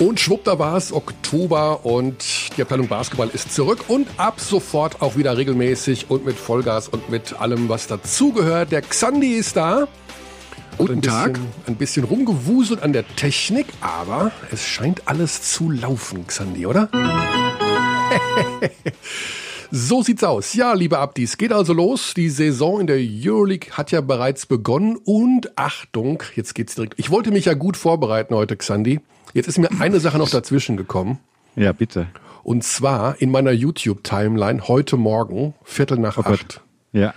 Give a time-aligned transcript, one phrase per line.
[0.00, 2.24] Und schwupp, da war es Oktober und
[2.56, 7.10] die Abteilung Basketball ist zurück und ab sofort auch wieder regelmäßig und mit Vollgas und
[7.10, 8.72] mit allem, was dazugehört.
[8.72, 9.88] Der Xandi ist da.
[10.78, 11.34] Guten ein Tag.
[11.34, 16.88] Bisschen, ein bisschen rumgewuselt an der Technik, aber es scheint alles zu laufen, Xandi, oder?
[19.72, 20.54] So sieht's aus.
[20.54, 22.12] Ja, liebe Abdis, geht also los.
[22.14, 26.94] Die Saison in der Euroleague hat ja bereits begonnen und Achtung, jetzt geht's direkt.
[26.96, 28.98] Ich wollte mich ja gut vorbereiten heute, Xandi.
[29.32, 31.18] Jetzt ist mir eine Sache noch dazwischen gekommen.
[31.56, 32.06] Ja, bitte.
[32.42, 36.40] Und zwar in meiner YouTube-Timeline heute Morgen, Viertel nach Oh Gott.
[36.40, 36.60] acht,
[36.92, 37.14] Ja.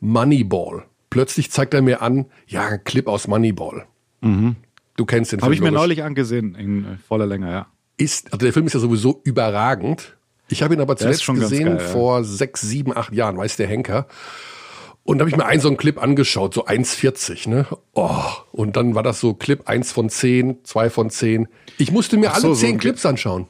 [0.00, 0.84] Moneyball.
[1.10, 3.86] Plötzlich zeigt er mir an, ja, ein Clip aus Moneyball.
[4.20, 5.44] Du kennst den Film.
[5.44, 5.80] Habe ich mir logisch.
[5.80, 7.66] neulich angesehen, in äh, voller Länge, ja.
[7.96, 10.16] ist, also der Film ist ja sowieso überragend.
[10.48, 11.92] Ich habe ihn aber zuletzt gesehen geil, ja.
[11.92, 14.06] vor sechs, sieben, acht Jahren, weiß der Henker.
[15.06, 17.66] Und da habe ich mir einen so einen Clip angeschaut, so 1,40, ne?
[17.94, 18.10] Oh,
[18.52, 21.46] und dann war das so Clip 1 von 10, 2 von 10.
[21.78, 23.46] Ich musste mir so, alle so 10 ein Clips anschauen.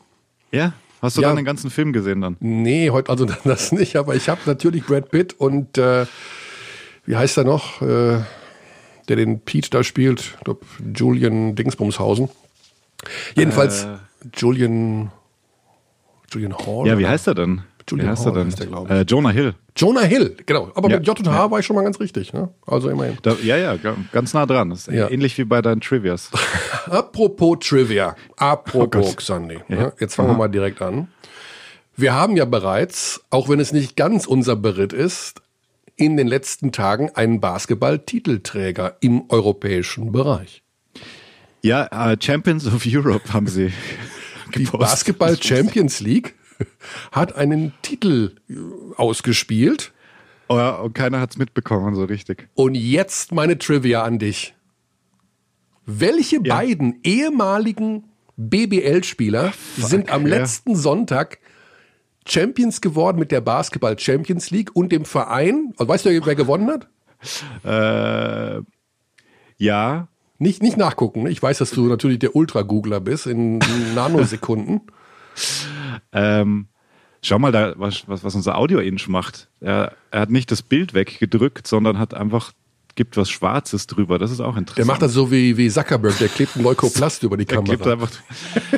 [0.52, 0.74] Ja?
[1.00, 1.28] Hast du Ja.
[1.28, 2.36] dann den ganzen Film gesehen dann?
[2.40, 6.04] Nee, heute also das nicht, aber ich habe natürlich Brad Pitt und äh,
[7.06, 8.18] wie heißt er noch, äh,
[9.08, 10.62] der den Pete da spielt, ich glaub,
[10.94, 12.28] Julian Dingsbumshausen.
[13.34, 13.96] Jedenfalls Äh.
[14.36, 15.10] Julian
[16.32, 16.86] Julian Hall.
[16.86, 17.62] Ja, wie heißt er denn?
[17.88, 18.46] Julian wie heißt Hall er denn?
[18.52, 19.54] heißt der, äh, Jonah Hill.
[19.76, 20.72] Jonah Hill, genau.
[20.74, 20.96] Aber Ja.
[20.98, 22.32] mit J und H war ich schon mal ganz richtig.
[22.32, 22.48] Ne?
[22.66, 23.18] Also immerhin.
[23.22, 24.70] Da, ja, ja, ga- ganz nah dran.
[24.70, 25.08] Das ist Ja.
[25.10, 26.30] ähnlich wie bei deinen Trivias.
[26.90, 29.16] Apropos Trivia, apropos Gott.
[29.18, 29.58] Xandi.
[29.68, 29.76] Ja.
[29.76, 29.92] Ne?
[30.00, 31.08] Jetzt fangen wir mal direkt an.
[31.96, 35.40] Wir haben ja bereits, auch wenn es nicht ganz unser Beritt ist,
[35.96, 40.62] in den letzten Tagen einen Basketball-Titelträger im europäischen Bereich.
[41.62, 43.72] Ja, äh, Champions of Europe haben sie
[44.54, 46.34] Die Basketball Champions League
[47.12, 48.54] hat einen Titel äh,
[48.96, 49.92] ausgespielt.
[50.48, 52.48] Oh, ja, und keiner hat's mitbekommen, so richtig.
[52.54, 54.54] Und jetzt meine Trivia an dich.
[55.86, 56.56] Welche Ja.
[56.56, 58.04] beiden ehemaligen
[58.36, 60.36] BBL-Spieler sind am ja.
[60.38, 61.38] letzten Sonntag
[62.28, 65.72] Champions geworden mit der Basketball Champions League und dem Verein?
[65.78, 66.88] Also weißt du, wer gewonnen hat?
[67.64, 68.62] Äh,
[69.58, 70.08] ja,
[70.38, 71.22] Nicht, nicht nachgucken.
[71.24, 71.30] ne?
[71.30, 73.58] Ich weiß, dass du natürlich der Ultra-Googler bist in
[73.94, 74.82] Nanosekunden.
[76.12, 76.66] Ähm,
[77.22, 79.48] schau mal, da, was, was, was unser Audio-Inch macht.
[79.60, 82.52] Er, er hat nicht das Bild weggedrückt, sondern hat einfach,
[82.94, 84.18] gibt was Schwarzes drüber.
[84.18, 84.78] Das ist auch interessant.
[84.78, 87.92] Der macht das so wie, wie Zuckerberg, der klebt ein Leukoplast über die Der Kamera.
[87.92, 88.10] einfach,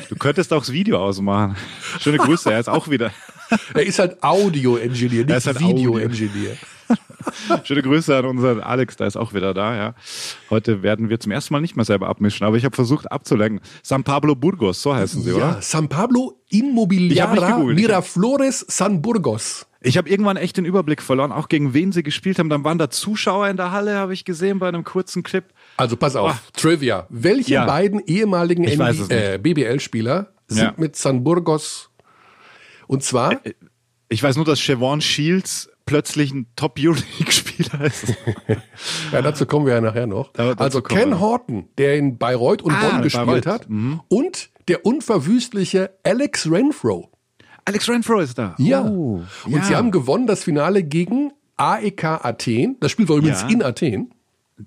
[0.08, 1.56] du könntest auch das Video ausmachen.
[2.00, 3.12] Schöne Grüße, er ist auch wieder.
[3.72, 5.58] Er ist halt Audio-Engineer, nicht halt.
[5.58, 6.58] Video-Engineer.
[7.64, 9.76] Schöne Grüße an unseren Alex, der ist auch wieder da.
[9.76, 9.94] Ja.
[10.50, 13.60] Heute werden wir zum ersten Mal nicht mehr selber abmischen, aber ich habe versucht abzulenken.
[13.82, 15.58] San Pablo Burgos, so heißen sie, Ja, oder?
[15.62, 17.58] San Pablo Immobiliara.
[17.64, 19.66] Miraflores San Burgos.
[19.80, 22.48] Ich habe irgendwann echt den Überblick verloren, auch gegen wen sie gespielt haben.
[22.48, 25.44] Dann waren da Zuschauer in der Halle, habe ich gesehen bei einem kurzen Clip.
[25.76, 27.06] Also pass auf, Trivia.
[27.10, 27.64] Welche Ja.
[27.64, 30.74] beiden ehemaligen äh, BBL-Spieler sind Ja.
[30.76, 31.90] mit San Burgos?
[32.88, 33.40] Und zwar,
[34.08, 38.14] Ich weiß nur, dass Chevron Shields plötzlich ein Top-Euroleague-Spieler ist.
[39.12, 40.32] ja, dazu kommen wir ja nachher noch.
[40.34, 41.18] Also Ken.
[41.20, 43.46] Horton, der in Bayreuth und Ah, Bonn gespielt Bayreuth.
[43.46, 43.68] hat.
[43.70, 44.00] Mhm.
[44.08, 47.10] Und der unverwüstliche Alex Renfro.
[47.64, 48.54] Alex Renfro ist da.
[48.58, 48.82] Ja.
[48.84, 49.62] Oh, und ja.
[49.64, 52.76] sie haben gewonnen das Finale gegen AEK Athen.
[52.80, 53.48] Das Spiel war übrigens Ja.
[53.48, 54.14] in Athen.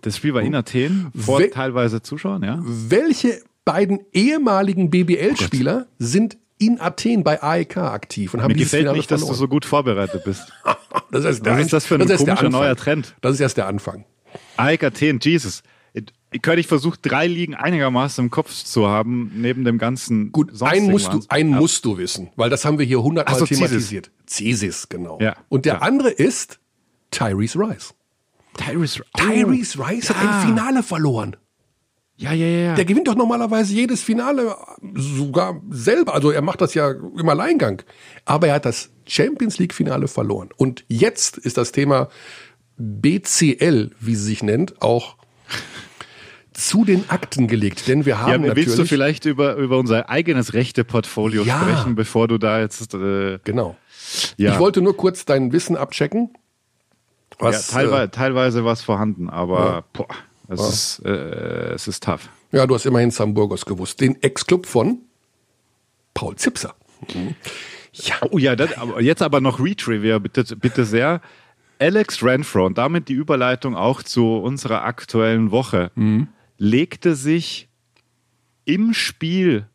[0.02, 2.60] Das Spiel war in Athen, vor We- teilweise Zuschauern, ja.
[2.64, 8.84] Welche beiden ehemaligen BBL-Spieler sind in Athen bei AEK aktiv und haben Mir dieses gefällt
[8.84, 9.40] Finale nicht, dass du verloren?
[9.40, 10.52] so gut vorbereitet bist.
[11.10, 13.16] Das ist, Was ist das für ein der komischer neuer Trend?
[13.22, 14.06] Das ist erst der Anfang.
[14.58, 15.64] AEK Athen, Jesus.
[16.34, 20.32] Ich könnte ich versucht, drei Ligen einigermaßen im Kopf zu haben, neben dem ganzen.
[20.32, 21.58] Gut, einen musst, du, einen Ja.
[21.58, 24.12] musst du wissen, weil das haben wir hier hundertmal so, thematisiert.
[24.26, 25.20] Cesis, genau.
[25.22, 25.80] Ja, Und der ja.
[25.82, 26.60] andere ist
[27.12, 27.94] Tyrese Rice.
[28.58, 30.30] Tyrese, oh, Tyrese Rice hat ja.
[30.42, 31.36] ein Finale verloren.
[32.22, 32.76] Ja, ja, ja.
[32.76, 34.56] Der gewinnt doch normalerweise jedes Finale
[34.94, 36.14] sogar selber.
[36.14, 37.82] Also er macht das ja im Alleingang.
[38.26, 40.50] Aber er hat das Champions League Finale verloren.
[40.56, 42.10] Und jetzt ist das Thema
[42.78, 45.16] BCL, wie sie sich nennt, auch
[46.54, 47.88] zu den Akten gelegt.
[47.88, 48.68] Denn wir haben ja, natürlich...
[48.68, 51.60] willst du vielleicht über, über unser eigenes Rechte-Portfolio Ja.
[51.60, 52.94] sprechen, bevor du da jetzt.
[52.94, 53.76] Äh, Genau.
[54.38, 56.30] ja, Ich wollte nur kurz dein Wissen abchecken.
[57.40, 60.08] ja, Was, teilweise, äh, teilweise was vorhanden, aber boah,
[60.54, 62.30] es, ist, äh, es ist tough.
[62.52, 64.02] ja, du hast immerhin Sam Burgos gewusst.
[64.02, 65.00] Den Ex-Club von
[66.14, 66.76] Paul Zipser.
[67.14, 67.36] Mhm.
[67.94, 71.22] Ja, Oh ja, das, aber jetzt aber noch Retrivia, bitte, bitte sehr.
[71.80, 75.92] Alex Renfro, und damit die Überleitung auch zu unserer aktuellen Woche,
[76.58, 77.70] legte sich
[78.66, 79.68] im Spiel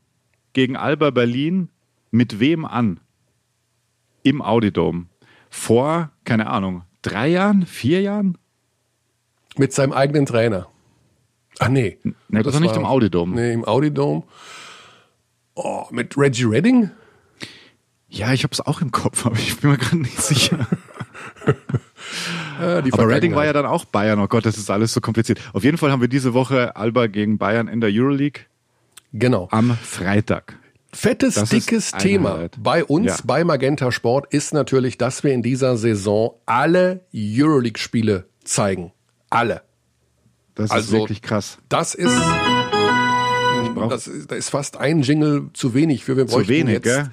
[0.53, 1.69] gegen Alba Berlin
[2.11, 3.01] mit wem an?
[4.23, 5.09] Im Audidom.
[5.51, 8.39] Vor, keine Ahnung, drei Jahren, vier Jahren?
[9.59, 10.69] Mit seinem eigenen Trainer.
[11.59, 11.99] Ach nee.
[12.29, 13.33] Nee, das war nicht im Audidom.
[13.35, 14.25] Nee, im Audidom.
[15.55, 16.91] Oh, mit Reggie Redding?
[18.09, 20.67] Ja, ich habe es auch im Kopf, aber ich bin mir gerade nicht sicher.
[22.85, 24.19] Die aber Redding war ja dann auch Bayern.
[24.19, 25.41] Oh Gott, das ist alles so kompliziert.
[25.53, 28.43] Auf jeden Fall haben wir diese Woche Alba gegen Bayern in der Euroleague
[29.13, 29.49] Genau.
[29.51, 30.59] am Freitag.
[30.93, 32.57] Fettes, Das dickes Thema Highlight.
[32.63, 33.17] bei uns, Ja.
[33.25, 38.93] bei Magenta Sport, ist natürlich, dass wir in dieser Saison alle Euroleague-Spiele zeigen.
[39.37, 39.63] Alle.
[40.55, 41.59] Das ist Also- wirklich krass.
[41.69, 42.15] Das ist,
[43.75, 46.85] brauch- das ist, da ist fast ein Jingle zu wenig für wir Zu wenig, jetzt.
[46.85, 47.11] gell?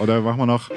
[0.00, 0.70] Oder machen wir noch?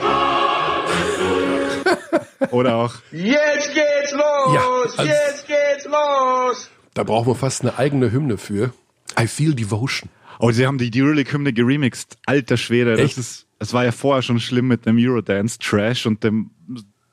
[2.51, 2.95] Oder auch.
[3.11, 4.53] Jetzt geht's los!
[4.53, 4.61] Ja,
[4.97, 6.69] also- Jetzt geht's los!
[6.93, 8.73] Da brauchen wir fast eine eigene Hymne für.
[9.19, 10.09] I feel devotion.
[10.39, 12.17] Oh, sie haben die Euroleague-Hymne geremixed.
[12.25, 12.93] Alter Schwede.
[12.97, 13.17] Echt?
[13.17, 16.51] Das ist, es war ja vorher schon schlimm mit dem Eurodance-Trash und dem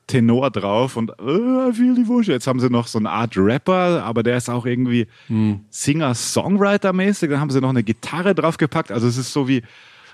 [0.07, 2.33] Tenor drauf und äh, I feel devotion.
[2.33, 5.61] Jetzt haben sie noch so eine Art Rapper, aber der ist auch irgendwie Hm.
[5.69, 7.29] Singer-Songwriter-mäßig.
[7.29, 8.91] Dann haben sie noch eine Gitarre draufgepackt.
[8.91, 9.63] Also es ist so wie,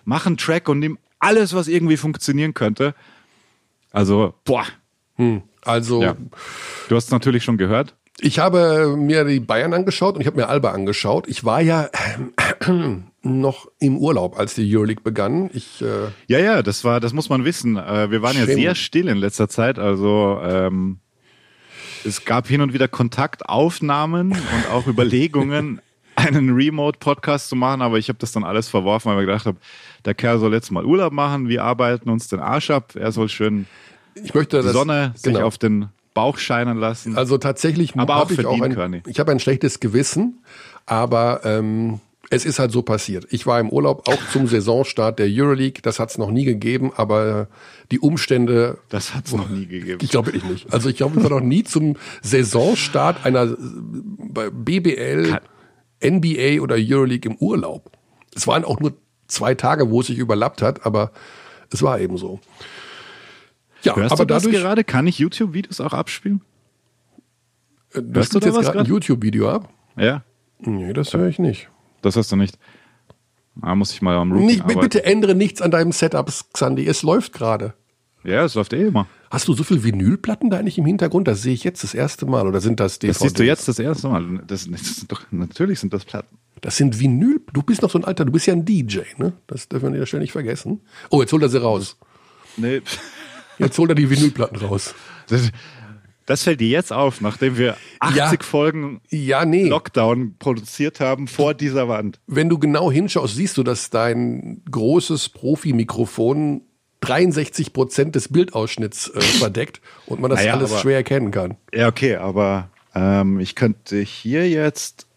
[0.05, 2.95] mach einen Track und nimm alles, was irgendwie funktionieren könnte.
[3.91, 4.65] Also, boah.
[5.63, 6.15] Also, Ja.
[6.89, 7.95] Du hast es natürlich schon gehört.
[8.19, 11.27] ich habe mir die Bayern angeschaut und ich habe mir Alba angeschaut.
[11.27, 11.89] Ich war ja
[13.21, 15.49] noch im Urlaub, als die Euroleague begann.
[15.53, 17.77] Ich, äh, Ja, ja, das war, das muss man wissen.
[17.77, 18.57] Äh, Wir waren ja Schlimm.
[18.57, 19.79] sehr still in letzter Zeit.
[19.79, 20.99] Also ähm,
[22.05, 25.81] es gab hin und wieder Kontaktaufnahmen und auch Überlegungen,
[26.15, 29.57] einen Remote-Podcast zu machen, aber ich habe das dann alles verworfen, weil ich gedacht habe,
[30.05, 33.29] der Kerl soll jetzt mal Urlaub machen, wir arbeiten uns den Arsch ab, er soll
[33.29, 33.65] schön
[34.15, 34.69] ich möchte die.
[34.69, 35.45] Sonne sich genau.
[35.45, 37.17] auf den Bauch scheinen lassen.
[37.17, 40.43] Also tatsächlich Aber auch ich auch ein, ich habe ein schlechtes Gewissen,
[40.85, 41.99] aber ähm,
[42.33, 43.27] es ist halt so passiert.
[43.29, 45.81] Ich war im Urlaub auch zum Saisonstart der Euroleague.
[45.81, 47.47] Das hat es noch nie gegeben, aber
[47.91, 49.99] die Umstände, das hat es noch nie gegeben.
[50.01, 50.73] ich glaube wirklich nicht.
[50.73, 53.55] Also ich glaube, ich war noch nie zum Saisonstart einer
[54.51, 55.39] BBL,
[56.03, 57.91] NBA oder Euroleague im Urlaub.
[58.35, 58.93] Es waren auch nur
[59.27, 61.11] zwei Tage, wo es sich überlappt hat, aber
[61.71, 62.39] es war eben so.
[63.83, 64.83] Ja, Hörst aber du das dadurch, gerade?
[64.83, 66.41] Kann ich YouTube-Videos auch abspielen?
[67.93, 68.85] äh, du hörst du da jetzt gerade ein?
[68.85, 69.69] YouTube-Video ab?
[69.97, 70.23] Ja,
[70.65, 71.69] Nee, das höre ich nicht.
[72.03, 72.57] Das hast du nicht.
[73.55, 74.79] Da muss ich mal am Routing arbeiten.
[74.79, 76.87] bitte ändere nichts an deinem Setup, Xandi.
[76.87, 77.73] Es läuft gerade.
[78.23, 79.07] Ja, es läuft eh immer.
[79.29, 81.27] Hast du so viel Vinylplatten da eigentlich im Hintergrund?
[81.27, 82.47] Das sehe ich jetzt das erste Mal.
[82.47, 83.17] Oder sind das DVDs?
[83.17, 84.43] Das siehst du jetzt das erste Mal.
[84.47, 86.37] Das, das sind doch, natürlich sind das Platten.
[86.61, 87.41] Das sind Vinyl.
[87.51, 89.33] Du bist noch so ein alter, du bist ja ein DJ, ne?
[89.47, 90.81] Das dürfen wir ja schnell nicht vergessen.
[91.09, 91.97] Oh, jetzt holt er sie raus.
[92.55, 92.81] Nee.
[93.59, 94.95] Jetzt holt er die Vinylplatten raus.
[95.27, 95.51] Das,
[96.25, 98.31] das fällt dir jetzt auf, nachdem wir 80 Ja.
[98.41, 99.67] Folgen Ja, nee.
[99.67, 102.19] Lockdown produziert haben vor dieser Wand.
[102.27, 106.61] Wenn du genau hinschaust, siehst du, dass dein großes Profi-Mikrofon
[107.01, 111.57] 63 Prozent des Bildausschnitts äh, verdeckt und man das Naja, alles aber- schwer erkennen kann.
[111.73, 115.07] Ja, okay, aber ähm, ich könnte hier jetzt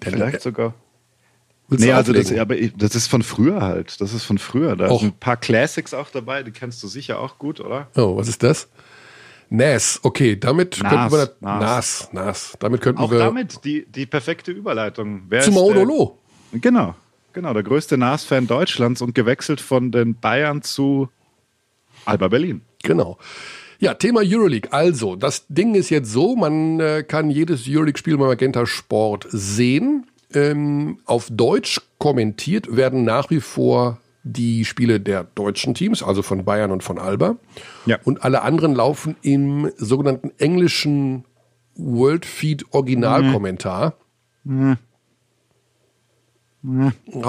[0.00, 0.74] vielleicht sogar.
[1.68, 4.00] Willst Nee, also das, aber das ist von früher halt.
[4.00, 4.76] Das ist von früher.
[4.76, 5.00] Da Och.
[5.00, 7.88] sind ein paar Classics auch dabei, die kennst du sicher auch gut, oder?
[7.96, 8.68] Oh, was ist das?
[9.56, 11.60] NAS, okay, damit Nas, könnten wir das, Nas.
[11.60, 15.22] NAS, NAS, damit könnten Auch wir damit die, die perfekte Überleitung.
[15.28, 16.18] Wer der- Maudolo.
[16.52, 16.94] Genau,
[17.32, 21.08] genau, der größte NAS-Fan Deutschlands und gewechselt von den Bayern zu
[22.04, 22.62] Alba Berlin.
[22.82, 23.18] Genau.
[23.80, 24.72] Ja, Thema Euroleague.
[24.72, 30.06] Also, das Ding ist jetzt so, man äh, kann jedes Euroleague-Spiel bei Magenta Sport sehen.
[30.32, 36.44] Ähm, auf Deutsch kommentiert werden nach wie vor die Spiele der deutschen Teams, also von
[36.44, 37.36] Bayern und von Alba.
[37.86, 37.98] Ja.
[38.04, 41.24] Und alle anderen laufen im sogenannten englischen
[41.76, 43.94] World Feed Originalkommentar.
[44.46, 44.78] Habe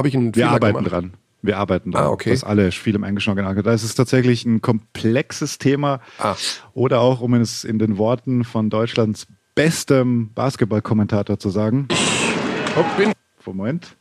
[0.07, 0.91] ich einen Wir Fehler arbeiten gemacht?
[0.91, 1.13] dran.
[1.41, 2.31] Wir arbeiten dran, Ah, okay.
[2.31, 3.53] dass alle Spiele im Englischen Original.
[3.61, 5.99] Da ist es tatsächlich ein komplexes Thema.
[6.17, 6.35] Ah.
[6.73, 11.87] Oder auch, um es in den Worten von Deutschlands bestem Basketballkommentator zu sagen.
[13.45, 13.95] Moment.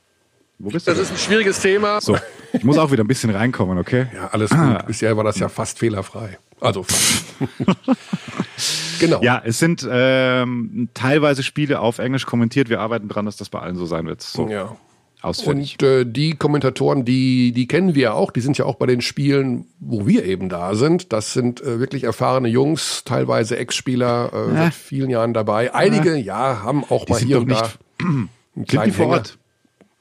[0.59, 0.91] Wo bist du?
[0.93, 1.05] das denn?
[1.05, 2.01] ist ein schwieriges Thema.
[2.01, 2.17] so,
[2.53, 4.07] ich muss auch wieder ein bisschen reinkommen, okay?
[4.15, 4.87] Ja, alles gut.
[4.87, 6.39] Bisher war das ja fast fehlerfrei.
[6.61, 7.25] Also fast.
[9.01, 9.21] genau.
[9.23, 12.69] Ja, es sind ähm, teilweise Spiele auf Englisch kommentiert.
[12.69, 14.23] Wir arbeiten dran, dass das bei allen so sein wird.
[14.23, 14.77] So ja.
[15.21, 15.77] ausführlich.
[15.81, 18.87] Und äh, die Kommentatoren, die, die kennen wir ja auch, die sind ja auch bei
[18.87, 21.13] den Spielen, wo wir eben da sind.
[21.13, 25.75] Das sind äh, wirklich erfahrene Jungs, teilweise Ex-Spieler, äh, seit vielen Jahren dabei.
[25.75, 27.69] Einige, ja, haben auch Die mal hier und da
[28.01, 29.07] einen sind kleinen die vor.
[29.09, 29.39] Ort?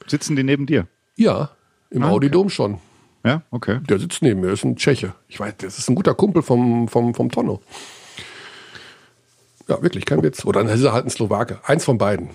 [0.08, 0.88] Sitzen die neben dir?
[1.16, 1.52] Ja,
[1.90, 2.16] im Ah, okay.
[2.16, 2.80] Audidom schon.
[3.26, 3.80] Ja, okay.
[3.88, 5.14] Der sitzt neben mir, ist ein Tscheche.
[5.30, 7.62] Ich weiß, das ist ein guter Kumpel vom, vom, vom Tonno.
[9.68, 10.44] Ja, wirklich, kein Witz.
[10.46, 11.60] Oder dann ist er halt ein Slowake.
[11.64, 12.32] Eins von beiden.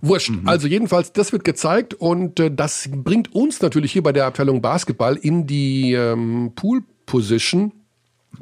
[0.00, 0.32] Wurscht.
[0.46, 4.60] Also jedenfalls, das wird gezeigt und äh, das bringt uns natürlich hier bei der Abteilung
[4.60, 7.72] Basketball in die ähm, Pool-Position.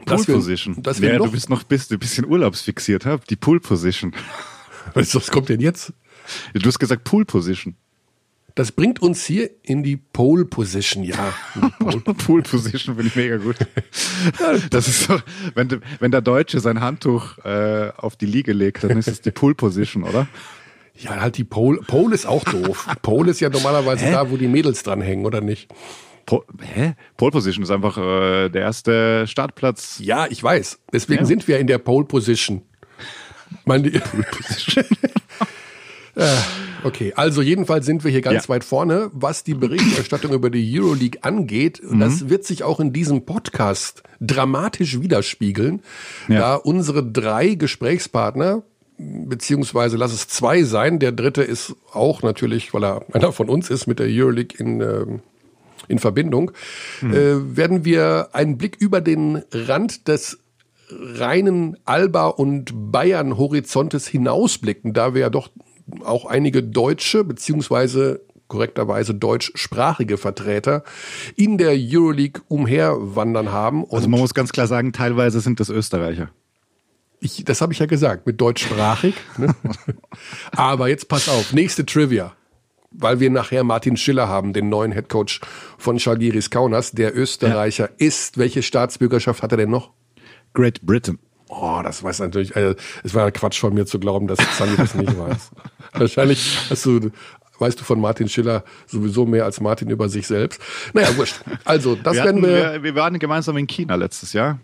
[0.06, 0.82] Pool Position.
[0.82, 3.26] Dass ja, du bist noch bist, ein bisschen urlaubsfixiert, hab?
[3.26, 4.14] Die Pool Position.
[4.94, 5.92] was, was kommt denn jetzt?
[6.54, 7.74] Du hast gesagt Pool Position.
[8.60, 11.32] Das bringt uns hier in die Pole Position, ja.
[11.78, 13.56] Pole, Pole Position finde ich mega gut.
[14.68, 15.18] Das ist so,
[15.54, 19.30] wenn, wenn der Deutsche sein Handtuch äh, auf die Liege legt, dann ist es die
[19.30, 20.28] Pole Position, oder?
[20.94, 21.80] Ja, halt die Pole.
[21.86, 22.86] Pole ist auch doof.
[23.00, 24.12] Pole ist ja normalerweise Hä?
[24.12, 25.72] da, wo die Mädels dranhängen, oder nicht?
[26.26, 26.96] Po Hä?
[27.16, 30.00] Pole Position ist einfach äh, der erste Startplatz.
[30.02, 30.80] Ja, ich weiß.
[30.92, 31.26] Deswegen Ja.
[31.26, 32.60] sind wir in der Pole Position.
[33.64, 33.98] Mein, die,
[36.16, 36.26] Äh,
[36.84, 38.48] okay, also jedenfalls sind wir hier ganz Ja.
[38.50, 41.80] weit vorne, was die Berichterstattung über die Euroleague angeht.
[41.82, 42.00] Mhm.
[42.00, 45.82] das wird sich auch in diesem Podcast dramatisch widerspiegeln,
[46.28, 46.38] Ja.
[46.38, 48.62] da unsere drei Gesprächspartner
[48.98, 50.98] beziehungsweise lass es zwei sein.
[50.98, 54.80] Der dritte ist auch natürlich, weil er einer von uns ist, mit der Euroleague in,
[54.82, 55.20] ähm,
[55.88, 56.50] in Verbindung,
[57.02, 57.06] äh,
[57.56, 60.38] werden wir einen Blick über den Rand des
[60.90, 65.48] reinen Alba- und Bayern-Horizontes hinausblicken, da wir ja doch
[66.04, 68.20] auch einige deutsche beziehungsweise
[68.50, 70.82] korrekterweise deutschsprachige Vertreter
[71.36, 73.86] in der Euroleague umherwandern haben.
[73.90, 76.30] Also man muss ganz klar sagen, teilweise sind das Österreicher.
[77.20, 79.14] ich, das habe ich ja gesagt, mit deutschsprachig.
[79.38, 79.54] Ne?
[80.52, 82.34] Aber jetzt pass auf, nächste Trivia.
[82.92, 85.40] Weil wir nachher Martin Schiller haben, den neuen Headcoach
[85.78, 86.90] von Schalgiris Kaunas.
[86.90, 89.92] Der Österreicher ist, welche Staatsbürgerschaft hat er denn noch?
[90.54, 91.20] Great Britain.
[91.48, 94.94] Oh, das weiß natürlich, äh, es war Quatsch von mir zu glauben, dass Sandy das
[94.94, 95.50] nicht weiß.
[95.92, 97.10] Wahrscheinlich hast du,
[97.58, 100.60] weißt du von Martin Schiller sowieso mehr als Martin über sich selbst.
[100.94, 101.36] Naja, wurscht.
[101.64, 104.60] Also, das Wir, werden hatten, wir, wir, wir waren gemeinsam in China letztes Jahr.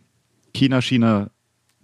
[0.54, 1.30] China, China,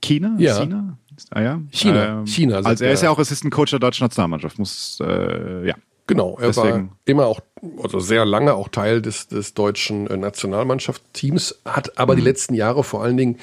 [0.03, 0.35] China?
[0.39, 0.59] Ja.
[0.61, 0.99] China?
[1.31, 1.61] Ah, ja.
[1.71, 4.59] China, China, sagt Also er ist ja auch Assistant Coach der deutschen Nationalmannschaft.
[4.59, 5.75] Muss, äh, ja.
[6.07, 7.41] Genau, er war Deswegen- immer auch,
[7.83, 12.19] also sehr lange auch Teil des, des deutschen äh, Nationalmannschaftsteams, hat aber Mhm.
[12.19, 13.39] die letzten Jahre vor allen Dingen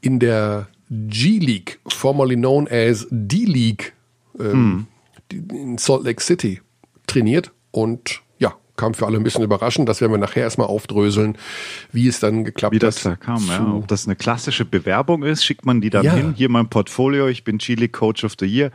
[0.00, 3.92] in der G-League, formerly known as D-League,
[4.38, 4.86] ähm, Mhm.
[5.32, 6.60] In Salt Lake City
[7.06, 9.88] trainiert und ja, kam für alle ein bisschen überraschend.
[9.88, 11.36] Das werden wir nachher erstmal aufdröseln,
[11.92, 13.12] wie es dann geklappt Wie das hat.
[13.12, 13.72] da kam, ja.
[13.74, 16.14] Ob das eine klassische Bewerbung ist, schickt man die dann Ja.
[16.14, 16.34] hin.
[16.36, 18.70] Hier mein Portfolio, ich bin Chile Coach of the Year.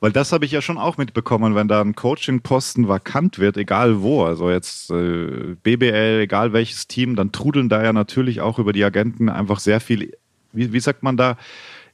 [0.00, 4.00] Weil das habe ich ja schon auch mitbekommen, wenn da ein Coaching-Posten vakant wird, egal
[4.00, 8.72] wo, also jetzt äh, BBL, egal welches Team, dann trudeln da ja natürlich auch über
[8.72, 10.12] die Agenten einfach sehr viel,
[10.52, 11.36] wie, wie sagt man da,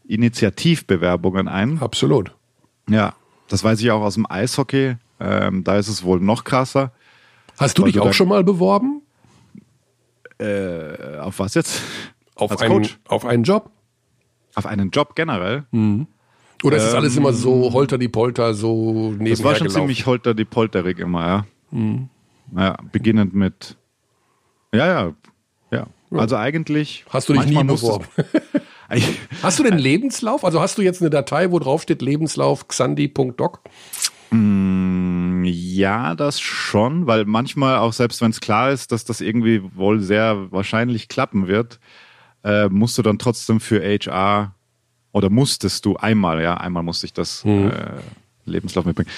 [0.06, 1.78] Initiativbewerbungen ein.
[1.80, 2.32] Absolut.
[2.90, 3.14] Ja,
[3.48, 4.96] das weiß ich auch aus dem Eishockey.
[5.20, 6.92] Ähm, da ist es wohl noch krasser.
[7.58, 9.02] Hast du Weil dich auch schon mal beworben?
[10.38, 11.80] Äh, auf was jetzt?
[12.36, 12.98] Auf, Als einen, Coach?
[13.06, 13.70] auf einen Job?
[14.56, 15.62] Auf einen Job generell.
[16.64, 19.68] Oder ist es alles immer so holter die Polter, so nebenher Ähm, Das war schon
[19.68, 19.82] gelaufen?
[19.82, 21.46] ziemlich holter die polterig immer, ja.
[21.70, 22.08] Mhm.
[22.56, 23.76] Ja, beginnend mit.
[24.74, 25.12] Ja, ja,
[25.70, 25.86] ja.
[26.10, 27.04] Also eigentlich.
[27.08, 28.06] Hast du dich nie beworben?
[29.42, 30.44] Hast du denn Lebenslauf?
[30.44, 33.60] Also hast du jetzt eine Datei, wo drauf steht Lebenslauf xandi.doc?
[35.44, 40.00] ja, das schon, weil manchmal auch selbst wenn es klar ist, dass das irgendwie wohl
[40.00, 41.78] sehr wahrscheinlich klappen wird,
[42.42, 44.54] äh, musst du dann trotzdem für HR
[45.12, 47.70] oder musstest du einmal, ja, einmal musste ich das Mhm.
[47.70, 48.00] äh,
[48.44, 49.10] Lebenslauf mitbringen.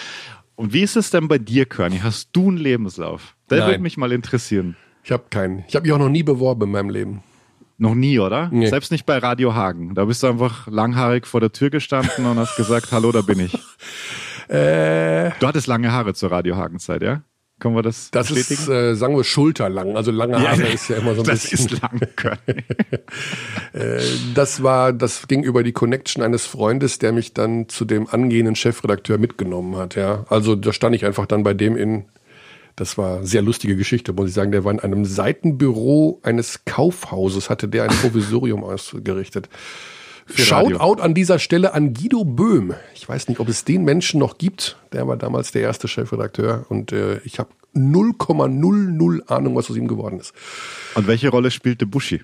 [0.55, 1.99] Und wie ist es denn bei dir, Körny?
[2.03, 3.35] Hast du einen Lebenslauf?
[3.51, 4.77] Der würde mich mal interessieren.
[5.03, 5.65] Ich habe keinen.
[5.69, 7.23] Ich habe mich auch noch nie beworben in meinem Leben.
[7.79, 8.49] Noch nie, oder?
[8.53, 8.69] Nee.
[8.69, 9.95] Selbst nicht bei Radio Hagen.
[9.95, 13.41] Da bist du einfach langhaarig vor der Tür gestanden und hast gesagt, hallo, da bin
[13.41, 13.59] ich.
[14.49, 17.23] Äh, Du hattest lange Haare zur Radio Hagen-Zeit, ja?
[17.59, 18.63] Können wir das, das bestätigen?
[18.63, 19.97] ist, äh, sagen wir, schulterlang.
[19.97, 21.67] Also lange Haare ist ja immer so ein das bisschen.
[21.73, 22.01] ist lang.
[23.73, 23.99] Äh,
[24.35, 28.55] das war, das ging über die Connection eines Freundes, der mich dann zu dem angehenden
[28.55, 29.97] Chefredakteur mitgenommen hat.
[29.97, 32.05] Ja, also da stand ich einfach dann bei dem in.
[32.77, 34.53] Das war eine sehr lustige Geschichte, muss ich sagen.
[34.53, 39.49] Der war in einem Seitenbüro eines Kaufhauses, hatte der ein Provisorium ausgerichtet.
[40.35, 42.75] Shoutout an dieser Stelle an Guido Böhm.
[42.95, 44.77] Ich weiß nicht, ob es den Menschen noch gibt.
[44.93, 49.87] Der war damals der erste Chefredakteur und äh, ich habe 0,00 Ahnung, was aus ihm
[49.87, 50.35] geworden ist.
[50.95, 52.23] Und welche Rolle spielte Buschi?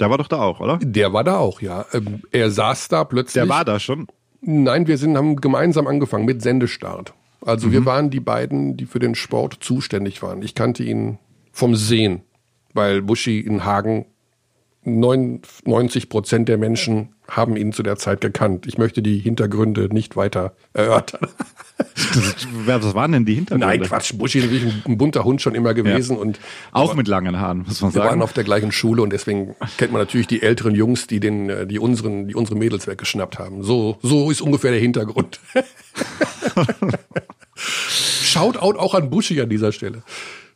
[0.00, 0.78] Der war doch da auch, oder?
[0.82, 1.86] Der war da auch, ja.
[1.92, 3.34] Ähm, er saß da plötzlich.
[3.34, 4.06] Der war da schon.
[4.40, 7.14] Nein, wir sind, haben gemeinsam angefangen mit Sendestart.
[7.44, 10.42] Also wir waren die beiden, die für den Sport zuständig waren.
[10.42, 11.18] Ich kannte ihn
[11.52, 12.22] vom Sehen,
[12.74, 14.06] weil Buschi in Hagen
[14.84, 18.66] 99 Prozent der Menschen haben ihn zu der Zeit gekannt.
[18.66, 21.28] Ich möchte die Hintergründe nicht weiter erörtern.
[22.64, 23.66] Was waren denn die Hintergründe?
[23.66, 24.16] Nein, Quatsch.
[24.16, 26.40] Buschi ist natürlich ein, ein bunter Hund schon immer gewesen und
[26.72, 28.22] Auch mit langen Haaren, muss man wir waren sagen.
[28.22, 31.66] auf der gleichen Schule und deswegen kennt man natürlich die älteren Jungs, die den, äh,
[31.66, 33.62] die unseren, die unsere Mädels weggeschnappt haben.
[33.62, 35.38] So, so ist ungefähr der Hintergrund.
[37.98, 40.02] Shoutout auch an Buschi an dieser Stelle.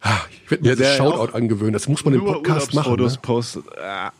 [0.04, 1.72] Ah, Ich werde mir Ja, das Shoutout angewöhnen.
[1.72, 2.96] Das muss man im Podcast machen.
[2.96, 3.12] Ne?
[3.22, 3.64] postet.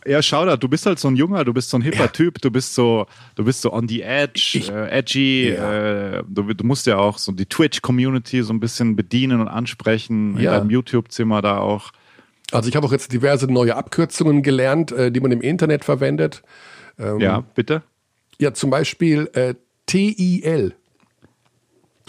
[0.05, 2.07] Ja, Shoutout, du bist halt so ein Junger, du bist so ein hipper Ja.
[2.07, 6.19] Typ, du bist so, du bist so on the edge, Ich- äh, edgy, Ja.
[6.19, 10.37] äh, du, du musst ja auch so die Twitch-Community so ein bisschen bedienen und ansprechen,
[10.37, 10.57] in Ja.
[10.57, 11.91] deinem YouTube-Zimmer da auch.
[12.53, 16.43] Also ich habe auch jetzt diverse neue Abkürzungen gelernt, äh, die man im Internet verwendet.
[16.97, 17.81] Ähm, Ja, bitte?
[18.39, 20.75] Ja, zum Beispiel äh, TIL.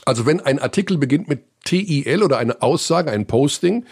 [0.05, 3.85] Also wenn ein Artikel beginnt mit TIL oder eine Aussage, ein Posting,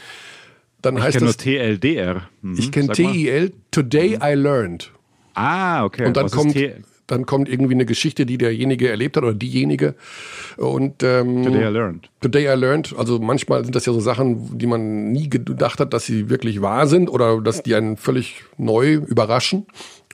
[0.82, 2.28] dann Ich heißt kenne nur das, TLDR.
[2.42, 2.92] Mhm, ich kenne.
[2.92, 4.90] TIL, Today I Learned.
[5.34, 6.06] Ah, okay.
[6.06, 6.54] Und dann Was kommt,
[7.06, 9.94] dann kommt irgendwie eine Geschichte, die derjenige erlebt hat oder diejenige.
[10.56, 12.10] Und ähm, Today I learned.
[12.20, 15.92] Today I learned, also manchmal sind das ja so Sachen, die man nie gedacht hat,
[15.92, 19.66] dass sie wirklich wahr sind oder dass die einen völlig neu überraschen.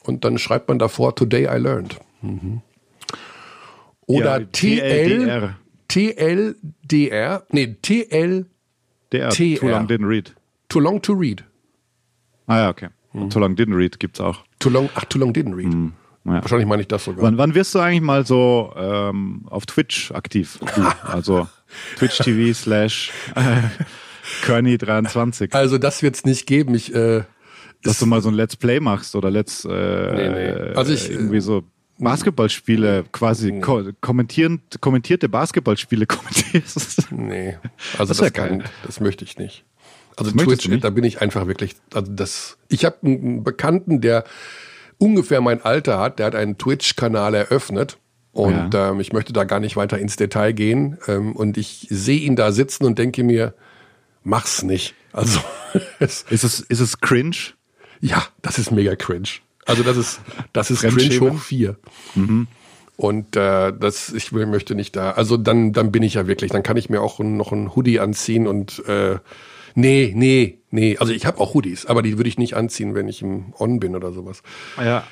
[0.05, 1.97] Und dann schreibt man davor Today I learned.
[2.23, 2.63] Mhm.
[4.07, 5.57] Oder Ja, TL, TLDR,
[7.53, 8.47] nee, TL,
[9.11, 9.29] TR.
[9.31, 10.35] Too Long Didn't Read.
[10.69, 11.45] too long to read.
[12.47, 12.89] Ah ja, okay.
[13.13, 13.31] Mhm.
[13.31, 14.45] Too Long Didn't Read gibt's auch.
[14.59, 15.73] Too long, ach, too long didn't read.
[16.25, 16.43] Ja.
[16.43, 17.23] Wahrscheinlich meine ich das sogar.
[17.23, 20.59] Wann, wann wirst du eigentlich mal so ähm, auf Twitch aktiv?
[21.03, 21.49] Also
[21.97, 23.63] Twitch TV slash äh,
[24.45, 25.53] Kearney23.
[25.55, 26.75] Also das wird's nicht geben.
[26.75, 27.23] Ich, äh,
[27.83, 30.75] Dass du mal so ein Let's Play machst oder Let's äh, Nee, nee.
[30.75, 31.63] Also ich, irgendwie so
[31.99, 37.11] Basketballspiele quasi ko kommentieren, kommentierte Basketballspiele kommentierst.
[37.13, 37.59] Nee,
[37.99, 39.65] also Das das, kann, das möchte ich nicht.
[40.17, 44.25] Also Das Twitch, da bin ich einfach wirklich, also das, ich habe einen Bekannten, der
[44.99, 47.99] ungefähr mein Alter hat, der hat einen Twitch-Kanal eröffnet
[48.33, 52.19] und ähm, ich möchte da gar nicht weiter ins Detail gehen ähm, und ich sehe
[52.21, 53.55] ihn da sitzen und denke mir,
[54.25, 54.95] mach's nicht.
[55.13, 55.41] Also
[56.01, 57.37] es, Ist es, ist es cringe?
[58.01, 59.29] ja, das ist mega cringe.
[59.69, 60.21] Also das ist,
[60.53, 61.77] das ist cringe hoch vier.
[62.97, 65.13] Und äh, das, ich will, möchte nicht da.
[65.13, 66.51] Also dann, dann bin ich ja wirklich.
[66.51, 69.19] Dann kann ich mir auch noch ein Hoodie anziehen und äh,
[69.77, 70.97] nee, nee, nee.
[70.99, 73.79] Also ich habe auch Hoodies, aber die würde ich nicht anziehen, wenn ich im On
[73.79, 74.43] bin oder sowas.
[74.79, 75.05] Ja.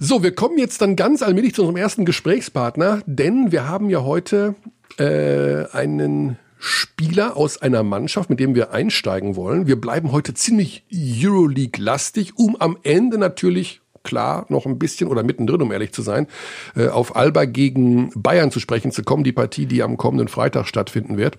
[0.00, 4.02] So, wir kommen jetzt dann ganz allmählich zu unserem ersten Gesprächspartner, denn wir haben ja
[4.02, 4.54] heute
[4.98, 9.66] äh, einen Spieler aus einer Mannschaft, mit dem wir einsteigen wollen.
[9.66, 15.60] Wir bleiben heute ziemlich Euroleague-lastig, um am Ende natürlich klar noch ein bisschen oder mittendrin,
[15.60, 16.26] um ehrlich zu sein,
[16.74, 20.66] äh, auf Alba gegen Bayern zu sprechen zu kommen, die Partie, die am kommenden Freitag
[20.66, 21.38] stattfinden wird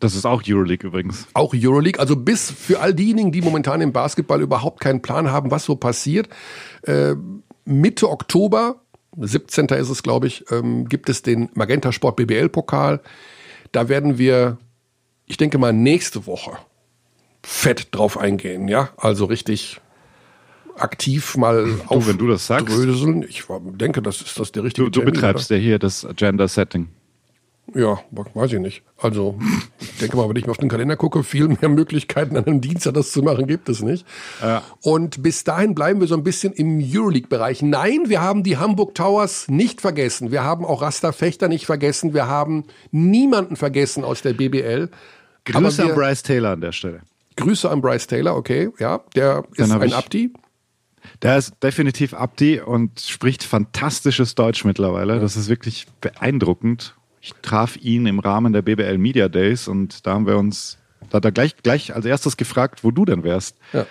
[0.00, 1.26] Das ist auch Euroleague übrigens.
[1.32, 1.98] auch Euroleague.
[1.98, 5.76] Also bis für all diejenigen, die momentan im Basketball überhaupt keinen Plan haben, was so
[5.76, 6.28] passiert.
[6.82, 7.14] Äh,
[7.64, 8.76] Mitte Oktober,
[9.18, 9.68] 17.
[9.68, 13.00] ist es, glaube ich, ähm, gibt es den Magenta Sport BBL Pokal.
[13.72, 14.58] Da werden wir,
[15.26, 16.52] ich denke mal, nächste Woche
[17.42, 18.68] fett drauf eingehen.
[18.68, 19.80] Ja, also richtig
[20.76, 22.68] aktiv mal auf wenn du das sagst.
[22.76, 23.22] dröseln.
[23.22, 26.48] Ich denke, das ist das der richtige Du, du Termin, betreibst ja hier das Gender
[26.48, 26.88] Setting.
[27.74, 28.82] Ja, weiß ich nicht.
[28.98, 29.38] Also,
[29.80, 32.60] ich denke mal, wenn ich mir auf den Kalender gucke, viel mehr Möglichkeiten an einem
[32.60, 34.06] Dienstag das zu machen gibt es nicht.
[34.82, 37.62] Und bis dahin bleiben wir so ein bisschen im Euroleague-Bereich.
[37.62, 40.30] Nein, wir haben die Hamburg Towers nicht vergessen.
[40.30, 42.14] Wir haben auch Rasta Fechter nicht vergessen.
[42.14, 44.88] Wir haben niemanden vergessen aus der BBL.
[45.44, 47.00] Grüße Aber an wir, Bryce Taylor an der Stelle.
[47.36, 50.32] Grüße an Bryce Taylor, okay, ja, der ist ein Abdi.
[51.22, 55.20] Der ist definitiv Abdi und spricht fantastisches Deutsch mittlerweile.
[55.20, 56.96] Das ist wirklich beeindruckend.
[57.26, 60.78] Ich traf ihn im Rahmen der BBL Media Days und da haben wir uns,
[61.10, 63.56] da hat er gleich, gleich als erstes gefragt, wo du denn wärst.
[63.72, 63.84] Ja.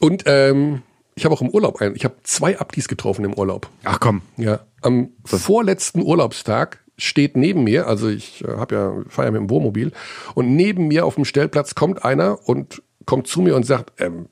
[0.00, 0.80] Und ähm,
[1.14, 3.68] ich habe auch im Urlaub ein, ich habe zwei Abdis getroffen im Urlaub.
[3.84, 9.30] Ach komm, Ja, am vorletzten Urlaubstag steht neben mir, also ich äh, habe ja feier
[9.30, 9.92] mit dem Wohnmobil
[10.34, 14.28] und neben mir auf dem Stellplatz kommt einer und kommt zu mir und sagt, ähm,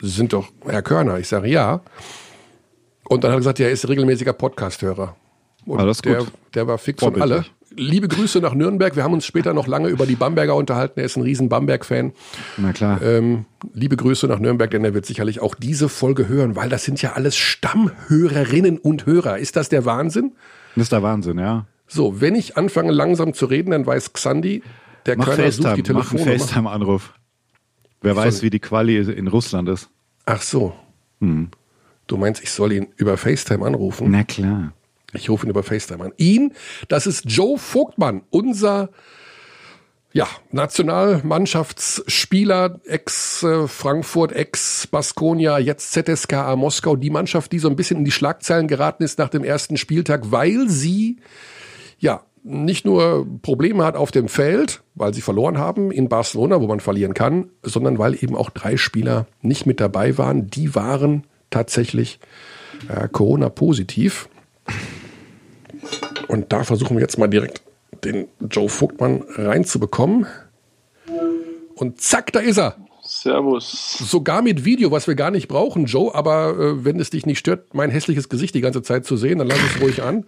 [0.00, 1.20] Sie sind doch Herr Körner.
[1.20, 1.80] Ich sage ja.
[3.08, 5.14] Und dann hat er gesagt, ja, er ist regelmäßiger Podcast-Hörer.
[5.64, 7.44] Und Ah, der, der war fix und alle.
[7.74, 8.96] Liebe Grüße nach Nürnberg.
[8.96, 11.00] Wir haben uns später noch lange über die Bamberger unterhalten.
[11.00, 12.12] Er ist ein riesen Bamberg-Fan.
[12.58, 13.00] na klar.
[13.00, 16.84] Ähm, liebe Grüße nach Nürnberg, denn er wird sicherlich auch diese Folge hören, weil das
[16.84, 19.38] sind ja alles Stammhörerinnen und Hörer.
[19.38, 20.32] Ist das der Wahnsinn?
[20.74, 21.66] Das ist der Wahnsinn, ja.
[21.86, 24.62] So, wenn ich anfange langsam zu reden, dann weiß Xandi,
[25.06, 26.38] der Mach Körner sucht die FaceTime, mach einen Telefonnummer.
[26.38, 27.14] FaceTime-Anruf.
[28.02, 29.88] Wer weiß, wie die Quali in Russland ist.
[30.26, 30.74] Ach so.
[31.20, 31.48] Hm.
[32.06, 34.10] Du meinst, ich soll ihn über FaceTime anrufen?
[34.10, 34.72] Na klar.
[35.14, 36.14] Ich rufe ihn über FaceTime an.
[36.16, 36.54] Ihn,
[36.88, 38.88] das ist Joe Vogtmann, unser
[40.14, 48.10] ja, Nationalmannschaftsspieler, ex-Frankfurt, ex-Baskonia, jetzt ZSKA Moskau, die Mannschaft, die so ein bisschen in die
[48.10, 51.16] Schlagzeilen geraten ist nach dem ersten Spieltag, weil sie
[51.98, 56.66] ja nicht nur Probleme hat auf dem Feld, weil sie verloren haben in Barcelona, wo
[56.66, 60.48] man verlieren kann, sondern weil eben auch drei Spieler nicht mit dabei waren.
[60.48, 62.18] Die waren tatsächlich
[62.88, 64.28] äh, Corona-positiv.
[66.32, 67.60] Und da versuchen wir jetzt mal direkt
[68.04, 70.26] den Joe Vogtmann reinzubekommen.
[71.74, 72.76] Und zack, da ist er.
[73.02, 73.98] Servus.
[73.98, 76.14] Sogar mit Video, was wir gar nicht brauchen, Joe.
[76.14, 79.40] Aber äh, wenn es dich nicht stört, mein hässliches Gesicht die ganze Zeit zu sehen,
[79.40, 80.24] dann lass es ruhig an.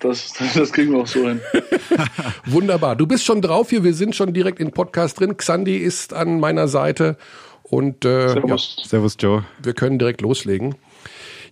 [0.00, 1.40] Das, das kriegen wir auch so hin.
[2.46, 2.96] Wunderbar.
[2.96, 3.84] Du bist schon drauf hier.
[3.84, 5.36] Wir sind schon direkt in Podcast drin.
[5.36, 7.16] Xandi ist an meiner Seite.
[7.62, 8.76] Und äh, Servus.
[8.78, 9.44] Ja, Servus, Joe.
[9.62, 10.74] wir können direkt loslegen.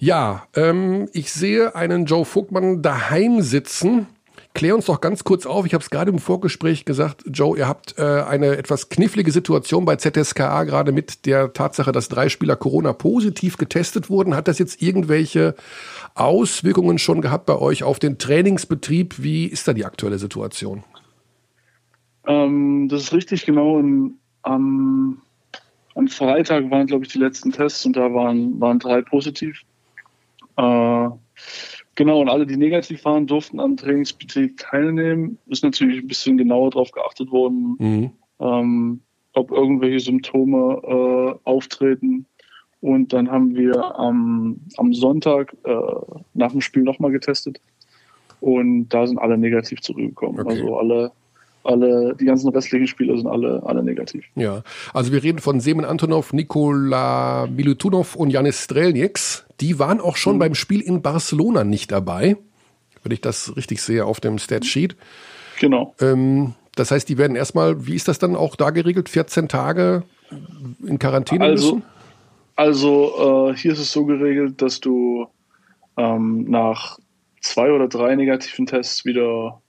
[0.02, 4.08] Ja, ähm, ich sehe einen Joe Vogtmann daheim sitzen.
[4.52, 5.64] Klär uns doch ganz kurz auf.
[5.64, 9.84] Ich habe es gerade im Vorgespräch gesagt, Joe, ihr habt äh, eine etwas knifflige Situation
[9.84, 14.34] bei ZSKA gerade mit der Tatsache, dass drei Spieler Corona positiv getestet wurden.
[14.34, 15.54] Hat das jetzt irgendwelche
[16.16, 19.22] Auswirkungen schon gehabt bei euch auf den Trainingsbetrieb?
[19.22, 20.82] Wie ist da die aktuelle Situation?
[22.26, 23.78] Ähm, das ist richtig, genau.
[23.78, 25.22] Im, am,
[25.94, 29.62] am Freitag waren, glaube ich, die letzten Tests und da waren, waren drei positiv.
[30.56, 31.08] Äh,
[31.94, 35.38] genau, und alle, die negativ waren, durften am Trainingsbetrieb teilnehmen.
[35.46, 38.10] Ist natürlich ein bisschen genauer darauf geachtet worden, Mhm.
[38.40, 39.00] ähm,
[39.34, 42.26] ob irgendwelche Symptome äh, auftreten.
[42.80, 45.72] Und dann haben wir am, am Sonntag äh,
[46.34, 47.60] nach dem Spiel nochmal getestet.
[48.40, 50.40] Und da sind alle negativ zurückgekommen.
[50.40, 50.50] Okay.
[50.50, 51.12] Also alle,
[51.64, 54.24] alle, die ganzen restlichen Spieler sind alle, alle negativ.
[54.34, 59.44] Ja, also wir reden von Semen Antonov, Nikola Milutunov und Janis Strelnieks.
[59.60, 62.36] Die waren auch schon beim Spiel in Barcelona nicht dabei,
[63.02, 64.96] wenn ich das richtig sehe auf dem Statsheet.
[65.60, 65.94] Genau.
[66.00, 70.04] Ähm, das heißt, die werden erstmal, wie ist das dann auch da geregelt, 14 Tage
[70.86, 71.84] in Quarantäne Also, müssen?
[72.56, 75.26] also äh, hier ist es so geregelt, dass du
[75.96, 76.98] ähm, nach
[77.40, 79.60] zwei oder drei negativen Tests wieder,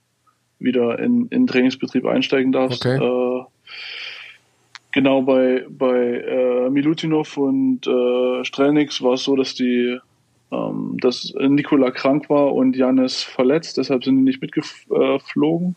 [0.64, 2.84] wieder in, in Trainingsbetrieb einsteigen darfst.
[2.84, 2.96] Okay.
[2.96, 3.44] Äh,
[4.92, 9.98] genau bei, bei äh, Milutinov und äh, Strelnix war es so, dass die
[10.54, 15.76] ähm, dass Nikola krank war und Janis verletzt, deshalb sind die nicht mitgeflogen.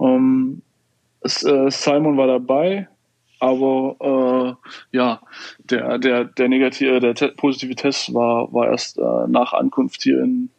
[0.00, 0.62] Ähm,
[1.20, 2.88] es, äh, Simon war dabei,
[3.38, 4.58] aber
[4.92, 5.20] äh, ja,
[5.58, 10.22] der, der, der negative, der te positive Test war, war erst äh, nach Ankunft hier
[10.22, 10.50] in,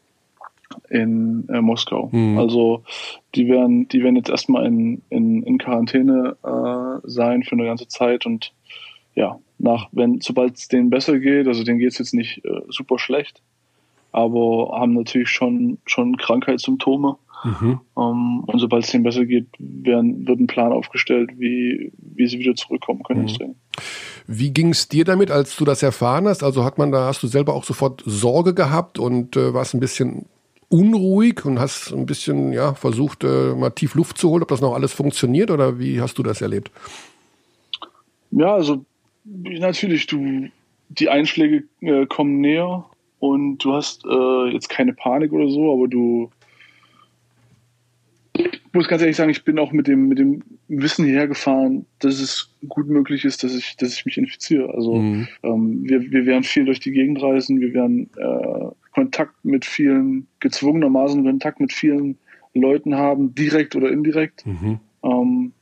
[0.90, 2.10] in äh, Moskau.
[2.12, 2.38] Mhm.
[2.38, 2.84] Also
[3.36, 7.88] die werden, die werden jetzt erstmal in, in, in Quarantäne äh, sein für eine ganze
[7.88, 8.54] Zeit und
[9.16, 12.62] ja, nach, wenn, sobald es denen besser geht, also denen geht es jetzt nicht äh,
[12.70, 13.42] super schlecht,
[14.12, 17.18] aber haben natürlich schon, schon Krankheitssymptome.
[17.44, 17.80] Mhm.
[17.98, 22.40] Ähm, und sobald es denen besser geht, werden, wird ein Plan aufgestellt, wie, wie sie
[22.40, 23.56] wieder zurückkommen können ins Training.
[24.28, 26.44] Wie ging es dir damit, als du das erfahren hast?
[26.44, 29.80] Also hat man da, hast du selber auch sofort Sorge gehabt und äh, warst ein
[29.80, 30.28] bisschen
[30.72, 34.62] unruhig und hast ein bisschen ja versucht, äh, mal tief Luft zu holen, ob das
[34.62, 36.72] noch alles funktioniert oder wie hast du das erlebt?
[38.32, 38.86] Ja, also
[39.26, 40.48] natürlich, du
[40.90, 42.86] die Einschläge äh, kommen näher
[43.20, 46.32] und du hast äh, jetzt keine Panik oder so, aber du
[48.34, 51.86] ich muss ganz ehrlich sagen, ich bin auch mit dem, mit dem Wissen hierher gefahren,
[52.00, 54.74] dass es gut möglich ist, dass ich, dass ich mich infiziere.
[54.74, 55.28] Also Mhm.
[55.44, 60.28] ähm, wir, wir werden viel durch die Gegend reisen, wir werden äh, Kontakt mit vielen,
[60.40, 62.18] gezwungenermaßen Kontakt mit vielen
[62.54, 64.46] Leuten haben, direkt oder indirekt.
[64.46, 64.80] Mhm.
[65.04, 65.54] Ähm,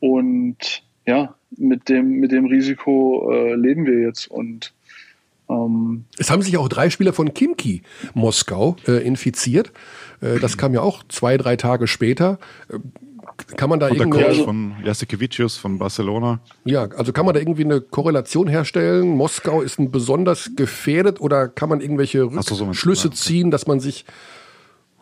[0.00, 4.72] und ja, mit dem, mit dem Risiko äh, leben wir jetzt und
[5.50, 7.82] ähm, Es haben sich auch drei Spieler von Kimki
[8.14, 9.72] Moskau äh, infiziert.
[10.20, 12.38] Äh, das kam ja auch zwei, drei Tage später.
[13.56, 16.40] Kann man da Und der irgendeine, Coach also- von Jasikevicius von Barcelona.
[16.64, 19.08] ja, also kann man da irgendwie eine Korrelation herstellen?
[19.16, 23.10] Moskau ist ein besonders gefährdet oder kann man irgendwelche Ach so, ja, okay.
[23.12, 24.04] ziehen, dass man sich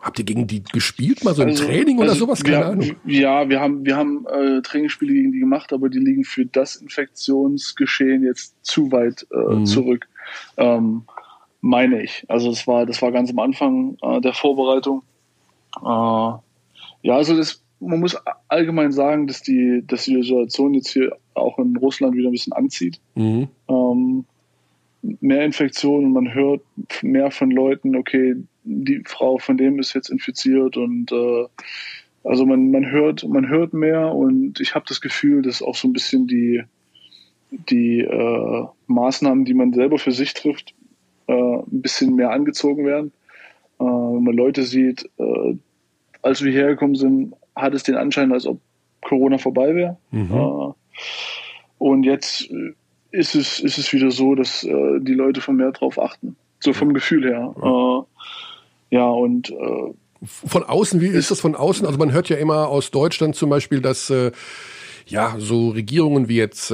[0.01, 2.41] Habt ihr gegen die gespielt, mal so im Also- Training oder also sowas?
[2.41, 2.95] Keine wir, Ahnung.
[3.05, 6.77] Ja, wir haben, wir haben äh, Trainingsspiele gegen die gemacht, aber die liegen für das
[6.77, 9.65] Infektionsgeschehen jetzt zu weit äh, Mhm.
[9.65, 10.07] zurück,
[10.55, 11.03] ähm,
[11.59, 12.23] meine ich.
[12.29, 15.03] Also das war, das war ganz am Anfang äh, der Vorbereitung.
[15.81, 16.41] Äh, ja,
[17.15, 21.75] also das, man muss allgemein sagen, dass die, dass die Situation jetzt hier auch in
[21.77, 22.99] Russland wieder ein bisschen anzieht.
[23.15, 23.47] Mhm.
[23.67, 24.25] ähm,
[25.01, 26.61] mehr Infektionen man hört
[27.01, 31.45] mehr von Leuten, okay, die Frau von dem ist jetzt infiziert und äh,
[32.23, 35.87] also man, man hört, man hört mehr und ich habe das Gefühl, dass auch so
[35.87, 36.63] ein bisschen die,
[37.49, 40.73] die äh, Maßnahmen, die man selber für sich trifft,
[41.27, 43.13] äh, ein bisschen mehr angezogen werden.
[43.79, 45.55] Äh, wenn man Leute sieht, äh,
[46.21, 48.59] als wir hergekommen sind, hat es den Anschein, als ob
[49.01, 49.97] Corona vorbei wäre.
[50.11, 50.31] Mhm.
[50.33, 50.73] Äh,
[51.77, 52.73] und jetzt äh,
[53.11, 56.35] ist es, ist es wieder so, dass äh, die Leute von mehr drauf achten.
[56.59, 57.55] So vom Gefühl her.
[57.57, 59.93] Äh, ja, und äh,
[60.23, 61.85] Von außen, wie ist das von außen?
[61.85, 64.31] Also man hört ja immer aus Deutschland zum Beispiel, dass äh,
[65.05, 66.73] ja so Regierungen wie jetzt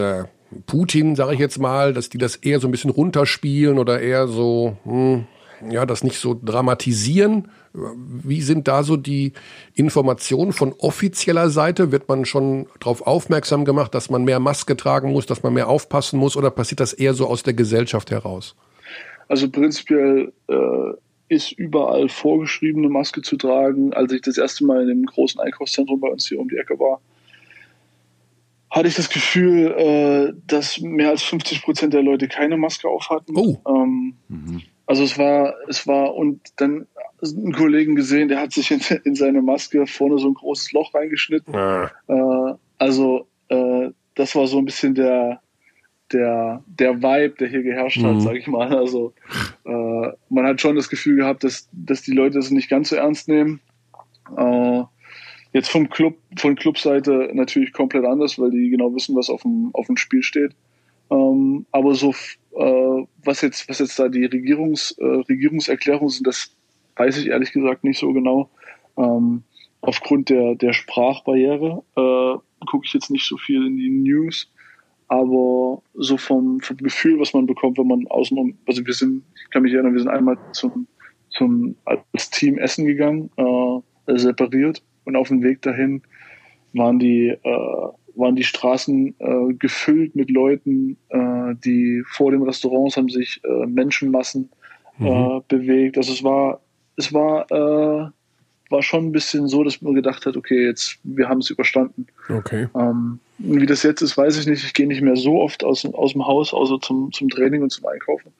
[0.65, 4.27] Putin, sage ich jetzt mal, dass die das eher so ein bisschen runterspielen oder eher
[4.27, 5.25] so, hm,
[5.69, 7.49] ja, das nicht so dramatisieren.
[7.75, 9.33] Wie sind da so die
[9.73, 11.91] Informationen von offizieller Seite?
[11.91, 15.67] Wird man schon darauf aufmerksam gemacht, dass man mehr Maske tragen muss, dass man mehr
[15.67, 18.55] aufpassen muss oder passiert das eher so aus der Gesellschaft heraus?
[19.27, 20.53] Also prinzipiell äh,
[21.27, 23.93] ist überall vorgeschrieben, eine Maske zu tragen.
[23.93, 26.79] Als ich das erste Mal in dem großen Einkaufszentrum bei uns hier um die Ecke
[26.79, 27.01] war,
[28.69, 33.09] hatte ich das Gefühl, äh, dass mehr als 50 Prozent der Leute keine Maske auf
[33.09, 33.33] hatten.
[33.35, 33.57] Oh.
[33.67, 34.61] Ähm, Mhm.
[34.85, 36.87] also es war, es war, und dann
[37.33, 40.93] einen Kollegen gesehen, der hat sich in, in seine Maske vorne so ein großes Loch
[40.93, 41.55] reingeschnitten.
[41.55, 45.41] Ah, Äh, also äh, das war so ein bisschen der,
[46.11, 48.19] der, der Vibe, der hier geherrscht hat, Mhm.
[48.21, 48.75] sag ich mal.
[48.75, 49.13] Also
[49.65, 52.95] äh, man hat schon das Gefühl gehabt, dass, dass die Leute es nicht ganz so
[52.95, 53.59] ernst nehmen.
[54.37, 54.83] Äh,
[55.53, 59.69] jetzt vom Club, von Clubseite natürlich komplett anders, weil die genau wissen, was auf dem,
[59.73, 60.51] auf dem Spiel steht.
[61.11, 62.11] Ähm, aber so,
[62.57, 66.54] äh, was jetzt, was jetzt da die Regierungs, äh, Regierungserklärungen sind, das
[66.95, 68.49] weiß ich ehrlich gesagt nicht so genau.
[68.97, 69.43] Ähm,
[69.81, 74.51] aufgrund der, der Sprachbarriere äh, gucke ich jetzt nicht so viel in die News,
[75.07, 79.49] aber so vom, vom Gefühl, was man bekommt, wenn man außen also wir sind, ich
[79.51, 80.87] kann mich erinnern, wir sind einmal zum,
[81.29, 86.01] zum als Team essen gegangen, äh, separiert und auf dem Weg dahin
[86.73, 92.97] waren die äh, waren die Straßen äh, gefüllt mit Leuten, äh, die vor den Restaurants
[92.97, 94.49] haben sich äh, Menschenmassen
[94.99, 95.97] äh, bewegt.
[95.97, 96.61] Also es war
[96.97, 98.09] es war äh,
[98.69, 102.07] war schon ein bisschen so, dass man gedacht hat, okay, jetzt wir haben es überstanden.
[102.29, 102.67] okay.
[102.75, 104.63] Ähm, wie das jetzt ist, weiß ich nicht.
[104.63, 107.69] Ich gehe nicht mehr so oft aus, aus dem Haus, außer zum, zum Training und
[107.69, 108.31] zum Einkaufen.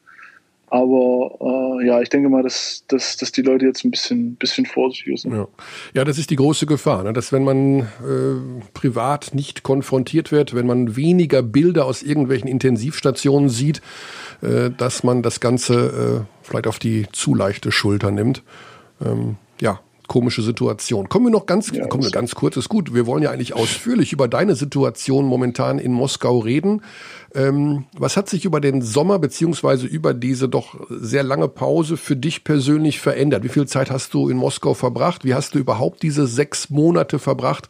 [0.67, 4.65] Aber äh, ja, ich denke mal, dass, dass, dass die Leute jetzt ein bisschen, bisschen
[4.65, 5.33] vorsichtiger sind.
[5.33, 5.47] Ja.
[5.93, 7.13] ja, das ist die große Gefahr, ne?
[7.13, 13.49] dass wenn man äh, privat nicht konfrontiert wird, wenn man weniger Bilder aus irgendwelchen Intensivstationen
[13.49, 13.81] sieht,
[14.45, 18.43] äh, dass man das Ganze äh, vielleicht auf die zu leichte Schulter nimmt.
[19.03, 21.09] Ähm, ja, komische Situation.
[21.09, 22.93] Kommen wir noch ganz, Ja, kommen wir ganz kurz, ist gut.
[22.93, 26.81] Wir wollen ja eigentlich ausführlich über deine Situation momentan in Moskau reden.
[27.33, 32.15] Ähm, was hat sich über den Sommer beziehungsweise über diese doch sehr lange Pause für
[32.15, 33.43] dich persönlich verändert?
[33.43, 35.25] Wie viel Zeit hast du in Moskau verbracht?
[35.25, 37.69] Wie hast du überhaupt diese sechs Monate verbracht?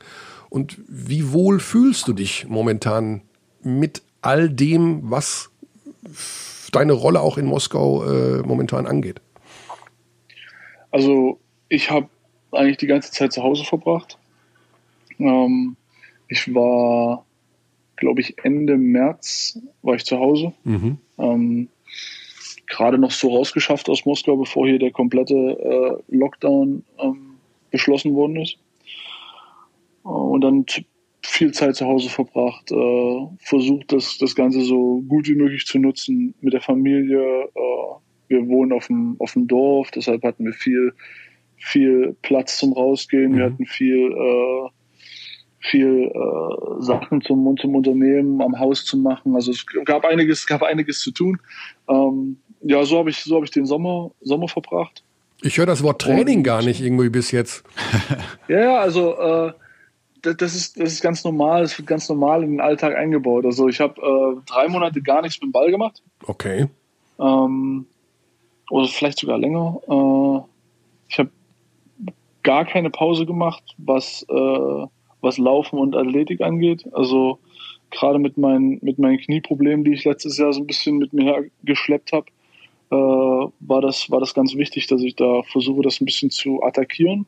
[0.49, 3.21] Und wie wohl fühlst du dich momentan
[3.63, 5.49] mit all dem, was
[6.75, 9.21] deine Rolle auch in Moskau äh, momentan angeht?
[10.91, 12.09] Also ich habe
[12.51, 14.17] eigentlich die ganze Zeit zu Hause verbracht.
[15.19, 15.75] Ähm,
[16.27, 17.25] ich war,
[17.95, 20.53] glaube ich, Ende März war ich zu Hause.
[20.63, 20.97] Mhm.
[21.17, 21.69] Ähm,
[22.67, 27.35] Gerade noch so rausgeschafft aus Moskau, bevor hier der komplette äh, Lockdown ähm,
[27.71, 28.57] beschlossen worden ist.
[30.03, 30.65] Äh, und dann
[31.25, 35.79] viel Zeit zu Hause verbracht, äh, versucht, das, das Ganze so gut wie möglich zu
[35.79, 37.19] nutzen mit der Familie.
[37.43, 37.95] Äh,
[38.27, 40.93] wir wohnen auf dem, auf dem Dorf, deshalb hatten wir viel,
[41.57, 43.35] viel Platz zum Rausgehen.
[43.35, 43.53] Wir Mhm.
[43.53, 44.69] hatten viel, äh,
[45.59, 49.35] viel äh, Sachen zum, zum Unternehmen, am Haus zu machen.
[49.35, 51.39] Also es gab einiges, gab einiges zu tun.
[51.89, 55.03] Ähm, ja, so habe ich, so habe ich den Sommer, Sommer verbracht.
[55.41, 57.63] Ich höre das Wort Training Und- gar nicht irgendwie bis jetzt.
[58.47, 59.51] Ja, ja, also äh,
[60.33, 63.45] das, ist, das ist ganz normal, das wird ganz normal in den Alltag eingebaut.
[63.45, 66.01] Also ich habe äh, drei Monate gar nichts mit dem Ball gemacht.
[66.25, 66.67] Okay.
[67.19, 67.85] Ähm,
[68.69, 69.79] oder vielleicht sogar länger.
[69.87, 70.41] Äh,
[71.09, 71.29] ich habe
[72.43, 74.87] gar keine Pause gemacht, was, äh,
[75.21, 76.85] was Laufen und Athletik angeht.
[76.93, 77.39] Also
[77.91, 81.25] gerade mit meinen, mit meinen Knieproblemen, die ich letztes Jahr so ein bisschen mit mir
[81.25, 82.25] hergeschleppt habe,
[82.91, 86.61] äh, war, das, war das ganz wichtig, dass ich da versuche, das ein bisschen zu
[86.63, 87.25] attackieren.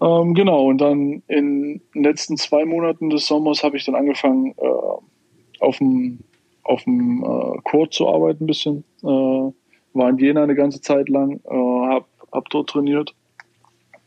[0.00, 4.54] Ähm, genau, und dann in den letzten zwei Monaten des Sommers habe ich dann angefangen,
[4.56, 6.20] äh, auf dem
[6.68, 8.84] auf dem äh, Court zu arbeiten ein bisschen.
[9.02, 13.14] Äh, war in Jena eine ganze Zeit lang, äh, hab, hab dort trainiert.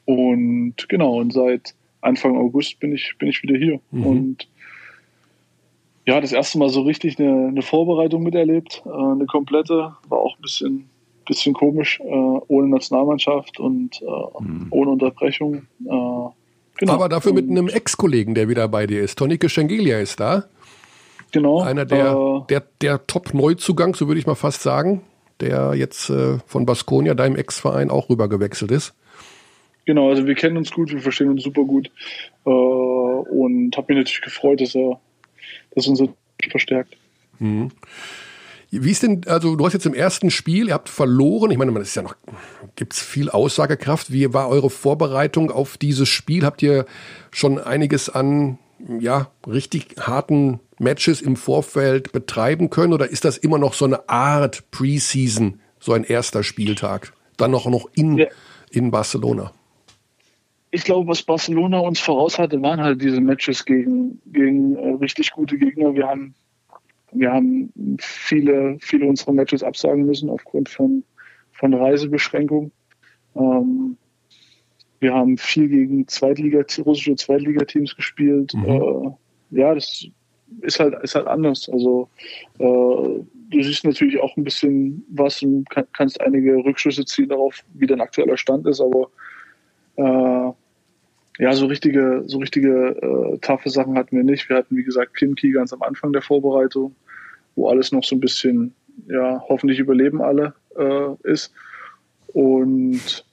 [0.06, 3.80] Und genau, und seit Anfang August bin ich, bin ich wieder hier.
[3.90, 4.06] Mhm.
[4.06, 4.48] Und
[6.06, 8.84] ja, das erste Mal so richtig eine, eine Vorbereitung miterlebt.
[8.86, 10.90] Äh, eine komplette, war auch ein bisschen,
[11.26, 15.56] bisschen komisch, äh, ohne Nationalmannschaft und äh, ohne Unterbrechung.
[15.56, 15.90] Äh,
[16.78, 16.94] genau.
[16.94, 19.18] Aber dafür mit Und- einem Ex-Kollegen, der wieder bei dir ist.
[19.18, 20.46] Tonike Schengelia ist da.
[21.32, 25.02] genau, Einer der, äh, der, der Top-Neuzugang, so würde ich mal fast sagen,
[25.40, 28.94] der jetzt äh, von Baskonia, deinem Ex-Verein, auch rübergewechselt ist.
[29.86, 31.90] Genau, also wir kennen uns gut, wir verstehen uns super gut.
[32.46, 35.00] Äh, und habe mich natürlich gefreut, dass er,
[35.74, 36.04] dass uns
[36.52, 36.96] verstärkt.
[38.74, 41.72] Wie ist denn, also du hast jetzt im ersten Spiel, ihr habt verloren, ich meine,
[41.72, 42.16] man ist ja noch,
[42.78, 44.14] gibt's viel Aussagekraft.
[44.14, 46.46] Wie war eure Vorbereitung auf dieses Spiel?
[46.46, 46.86] Habt ihr
[47.32, 48.60] schon einiges an,
[49.00, 54.08] ja, richtig harten Matches im Vorfeld betreiben können oder ist das immer noch so eine
[54.08, 57.12] Art Preseason so ein erster Spieltag?
[57.36, 58.28] Dann noch, noch in, ja.
[58.72, 59.52] in Barcelona.
[60.72, 65.32] Ich glaube, was Barcelona uns voraus hatte, waren halt diese Matches gegen, gegen äh, richtig
[65.32, 65.94] gute Gegner.
[65.94, 66.34] Wir haben,
[67.12, 71.04] wir haben viele, viele unserer Matches absagen müssen aufgrund von,
[71.52, 72.72] von Reisebeschränkungen.
[73.36, 73.98] Ähm,
[75.00, 78.54] wir haben viel gegen Zweitliga, russische Zweitligateams gespielt.
[78.54, 78.66] Mhm.
[78.66, 80.08] Äh, ja, das
[80.62, 81.70] ist halt, ist halt anders.
[81.70, 82.10] Also
[82.60, 87.64] äh, du siehst natürlich auch ein bisschen was und kann, kannst einige Rückschlüsse ziehen darauf,
[87.74, 89.10] wie dein aktueller Stand ist, aber
[89.96, 90.54] äh,
[91.42, 94.48] ja, so richtige, so richtige äh, taffe Sachen hatten wir nicht.
[94.48, 96.96] Wir hatten, wie gesagt, Kimki ganz am Anfang der Vorbereitung,
[97.56, 98.76] wo alles noch so ein bisschen,
[99.08, 101.52] ja, hoffentlich überleben alle äh, ist.
[102.28, 103.26] Und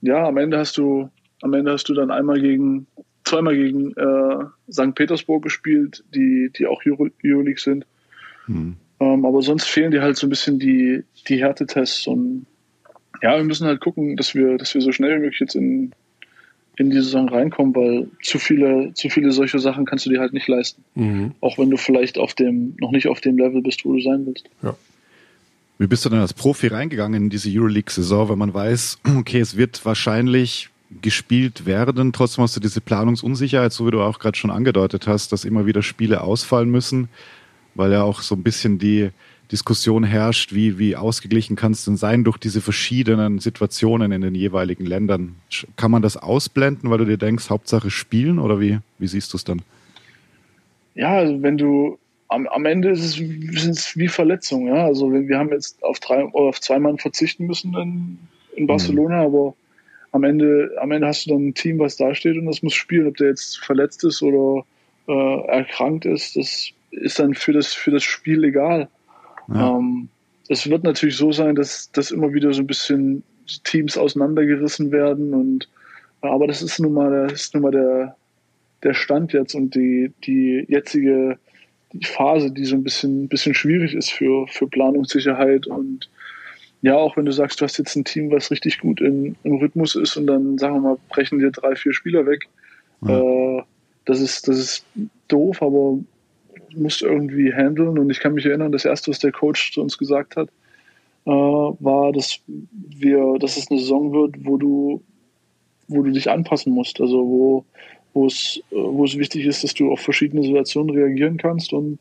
[0.00, 1.08] ja, am Ende hast du,
[1.40, 2.88] am Ende hast du dann einmal gegen,
[3.22, 4.96] zweimal gegen äh, St.
[4.96, 7.86] Petersburg gespielt, die, die auch Euroleague sind.
[8.46, 8.74] Hm.
[8.98, 12.46] Ähm, aber sonst fehlen dir halt so ein bisschen die, die Härtetests und
[13.22, 15.92] ja, wir müssen halt gucken, dass wir, dass wir so schnell wie möglich jetzt in,
[16.76, 20.32] in die Saison reinkommen, weil zu viele, zu viele solche Sachen kannst du dir halt
[20.32, 20.84] nicht leisten.
[20.94, 21.32] Mhm.
[21.40, 24.26] Auch wenn du vielleicht auf dem, noch nicht auf dem Level bist, wo du sein
[24.26, 24.48] willst.
[24.62, 24.76] Ja.
[25.78, 29.56] Wie bist du denn als Profi reingegangen in diese Euroleague-Saison, wenn man weiß, okay, es
[29.56, 30.70] wird wahrscheinlich
[31.02, 35.32] gespielt werden, trotzdem hast du diese Planungsunsicherheit, so wie du auch gerade schon angedeutet hast,
[35.32, 37.08] dass immer wieder Spiele ausfallen müssen,
[37.74, 39.10] weil ja auch so ein bisschen die
[39.52, 44.34] Diskussion herrscht, wie, wie ausgeglichen kann es denn sein durch diese verschiedenen Situationen in den
[44.34, 45.36] jeweiligen Ländern.
[45.76, 49.36] Kann man das ausblenden, weil du dir denkst, Hauptsache spielen oder wie, wie siehst du
[49.36, 49.62] es dann?
[50.94, 54.74] Ja, also wenn du am, am Ende ist es, ist wie Verletzungen.
[54.74, 54.86] Ja?
[54.86, 58.18] Also wir haben jetzt auf drei oder auf zwei Mann verzichten müssen in,
[58.56, 58.66] in mhm.
[58.66, 59.26] Barcelona, mhm.
[59.26, 59.54] aber
[60.12, 62.74] am Ende, am Ende hast du dann ein Team, was da steht und das muss
[62.74, 63.06] spielen.
[63.06, 64.64] Ob der jetzt verletzt ist oder
[65.08, 68.88] äh, erkrankt ist, das ist dann für das, für das Spiel egal.
[69.48, 69.76] Ja.
[69.76, 70.08] Ähm,
[70.48, 73.22] es wird natürlich so sein, dass, dass immer wieder so ein bisschen
[73.64, 75.68] Teams auseinandergerissen werden und
[76.20, 78.16] aber das ist nun mal, das ist nun mal der,
[78.82, 81.38] der Stand jetzt und die, die jetzige
[82.02, 86.10] Phase, die so ein bisschen, bisschen schwierig ist für, für Planungssicherheit und
[86.82, 89.56] ja, auch wenn du sagst, du hast jetzt ein Team, was richtig gut in, im
[89.56, 92.46] Rhythmus ist und dann, sagen wir mal, brechen dir drei, vier Spieler weg.
[93.00, 93.58] Ja.
[93.58, 93.62] Äh,
[94.04, 94.86] das, ist, das ist
[95.28, 95.98] doof, aber
[96.76, 97.98] musst irgendwie handeln.
[97.98, 100.48] Und ich kann mich erinnern, das erste, was der Coach zu uns gesagt hat,
[101.26, 105.02] äh, war, dass wir, dass es eine Saison wird, wo du,
[105.88, 107.00] wo du dich anpassen musst.
[107.00, 107.64] Also wo,
[108.14, 111.72] wo es, äh, wo es wichtig ist, dass du auf verschiedene Situationen reagieren kannst.
[111.72, 111.98] Und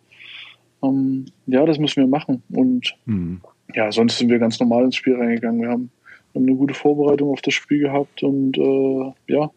[0.84, 2.44] ähm, ja, das müssen wir machen.
[2.50, 3.42] Und mhm.
[3.74, 5.62] ja, sonst sind wir ganz normal ins Spiel reingegangen.
[5.62, 5.90] Wir haben,
[6.34, 9.50] haben eine gute Vorbereitung auf das Spiel gehabt und äh, ja,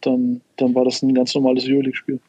[0.00, 2.20] dann, dann war das ein ganz normales Euroleague-Spiel.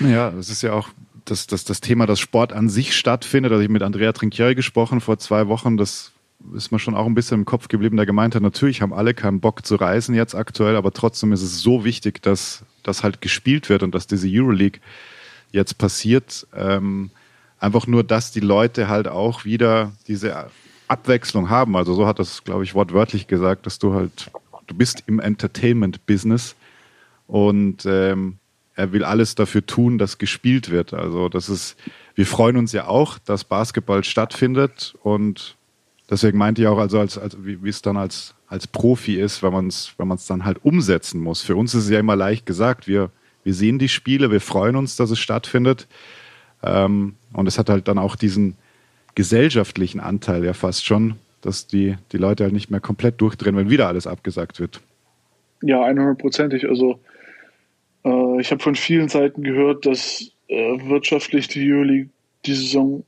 [0.00, 0.88] Ja, das ist ja auch
[1.26, 3.52] das, das, das Thema, dass Sport an sich stattfindet.
[3.52, 6.12] Also ich mit Andrea Trinchieri gesprochen vor zwei Wochen, das
[6.54, 9.14] ist mir schon auch ein bisschen im Kopf geblieben, der gemeint hat, natürlich haben alle
[9.14, 13.20] keinen Bock zu reisen jetzt aktuell, aber trotzdem ist es so wichtig, dass das halt
[13.20, 14.80] gespielt wird und dass diese Euroleague
[15.50, 16.46] jetzt passiert.
[16.54, 17.10] Ähm,
[17.58, 20.50] einfach nur, dass die Leute halt auch wieder diese
[20.88, 21.76] Abwechslung haben.
[21.76, 24.30] Also so hat das, glaube ich, wortwörtlich gesagt, dass du halt,
[24.66, 26.54] du bist im Entertainment-Business
[27.26, 28.38] und ähm,
[28.76, 30.92] er will alles dafür tun, dass gespielt wird.
[30.92, 31.76] Also das ist,
[32.14, 35.56] wir freuen uns ja auch, dass Basketball stattfindet und
[36.10, 39.52] deswegen meinte ich auch, also als, als wie, es dann als, als Profi ist, wenn
[39.52, 41.40] man es wenn man es dann halt umsetzen muss.
[41.42, 43.10] Für uns ist es ja immer leicht gesagt, wir,
[43.44, 45.88] wir sehen die Spiele, wir freuen uns, dass es stattfindet.
[46.62, 48.56] Ähm, und es hat halt dann auch diesen
[49.14, 53.70] gesellschaftlichen Anteil ja fast schon, dass die, die Leute halt nicht mehr komplett durchdrehen, wenn
[53.70, 54.80] wieder alles abgesagt wird.
[55.62, 56.68] Ja, 100%ig.
[56.68, 57.00] Also
[58.06, 62.10] äh, ich habe von vielen Seiten gehört, dass äh, wirtschaftlich die Euroleague
[62.44, 63.04] die Saison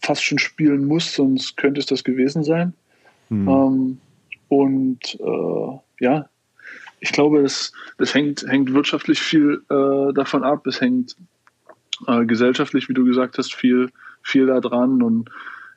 [0.00, 2.74] fast schon spielen muss, sonst könnte es das gewesen sein.
[3.30, 3.48] Mhm.
[3.48, 3.98] Ähm,
[4.48, 6.28] und äh, ja,
[7.00, 10.66] ich glaube, das, das hängt, hängt wirtschaftlich viel äh, davon ab.
[10.66, 11.16] Es hängt
[12.06, 13.90] äh, gesellschaftlich, wie du gesagt hast, viel,
[14.22, 15.02] viel da dran.
[15.02, 15.30] Und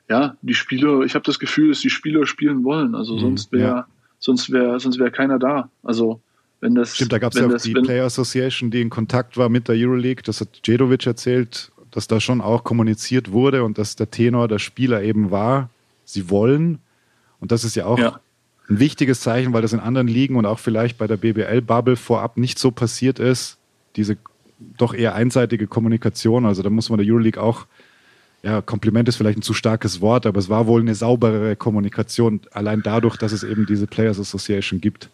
[0.08, 2.94] ja, die Spieler, ich habe das Gefühl, dass die Spieler spielen wollen.
[2.94, 3.86] Also mhm, sonst wäre ja.
[4.18, 5.70] sonst wäre sonst wäre keiner da.
[5.82, 6.20] Also
[6.60, 9.36] wenn das, Stimmt, da gab es ja auch das, die Player Association, die in Kontakt
[9.36, 10.22] war mit der Euroleague.
[10.24, 14.58] Das hat Jedovic erzählt, dass da schon auch kommuniziert wurde und dass der Tenor der
[14.58, 15.70] Spieler eben war,
[16.04, 16.80] sie wollen.
[17.40, 18.20] Und das ist ja auch ja.
[18.68, 22.36] ein wichtiges Zeichen, weil das in anderen Ligen und auch vielleicht bei der BBL-Bubble vorab
[22.36, 23.56] nicht so passiert ist.
[23.94, 24.16] Diese
[24.76, 26.44] doch eher einseitige Kommunikation.
[26.44, 27.66] Also da muss man der Euroleague auch,
[28.42, 32.40] ja, Kompliment ist vielleicht ein zu starkes Wort, aber es war wohl eine sauberere Kommunikation,
[32.52, 35.08] allein dadurch, dass es eben diese Players Association gibt.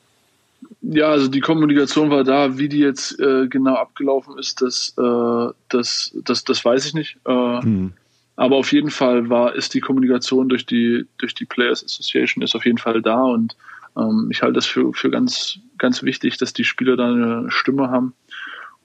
[0.83, 5.53] Ja, also die Kommunikation war da, wie die jetzt äh, genau abgelaufen ist, das, äh,
[5.69, 7.19] das, das, das weiß ich nicht.
[7.27, 7.93] Äh, mhm.
[8.37, 12.55] aber auf jeden Fall war, ist die Kommunikation durch die, durch die Players Association ist
[12.55, 13.57] auf jeden Fall da und
[13.97, 17.91] ähm, ich halte das für, für ganz, ganz wichtig, dass die Spieler da eine Stimme
[17.91, 18.15] haben.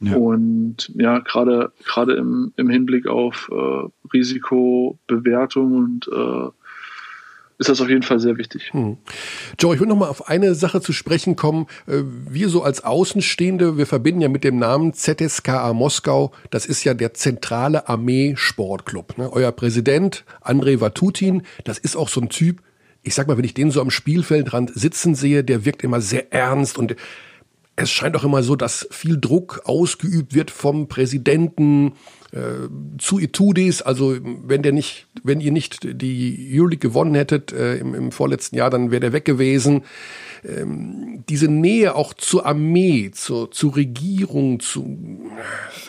[0.02, 0.16] Ja.
[0.16, 6.50] Und ja, gerade gerade im, im Hinblick auf äh, Risikobewertung und äh,
[7.60, 8.72] ist das auf jeden Fall sehr wichtig.
[8.72, 8.98] Hm.
[9.60, 11.68] Joe, ich will noch mal auf eine Sache zu sprechen kommen.
[11.88, 16.86] Äh, wir so als Außenstehende, wir verbinden ja mit dem Namen ZSKA Moskau, das ist
[16.86, 19.18] ja der zentrale Armee-Sportclub.
[19.18, 19.32] Ne?
[19.32, 22.62] Euer Präsident, Andrei Vatutin, das ist auch so ein Typ,
[23.04, 26.32] ich sag mal, wenn ich den so am Spielfeldrand sitzen sehe, der wirkt immer sehr
[26.32, 26.96] ernst und
[27.82, 31.94] es scheint auch immer so, dass viel Druck ausgeübt wird vom Präsidenten
[32.32, 32.68] äh,
[32.98, 33.82] zu Itudis.
[33.82, 38.56] Also wenn der nicht, wenn ihr nicht die Euroleague gewonnen hättet äh, im, im, vorletzten
[38.56, 39.84] Jahr, dann wäre der weg gewesen.
[40.44, 45.30] Ähm, diese Nähe auch zur Armee, zur, zur Regierung, zu,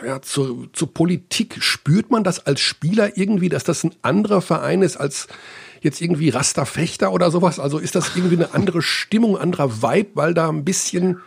[0.07, 4.83] ja, zur, zur Politik, spürt man das als Spieler irgendwie, dass das ein anderer Verein
[4.83, 5.29] ist als
[5.83, 7.59] jetzt irgendwie Rasterfechter oder sowas?
[7.59, 11.21] Also ist das irgendwie eine andere Stimmung, anderer Vibe, weil da ein bisschen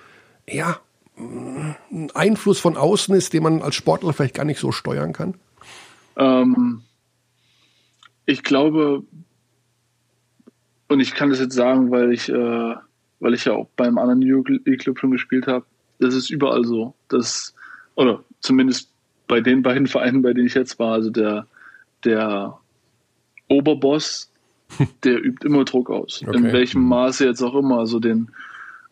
[0.48, 0.80] ja,
[1.18, 5.36] ein Einfluss von außen ist, den man als Sportler vielleicht gar nicht so steuern kann?
[6.16, 6.82] Ähm,
[8.26, 9.04] ich glaube,
[10.88, 12.76] und ich kann das jetzt sagen, weil ich, äh,
[13.20, 15.66] weil ich ja auch beim anderen New Club schon gespielt habe,
[16.00, 16.94] das ist überall so.
[17.10, 17.54] Das,
[17.96, 18.90] oder zumindest
[19.28, 21.48] bei den beiden Vereinen, bei denen ich jetzt war, also der,
[22.04, 22.58] der
[23.50, 24.32] Oberboss,
[25.04, 26.24] der übt immer Druck aus.
[26.26, 26.38] Okay.
[26.38, 27.80] In welchem Maße jetzt auch immer.
[27.80, 28.32] Also den,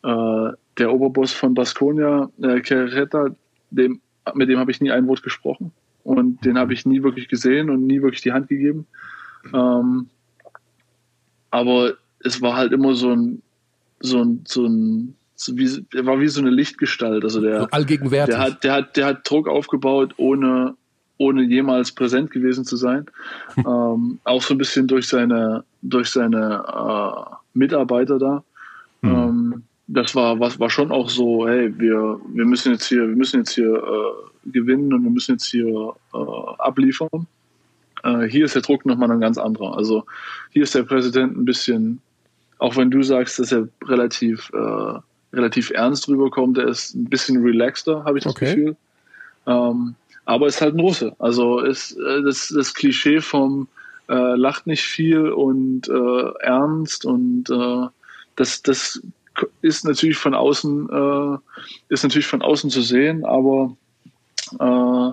[0.03, 3.35] äh, der Oberboss von Baskonia, äh, Kerreta,
[3.71, 4.01] dem,
[4.33, 5.71] mit dem habe ich nie ein Wort gesprochen
[6.03, 8.87] und den habe ich nie wirklich gesehen und nie wirklich die Hand gegeben.
[9.53, 10.07] Ähm,
[11.49, 11.93] aber
[12.23, 13.41] es war halt immer so ein,
[13.99, 17.23] so ein, so ein, so wie, er war wie so eine Lichtgestalt.
[17.23, 18.35] Also der, so allgegenwärtig.
[18.35, 20.75] Der hat, der hat, der hat Druck aufgebaut, ohne,
[21.17, 23.05] ohne jemals präsent gewesen zu sein.
[23.57, 28.43] ähm, auch so ein bisschen durch seine, durch seine äh, Mitarbeiter da.
[29.01, 29.09] Mhm.
[29.09, 29.63] Ähm,
[29.93, 33.41] das war, was war schon auch so, hey, wir, wir müssen jetzt hier, wir müssen
[33.41, 36.17] jetzt hier äh, gewinnen und wir müssen jetzt hier äh,
[36.59, 37.27] abliefern.
[38.03, 39.75] Äh, hier ist der Druck nochmal ein ganz anderer.
[39.75, 40.05] Also
[40.51, 41.99] hier ist der Präsident ein bisschen,
[42.57, 44.99] auch wenn du sagst, dass er relativ, äh,
[45.33, 48.45] relativ ernst rüberkommt, er ist ein bisschen relaxter, habe ich das okay.
[48.45, 48.75] Gefühl.
[49.45, 51.13] Ähm, aber ist halt ein Russe.
[51.19, 53.67] Also ist äh, das, das Klischee vom
[54.07, 57.87] äh, lacht nicht viel und äh, ernst und äh,
[58.37, 59.01] das, das
[59.61, 61.37] ist natürlich von außen, äh,
[61.89, 63.75] ist natürlich von außen zu sehen, aber
[64.59, 65.11] äh,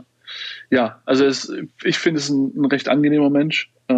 [0.70, 1.52] ja, also es,
[1.82, 3.70] ich finde es ein, ein, recht angenehmer Mensch.
[3.88, 3.94] Äh,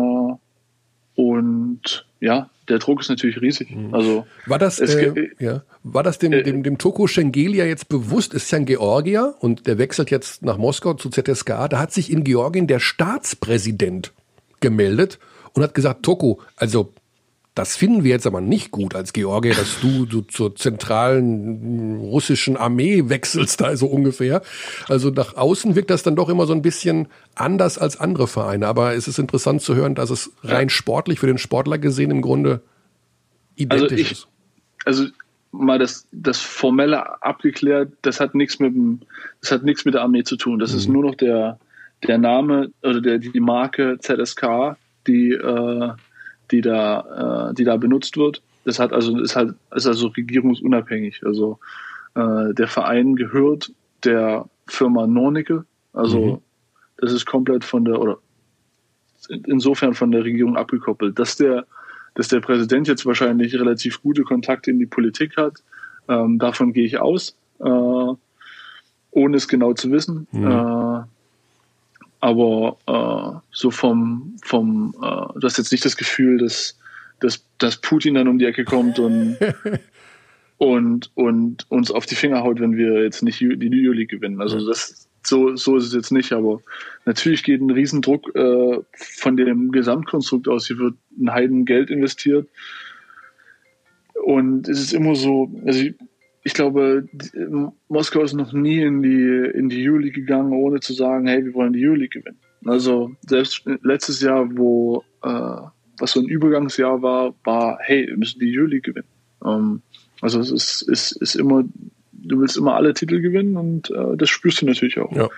[1.17, 3.71] und ja, der Druck ist natürlich riesig.
[3.71, 3.95] Mhm.
[3.95, 8.33] Also war das, äh, ja, war das dem, äh, dem, dem Toko Schengelia jetzt bewusst?
[8.33, 11.69] Ist ja ein Georgier und der wechselt jetzt nach Moskau zu ZSKA.
[11.69, 14.13] Da hat sich in Georgien der Staatspräsident
[14.61, 15.19] gemeldet
[15.53, 16.93] und hat gesagt, Toko, also
[17.61, 22.57] das finden wir jetzt aber nicht gut als Georgier, dass du, du zur zentralen russischen
[22.57, 24.41] Armee wechselst, da so ungefähr.
[24.89, 28.67] Also nach außen wirkt das dann doch immer so ein bisschen anders als andere Vereine.
[28.67, 32.23] Aber es ist interessant zu hören, dass es rein sportlich für den Sportler gesehen im
[32.23, 32.63] Grunde
[33.57, 34.29] identisch also ich, ist.
[34.87, 35.05] Also
[35.53, 39.01] mal das, das Formelle abgeklärt, das hat nichts mit dem,
[39.43, 40.59] das hat nichts mit der Armee zu tun.
[40.59, 40.79] Das mhm.
[40.79, 41.59] ist nur noch der,
[42.07, 45.91] der Name oder der, die Marke ZSK, die äh,
[46.51, 48.43] die da, äh, die da benutzt wird.
[48.65, 51.23] Das hat also ist halt ist also regierungsunabhängig.
[51.25, 51.59] Also
[52.15, 53.73] äh, der Verein gehört
[54.05, 55.65] der Firma Nornicke.
[55.93, 56.39] Also mhm.
[56.99, 58.19] das ist komplett von der oder
[59.47, 61.19] insofern von der Regierung abgekoppelt.
[61.19, 61.67] Dass der
[62.15, 65.63] dass der Präsident jetzt wahrscheinlich relativ gute Kontakte in die Politik hat,
[66.09, 67.65] ähm, davon gehe ich aus, äh,
[69.13, 70.27] ohne es genau zu wissen.
[70.33, 70.47] Mhm.
[70.47, 70.90] Äh,
[72.21, 76.79] aber äh, so vom, vom äh, du hast jetzt nicht das Gefühl, dass,
[77.21, 79.39] dass, dass Putin dann um die Ecke kommt und,
[80.59, 84.41] und, und uns auf die Finger haut, wenn wir jetzt nicht die New League gewinnen.
[84.41, 86.61] Also das, so, so ist es jetzt nicht, aber
[87.07, 90.67] natürlich geht ein Riesendruck äh, von dem Gesamtkonstrukt aus.
[90.67, 92.49] Hier wird ein Heiden Geld investiert.
[94.25, 95.85] Und es ist immer so, also
[96.43, 97.09] ich glaube,
[97.89, 101.55] Moskau ist noch nie in die, in die Euroleague gegangen, ohne zu sagen, hey, wir
[101.55, 102.39] wollen die Euroleague gewinnen.
[102.65, 105.61] Also selbst letztes Jahr, wo äh,
[105.99, 109.09] was so ein Übergangsjahr war, war, hey, wir müssen die Euroleague gewinnen.
[109.45, 109.83] Ähm,
[110.21, 111.65] also es ist, ist, ist immer,
[112.13, 115.15] du willst immer alle Titel gewinnen und äh, das spürst du natürlich auch.
[115.15, 115.29] Ja.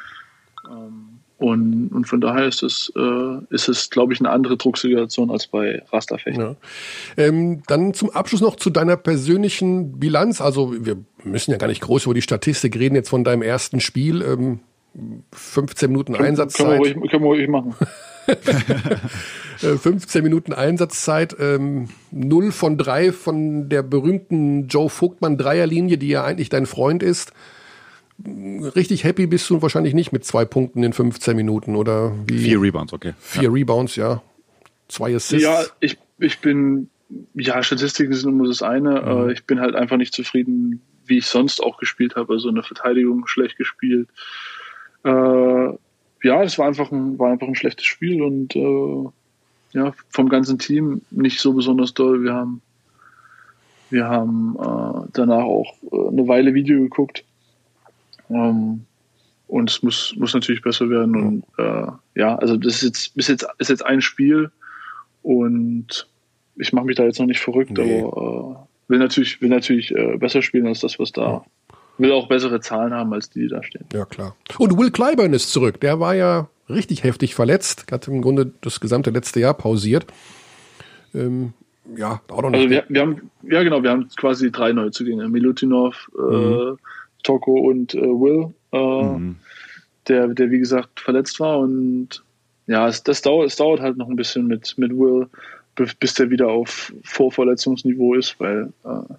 [1.42, 5.48] Und, und von daher ist es, äh, ist es, glaube ich, eine andere Drucksituation als
[5.48, 6.40] bei Rasterfechten.
[6.40, 6.56] Ja.
[7.16, 10.40] Ähm, dann zum Abschluss noch zu deiner persönlichen Bilanz.
[10.40, 13.80] Also wir müssen ja gar nicht groß über die Statistik reden jetzt von deinem ersten
[13.80, 14.22] Spiel.
[14.22, 14.60] Ähm,
[15.32, 16.66] 15 Minuten Können, Einsatzzeit.
[16.66, 17.74] können, wir ruhig, können wir ruhig machen.
[19.58, 26.08] 15 Äh, Minuten Einsatzzeit, ähm, 0 von 3 von der berühmten Joe Vogtmann Dreierlinie, die
[26.08, 27.32] ja eigentlich dein Freund ist.
[28.24, 32.38] Richtig happy bist du wahrscheinlich nicht mit zwei Punkten in 15 Minuten oder wie?
[32.38, 33.14] Vier Rebounds, okay.
[33.18, 34.22] Vier Rebounds, ja.
[34.88, 35.42] Zwei Assists.
[35.42, 36.88] Ja, ich, ich bin,
[37.34, 39.00] ja, Statistiken sind immer das eine.
[39.00, 39.28] Mhm.
[39.28, 42.32] Äh, ich bin halt einfach nicht zufrieden, wie ich sonst auch gespielt habe.
[42.34, 44.08] Also in der Verteidigung schlecht gespielt.
[45.04, 45.10] Äh,
[46.22, 49.08] ja, es war einfach ein, war einfach ein schlechtes Spiel und äh,
[49.72, 52.22] ja, vom ganzen Team nicht so besonders doll.
[52.22, 52.60] Wir haben,
[53.90, 57.24] wir haben äh, danach auch äh, eine Weile Video geguckt.
[58.34, 58.84] Ähm,
[59.46, 61.14] und es muss, muss natürlich besser werden.
[61.16, 64.50] Und äh, ja, also das ist jetzt, ist jetzt, ist jetzt ein Spiel
[65.22, 66.08] und
[66.56, 68.02] ich mache mich da jetzt noch nicht verrückt, Nee.
[68.02, 71.44] aber äh, will natürlich, will natürlich äh, besser spielen als das, was da.
[71.98, 73.84] Will auch bessere Zahlen haben als die, die da stehen.
[73.92, 74.34] Ja, klar.
[74.58, 75.80] Und Will Clyburn ist zurück.
[75.80, 77.92] Der war ja richtig heftig verletzt.
[77.92, 80.06] Hat im Grunde das gesamte letzte Jahr pausiert.
[81.14, 81.52] Ähm,
[81.94, 82.60] ja, auch noch nicht.
[82.60, 85.28] Also wir, wir haben, ja genau, wir haben quasi drei Neuzugänge.
[85.28, 86.72] Milutinov, äh,
[87.22, 88.78] Toko und äh, Will, äh,
[90.08, 92.22] der, der wie gesagt verletzt war und
[92.66, 95.28] ja, es, das dauert, es dauert halt noch ein bisschen mit, mit Will,
[95.98, 99.14] bis, der wieder auf Vorverletzungsniveau ist, weil äh,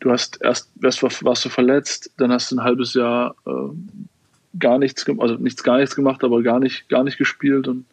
[0.00, 4.58] du hast erst, erst war- warst du verletzt, dann hast du ein halbes Jahr äh,
[4.58, 7.84] gar nichts, gem- also nichts gar nichts gemacht, aber gar nicht, gar nicht gespielt und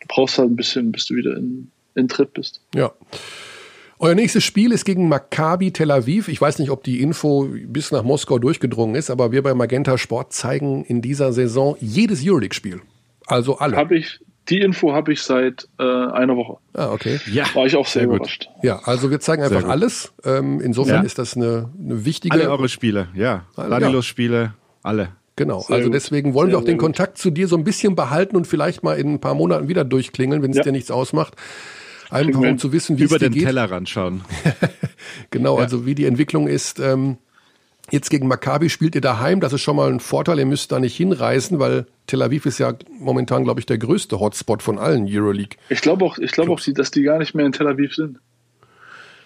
[0.00, 2.60] du brauchst halt ein bisschen, bis du wieder in, in Tritt bist.
[2.74, 2.92] Ja.
[3.98, 6.28] Euer nächstes Spiel ist gegen Maccabi Tel Aviv.
[6.28, 9.96] Ich weiß nicht, ob die Info bis nach Moskau durchgedrungen ist, aber wir bei Magenta
[9.96, 12.80] Sport zeigen in dieser Saison jedes Euroleague-Spiel.
[13.26, 13.76] Also alle.
[13.76, 14.20] Habe ich,
[14.50, 16.58] die Info habe ich seit äh, einer Woche.
[16.74, 17.18] Ah, okay.
[17.32, 18.16] Ja, War ich auch sehr, Sehr gut.
[18.16, 18.48] überrascht.
[18.62, 19.70] Ja, also wir zeigen einfach gut.
[19.70, 20.12] alles.
[20.24, 21.02] Ähm, insofern Ja.
[21.02, 22.34] ist das eine, eine wichtige.
[22.34, 23.46] alle eure Spiele, ja.
[23.56, 25.08] Danilos-Spiele, alle.
[25.36, 25.94] Genau, Sehr also gut.
[25.94, 26.84] deswegen wollen wir auch den gut.
[26.84, 29.84] Kontakt zu dir so ein bisschen behalten und vielleicht mal in ein paar Monaten wieder
[29.84, 30.62] durchklingeln, wenn es Ja.
[30.64, 31.34] dir nichts ausmacht.
[32.10, 33.44] Einfach um zu wissen, wie Über es den geht.
[33.44, 34.22] Tellerrand schauen.
[35.30, 36.78] Genau, also wie die Entwicklung ist.
[36.78, 37.16] Ähm,
[37.90, 40.78] jetzt gegen Maccabi spielt ihr daheim, das ist schon mal ein Vorteil, ihr müsst da
[40.78, 45.06] nicht hinreisen, weil Tel Aviv ist ja momentan, glaube ich, der größte Hotspot von allen
[45.08, 45.56] Euroleague.
[45.68, 48.18] Ich glaube auch, ich glaube auch, dass die gar nicht mehr in Tel Aviv sind.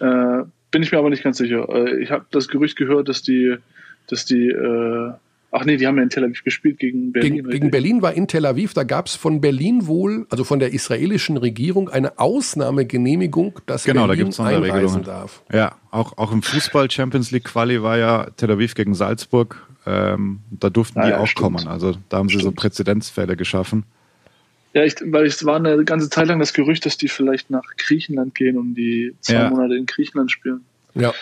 [0.00, 1.68] Äh, bin ich mir aber nicht ganz sicher.
[1.68, 3.56] Äh, ich habe das Gerücht gehört, dass die,
[4.06, 5.12] dass die, äh,
[5.52, 7.34] ach nee, die haben ja in Tel Aviv gespielt gegen Berlin.
[7.36, 10.58] Gegen, gegen Berlin war in Tel Aviv, da gab es von Berlin wohl, also von
[10.58, 15.42] der israelischen Regierung, eine Ausnahmegenehmigung, dass Genau, da Berlin gibt's einreisen darf.
[15.52, 19.66] Ja, auch, auch im Fußball Champions League Quali war ja Tel Aviv gegen Salzburg.
[19.86, 21.56] Ähm, da durften Ah, die ja, auch stimmt.
[21.56, 21.68] kommen.
[21.68, 22.56] Also da haben sie so Stimmt.
[22.56, 23.84] Präzedenzfälle geschaffen.
[24.74, 27.64] Ja, ich, weil es war eine ganze Zeit lang das Gerücht, dass die vielleicht nach
[27.78, 29.50] Griechenland gehen und die zwei Ja.
[29.50, 30.60] Monate in Griechenland spielen.
[30.94, 31.12] Ja,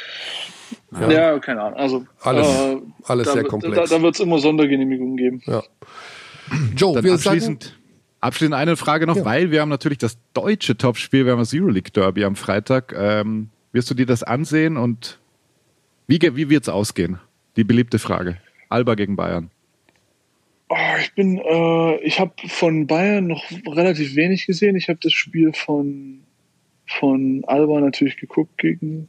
[1.09, 1.79] Ja, keine Ahnung.
[1.79, 3.77] Also Alles- äh, alles da, sehr komplex.
[3.77, 5.43] Da, da wird es immer Sondergenehmigungen geben.
[5.47, 5.63] ja.
[6.77, 7.77] Joe, Dann wir abschließend, sagen,
[8.21, 9.25] abschließend eine Frage noch, Ja.
[9.27, 12.95] weil wir haben natürlich das deutsche Topspiel, wir haben das Euroleague Derby am Freitag.
[12.97, 15.19] Ähm, wirst du dir das ansehen und
[16.07, 17.19] wie, wie wird es ausgehen?
[17.57, 18.39] Die beliebte Frage.
[18.71, 19.51] Alba gegen Bayern.
[20.71, 24.75] Oh, ich bin, äh, ich habe von Bayern noch relativ wenig gesehen.
[24.77, 26.21] Ich habe das Spiel von,
[26.87, 29.09] von Alba natürlich geguckt gegen,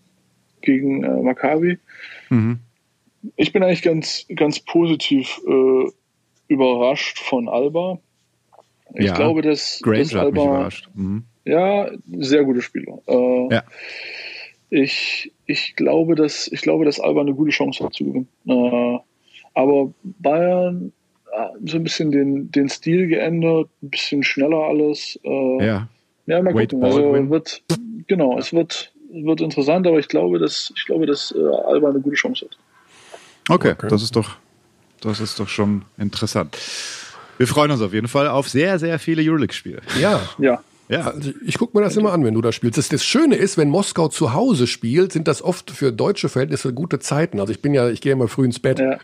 [0.62, 1.78] gegen äh, Maccabi.
[2.30, 2.60] Mhm.
[3.36, 5.92] Ich bin eigentlich ganz, ganz positiv äh,
[6.48, 8.00] überrascht von Alba.
[8.96, 10.70] Ich Ja, glaube, dass, dass Alba.
[10.94, 11.24] Mhm.
[11.46, 13.00] ja, sehr gute Spieler.
[13.08, 13.64] Äh, Ja.
[14.70, 18.28] ich, ich glaube, dass ich glaube, dass Alba eine gute Chance hat zu gewinnen.
[18.48, 19.00] Äh,
[19.54, 20.92] aber Bayern
[21.64, 25.20] so ein bisschen den, den Stil geändert, ein bisschen schneller alles.
[25.24, 25.88] Äh, Ja.
[26.26, 26.84] ja, mal Wade gucken.
[26.84, 27.64] Also wird
[28.08, 32.00] genau, es wird wird interessant, aber ich glaube, dass ich glaube, dass äh, Alba eine
[32.00, 32.58] gute Chance hat.
[33.50, 33.88] Okay, Okay.
[33.90, 34.30] das ist doch,
[35.02, 36.58] das ist doch schon interessant.
[37.38, 39.82] Wir freuen uns auf jeden Fall auf sehr, sehr viele Euroleague-Spiele.
[40.00, 42.78] ja, Ja, Ja, Also ich gucke mir das immer an, wenn du da spielst.
[42.78, 46.74] Das, das Schöne ist, wenn Moskau zu Hause spielt, sind das oft für deutsche Verhältnisse
[46.74, 47.40] gute Zeiten.
[47.40, 48.80] Also ich bin ja, ich gehe immer früh ins Bett.
[48.80, 48.98] ja.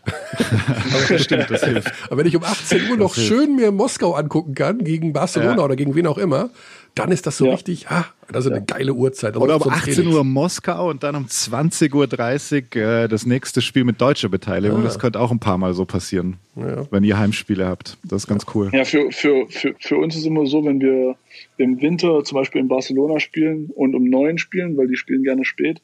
[1.08, 1.90] das stimmt, das hilft.
[2.08, 5.64] Aber wenn ich um 18 Uhr noch schön mir Moskau angucken kann, gegen Barcelona Ja.
[5.64, 6.50] oder gegen wen auch immer,
[6.96, 7.52] dann ist das so Ja.
[7.52, 9.36] richtig, ah, das ist eine geile Uhrzeit.
[9.36, 10.12] Das Oder ist um so ein 18 Training.
[10.14, 14.82] Uhr Moskau und dann um 20.30 Uhr äh, das nächste Spiel mit deutscher Beteiligung.
[14.82, 16.84] Das könnte auch ein paar Mal so passieren, Ja.
[16.90, 17.96] wenn ihr Heimspiele habt.
[18.02, 18.70] Das ist ganz cool.
[18.72, 21.14] Ja, für, für, für, für uns ist immer so, wenn wir
[21.58, 25.44] im Winter zum Beispiel in Barcelona spielen und um neun spielen, weil die spielen gerne
[25.44, 25.80] spät,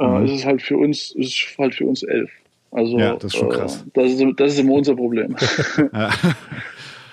[0.00, 2.30] äh, ist es halt für uns, ist es halt für uns elf.
[2.70, 3.84] Also Ja, das ist schon äh, krass.
[3.94, 5.34] Das ist, das ist immer unser Problem.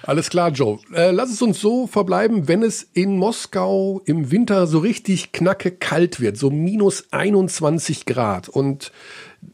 [0.09, 0.79] Alles klar, Joe.
[0.91, 5.69] Äh, lass es uns so verbleiben, wenn es in Moskau im Winter so richtig knacke
[5.69, 8.91] kalt wird, so minus 21 Grad und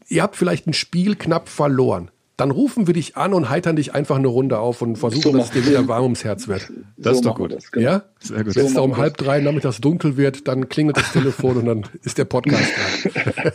[0.08, 2.10] ihr habt vielleicht ein Spiel knapp verloren.
[2.38, 5.32] Dann rufen wir dich an und heitern dich einfach eine Runde auf und versuchen, So
[5.38, 6.70] dass es dir wieder warm ums Herz wird.
[6.98, 7.52] Das ist doch gut.
[7.54, 7.84] Das, genau.
[7.86, 8.02] Ja?
[8.20, 8.54] Sehr gut.
[8.56, 11.82] Wenn es da um halb drei nachmittags dunkel wird, dann klingelt das Telefon und dann
[12.02, 12.62] ist der Podcast
[13.14, 13.52] dran.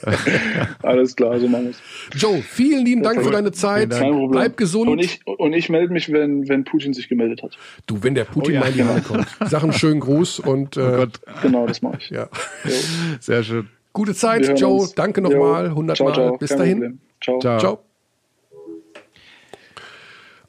[0.81, 1.81] Alles klar, so machen wir es.
[2.19, 3.91] Joe, vielen lieben Dank für deine Zeit.
[3.91, 4.31] Kein Problem.
[4.31, 4.89] Bleib gesund.
[4.89, 7.57] Und ich, und ich melde mich, wenn, wenn Putin sich gemeldet hat.
[7.85, 8.83] du, wenn der Putin Oh ja, mal in die.
[8.83, 9.27] Halle kommt.
[9.49, 12.09] Sag einen schönen Gruß und äh, Gott, Genau, das mache ich.
[12.09, 12.29] ja.
[12.65, 12.71] Jo.
[13.19, 13.67] sehr schön.
[13.93, 14.81] gute Zeit, Joe.
[14.81, 14.95] uns.
[14.95, 16.13] Danke nochmal, 100 ciao, Mal.
[16.15, 16.37] ciao.
[16.37, 16.73] Bis Kein dahin.
[16.79, 16.99] Problem.
[17.21, 17.39] Ciao.
[17.39, 17.59] Ciao.
[17.59, 17.90] Ciao.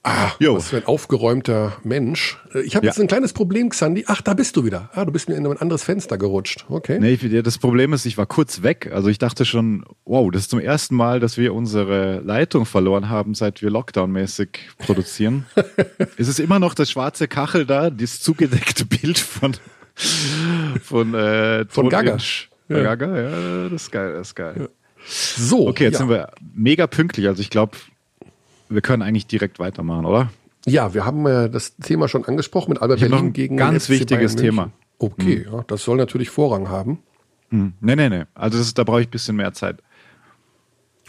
[0.05, 0.57] Ah, Jo.
[0.57, 2.37] was für ein aufgeräumter Mensch.
[2.53, 2.91] Äh, Ich habe Ja.
[2.91, 4.05] jetzt ein kleines Problem, Xandi.
[4.09, 4.91] Ach, da bist du wieder.
[4.95, 6.65] Ah, du bist mir in ein anderes Fenster gerutscht.
[6.69, 6.99] Okay.
[6.99, 8.91] Nee, ich- das Problem ist, ich war kurz weg.
[8.93, 13.11] Also ich dachte schon, wow, das ist zum ersten Mal, dass wir unsere Leitung verloren
[13.11, 14.49] haben, seit wir Lockdown-mäßig
[14.79, 15.47] produzieren.
[16.19, 19.53] es ist immer noch das schwarze Kachel da, das zugedeckte Bild von
[20.83, 22.17] von, äh, Von Gaga.
[22.69, 22.83] Ja.
[22.83, 24.69] Gaga, ja, das ist geil, das ist geil.
[25.07, 25.69] So.
[25.69, 25.99] Okay, jetzt ja.
[25.99, 27.27] sind wir mega pünktlich.
[27.29, 27.77] Also ich glaube,
[28.69, 30.31] wir können eigentlich direkt weitermachen, oder?
[30.67, 34.37] Ja, wir haben äh, das Thema schon angesprochen mit Albert Berlin ein gegen ganz wichtiges.
[34.37, 34.71] Thema.
[34.99, 37.01] Okay, ja, das soll natürlich Vorrang haben.
[37.51, 37.73] Hm.
[37.81, 38.25] Nee, nee, nee.
[38.35, 39.83] Also das da brauche ich ein bisschen mehr Zeit.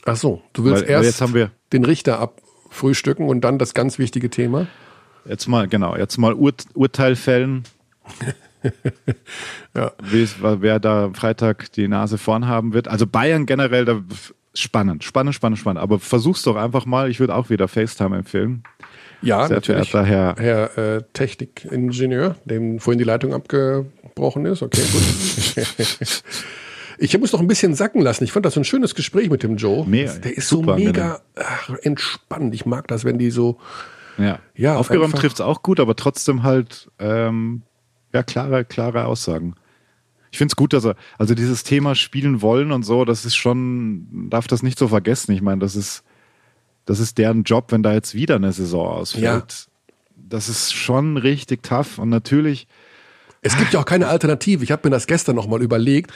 [0.06, 3.60] Ach so, du willst Weil- weil erst jetzt haben wir- den Richter abfrühstücken und dann
[3.60, 4.68] das ganz wichtige Thema.
[5.26, 7.64] Jetzt mal, genau, jetzt mal Ur Urteil fällen.
[9.76, 9.92] Ja.
[10.40, 12.88] Wer da am Freitag die Nase vorn haben wird.
[12.88, 14.02] Also Bayern generell, da
[14.54, 15.82] spannend, spannend, spannend, spannend.
[15.82, 17.10] Aber versuch's doch einfach mal.
[17.10, 18.64] Ich würde auch wieder FaceTime empfehlen.
[19.22, 19.94] Ja, Sehr natürlich.
[19.94, 20.36] Herr.
[20.38, 24.62] Herr äh, Technikingenieur, dem vorhin die Leitung abgebrochen ist.
[24.62, 26.24] Okay, gut.
[26.98, 28.24] Ich muss noch ein bisschen sacken lassen.
[28.24, 29.86] Ich fand das ein schönes Gespräch mit dem Joe.
[29.86, 32.54] Mega, Der ist so mega ach, entspannt.
[32.54, 33.58] Ich mag das, wenn die so.
[34.18, 37.64] Ja, Ja, aufgeräumt trifft's auch gut, aber trotzdem halt ähm,
[38.14, 39.56] ja klare, klare Aussagen.
[40.34, 44.30] Ich find's gut, dass er, also dieses Thema spielen wollen und so, das ist schon,
[44.32, 45.32] darf das nicht so vergessen.
[45.32, 46.04] Ich meine, das ist,
[46.86, 49.24] das ist deren Job, wenn da jetzt wieder eine Saison ausfällt.
[49.24, 49.94] Ja.
[50.16, 52.68] Das ist schon richtig tough und natürlich,
[53.46, 54.64] Es gibt ja auch keine Alternative.
[54.64, 56.12] Ich habe mir das gestern noch mal überlegt,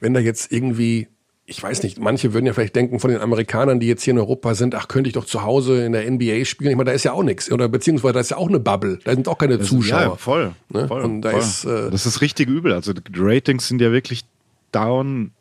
[0.00, 1.08] wenn da jetzt irgendwie,
[1.44, 4.18] ich weiß nicht, manche würden ja vielleicht denken von den Amerikanern, die jetzt hier in
[4.18, 6.70] Europa sind, ach, könnte ich doch zu Hause in der NBA spielen.
[6.70, 7.50] Ich meine, da ist ja auch nichts.
[7.50, 9.00] Oder beziehungsweise da ist ja auch eine Bubble.
[9.04, 10.00] Da sind auch keine Zuschauer.
[10.00, 10.86] ja, voll, Ne?
[10.86, 11.40] voll, Und da voll.
[11.40, 12.72] ist, äh, das ist richtig übel.
[12.72, 14.24] Also die Ratings sind ja wirklich
[14.70, 15.32] down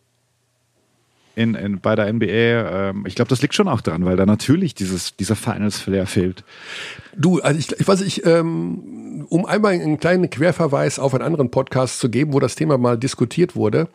[1.35, 2.25] in, in, bei der NBA.
[2.25, 6.43] Ähm, ich glaube, das liegt schon auch dran, weil da natürlich dieses, dieser Finals-Flair fehlt.
[7.15, 11.51] Du, also ich, ich weiß ich, ähm, um einmal einen kleinen Querverweis auf einen anderen
[11.51, 13.87] Podcast zu geben, wo das Thema mal diskutiert wurde,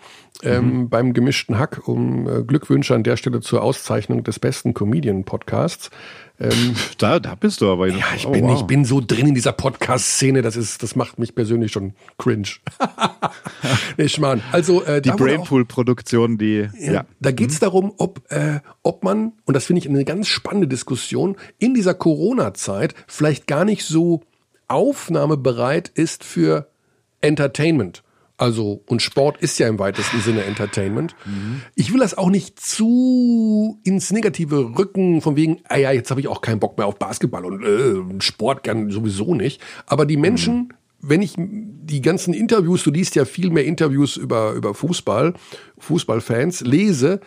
[0.42, 5.90] ähm, beim gemischten Hack, um äh, Glückwünsche an der Stelle zur Auszeichnung des besten Comedian-Podcasts.
[6.38, 7.86] Ähm, Da, da bist du aber.
[7.88, 8.60] ja, ich Oh, bin, wow.
[8.60, 12.48] ich bin so drin in dieser Podcast-Szene, das ist, das macht mich persönlich schon cringe.
[13.96, 14.42] nee, Schmarrn.
[14.52, 16.68] Also, äh, Die Brainpool-Produktion, die.
[16.78, 17.04] ja, Ja.
[17.20, 20.68] Da geht es darum, ob, äh, ob man, und das finde ich eine ganz spannende
[20.68, 24.22] Diskussion, in dieser Corona-Zeit vielleicht gar nicht so
[24.68, 26.68] aufnahmebereit ist für
[27.20, 28.02] Entertainment.
[28.38, 31.16] Also, und Sport ist ja im weitesten Sinne Entertainment.
[31.74, 36.20] Ich will das auch nicht zu ins Negative rücken, von wegen, ah ja, jetzt habe
[36.20, 39.62] ich auch keinen Bock mehr auf Basketball und äh, Sport gern sowieso nicht.
[39.86, 44.52] Aber die Menschen, wenn ich die ganzen Interviews, du liest ja viel mehr Interviews über,
[44.52, 45.32] über Fußball,
[45.78, 47.20] Fußballfans, lese,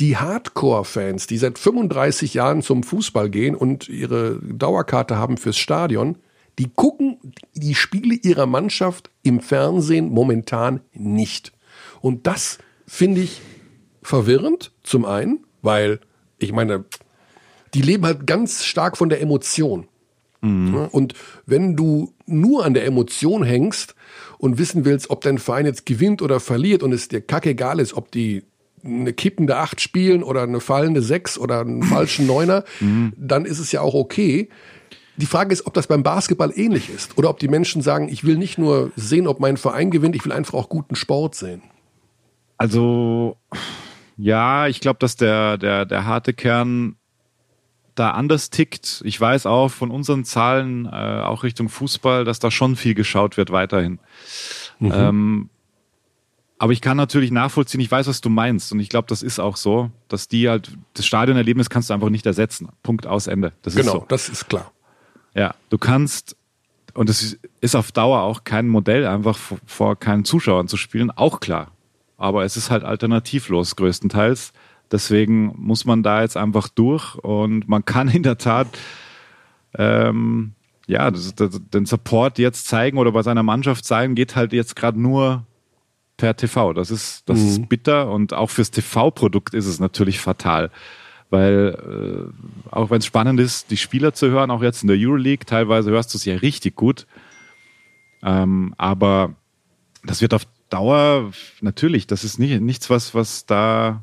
[0.00, 6.18] die Hardcore-Fans, die seit 35 Jahren zum Fußball gehen und ihre Dauerkarte haben fürs Stadion,
[6.58, 7.18] die gucken
[7.56, 11.52] die Spiele ihrer Mannschaft im Fernsehen momentan nicht.
[12.00, 13.40] Und das finde ich
[14.02, 16.00] verwirrend, zum einen, weil
[16.38, 16.84] ich meine,
[17.74, 19.88] die leben halt ganz stark von der Emotion.
[20.74, 21.14] Ja, Und
[21.46, 23.94] wenn du nur an der Emotion hängst
[24.38, 27.94] und wissen willst, ob dein Verein jetzt gewinnt oder verliert und es dir kackegal ist,
[27.94, 28.44] ob die
[28.84, 32.64] eine kippende Acht spielen oder eine fallende Sechs oder einen falschen Neuner,
[33.16, 34.48] dann ist es ja auch okay.
[35.16, 38.24] Die Frage ist, ob das beim Basketball ähnlich ist oder ob die Menschen sagen, ich
[38.24, 41.62] will nicht nur sehen, ob mein Verein gewinnt, ich will einfach auch guten Sport sehen.
[42.58, 43.36] Also,
[44.16, 46.96] ja, ich glaube, dass der, der, der harte Kern
[47.94, 49.02] da anders tickt.
[49.04, 53.36] Ich weiß auch von unseren Zahlen, äh, auch Richtung Fußball, dass da schon viel geschaut
[53.36, 53.98] wird weiterhin.
[54.80, 55.48] Ähm,
[56.58, 58.72] aber ich kann natürlich nachvollziehen, ich weiß, was du meinst.
[58.72, 62.08] Und ich glaube, das ist auch so, dass die halt, das Stadionerlebnis kannst du einfach
[62.08, 62.68] nicht ersetzen.
[62.82, 63.52] Punkt aus Ende.
[63.62, 64.06] Das ist Genau, so.
[64.08, 64.72] das ist klar.
[65.36, 66.36] Ja, du kannst,
[66.94, 71.40] und es ist auf Dauer auch kein Modell, einfach vor, keinen Zuschauern zu spielen, auch
[71.40, 71.72] klar.
[72.16, 74.54] Aber es ist halt alternativlos größtenteils.
[74.90, 78.68] Deswegen muss man da jetzt einfach durch und man kann in der Tat
[79.76, 80.52] ähm,
[80.86, 84.76] ja das, das, den Support jetzt zeigen oder bei seiner Mannschaft zeigen, geht halt jetzt
[84.76, 85.44] gerade nur
[86.16, 86.72] per TV.
[86.72, 90.70] Das ist, das ist bitter und auch fürs TV-Produkt ist es natürlich fatal.
[91.30, 92.32] Weil
[92.70, 95.44] äh, auch wenn es spannend ist, die Spieler zu hören, auch jetzt in der Euroleague,
[95.46, 97.06] teilweise hörst du es ja richtig gut.
[98.22, 99.34] Ähm, aber
[100.04, 104.02] das wird auf Dauer natürlich, das ist nicht, nichts, was, was da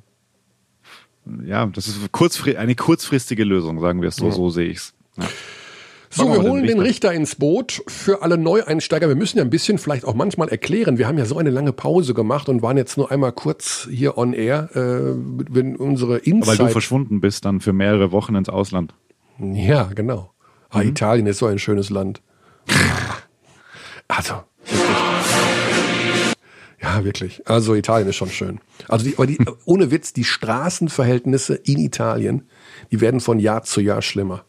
[1.45, 4.31] ja, das ist kurzfri eine kurzfristige Lösung, sagen wir es so, ja.
[4.31, 4.93] so sehe ich es.
[5.17, 5.27] Ja.
[6.15, 7.11] So, wir holen den Richter.
[7.11, 9.07] ins Boot für alle Neueinsteiger.
[9.07, 10.99] Wir müssen ja ein bisschen vielleicht auch manchmal erklären.
[10.99, 14.17] Wir haben ja so eine lange Pause gemacht und waren jetzt nur einmal kurz hier
[14.17, 15.15] on air, äh,
[15.49, 16.59] wenn unsere Insight.
[16.59, 18.93] Weil du verschwunden bist dann für mehrere Wochen ins Ausland.
[19.39, 20.31] Ja, genau.
[20.69, 20.89] Ah, mhm.
[20.89, 22.21] Italien ist so ein schönes Land.
[24.07, 24.35] also,
[26.83, 27.41] ja, wirklich.
[27.47, 28.59] Also Italien ist schon schön.
[28.89, 32.47] Also die, aber die, ohne Witz, die Straßenverhältnisse in Italien,
[32.91, 34.43] die werden von Jahr zu Jahr schlimmer.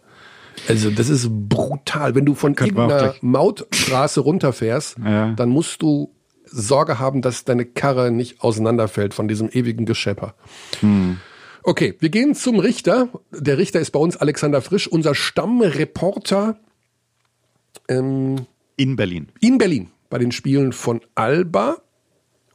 [0.68, 2.14] Also das ist brutal.
[2.14, 5.32] Wenn du von Könnten irgendeiner Mautstraße runterfährst, ja.
[5.32, 6.14] dann musst du
[6.46, 10.34] Sorge haben, dass deine Karre nicht auseinanderfällt von diesem ewigen Geschepper.
[10.80, 11.18] Hm.
[11.62, 13.08] Okay, wir gehen zum Richter.
[13.30, 16.58] Der Richter ist bei uns Alexander Frisch, unser Stammreporter.
[17.88, 18.46] Ähm,
[18.76, 19.28] in Berlin.
[19.40, 21.78] In Berlin, bei den Spielen von Alba.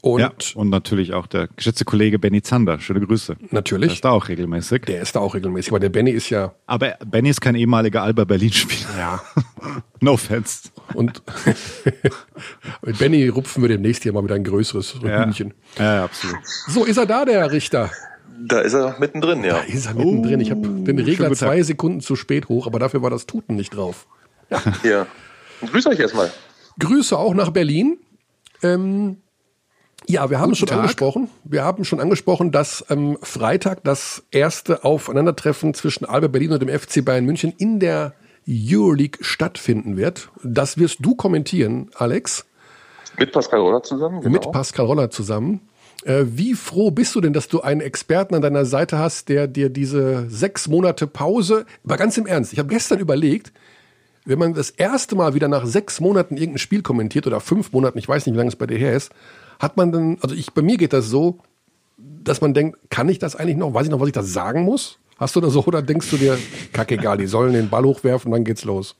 [0.01, 2.79] Und, ja, und natürlich auch der geschätzte Kollege Benny Zander.
[2.79, 3.35] Schöne Grüße.
[3.51, 3.89] Natürlich.
[3.89, 4.83] Der ist da auch regelmäßig.
[4.83, 6.53] Der ist da auch regelmäßig, aber der Benny ist ja.
[6.67, 8.97] Aber Benny ist kein ehemaliger Alba Berlin-Spieler.
[8.97, 9.21] Ja.
[9.99, 10.69] no offense.
[10.93, 11.21] Und
[12.81, 15.25] mit Benny rupfen wir demnächst hier mal wieder ein größeres ja.
[15.25, 15.53] Hühnchen.
[15.77, 16.39] Ja, absolut.
[16.45, 17.91] So, ist er da, der Richter?
[18.41, 19.57] Da ist er mittendrin, ja.
[19.57, 20.39] Da ist er mittendrin.
[20.39, 23.55] Ich habe oh, den Regler zwei Sekunden zu spät hoch, aber dafür war das Tuten
[23.55, 24.07] nicht drauf.
[24.49, 24.61] Ja.
[24.83, 25.07] ja.
[25.67, 26.31] Grüße euch erstmal.
[26.79, 27.97] Grüße auch nach Berlin.
[28.63, 29.17] Ähm,
[30.09, 30.79] ja, wir haben Guten schon Tag.
[30.79, 31.29] angesprochen.
[31.43, 36.69] Wir haben schon angesprochen, dass am Freitag das erste Aufeinandertreffen zwischen Alba Berlin und dem
[36.69, 38.13] FC Bayern München in der
[38.47, 40.29] Euroleague stattfinden wird.
[40.43, 42.45] Das wirst du kommentieren, Alex.
[43.19, 44.21] Mit Pascal Roller zusammen?
[44.21, 44.31] Genau.
[44.31, 45.61] Mit Pascal Roller zusammen.
[46.03, 49.47] Äh, wie froh bist du denn, dass du einen Experten an deiner Seite hast, der
[49.47, 53.51] dir diese sechs Monate Pause, aber ganz im Ernst, ich habe gestern überlegt,
[54.25, 57.99] wenn man das erste Mal wieder nach sechs Monaten irgendein Spiel kommentiert oder fünf Monaten,
[57.99, 59.11] ich weiß nicht, wie lange es bei dir her ist,
[59.59, 61.39] hat man dann, also ich, bei mir geht das so,
[61.97, 63.73] dass man denkt, kann ich das eigentlich noch?
[63.73, 64.97] Weiß ich noch, was ich da sagen muss?
[65.17, 66.37] Hast du das so oder denkst du dir,
[66.71, 68.95] kackegal, die sollen den Ball hochwerfen, dann geht's los?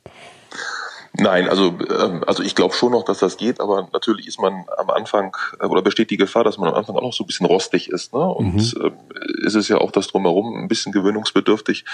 [1.14, 4.66] Nein, also, ähm, also ich glaube schon noch, dass das geht, aber natürlich ist man
[4.78, 7.28] am Anfang äh, oder besteht die Gefahr, dass man am Anfang auch noch so ein
[7.28, 8.14] bisschen rostig ist.
[8.14, 8.20] Ne?
[8.20, 8.82] Und mhm.
[8.86, 11.86] äh, ist es ja auch das drumherum ein bisschen gewöhnungsbedürftig.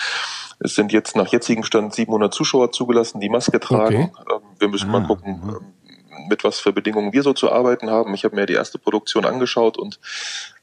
[0.60, 4.12] Es sind jetzt nach jetzigem Stand 700 Zuschauer zugelassen, die Maske tragen.
[4.14, 4.34] Okay.
[4.34, 5.00] Ähm, wir müssen ah.
[5.00, 5.50] mal gucken, mhm.
[5.50, 5.74] ähm,
[6.28, 8.14] mit was für Bedingungen wir so zu arbeiten haben.
[8.14, 10.00] Ich habe mir die erste Produktion angeschaut und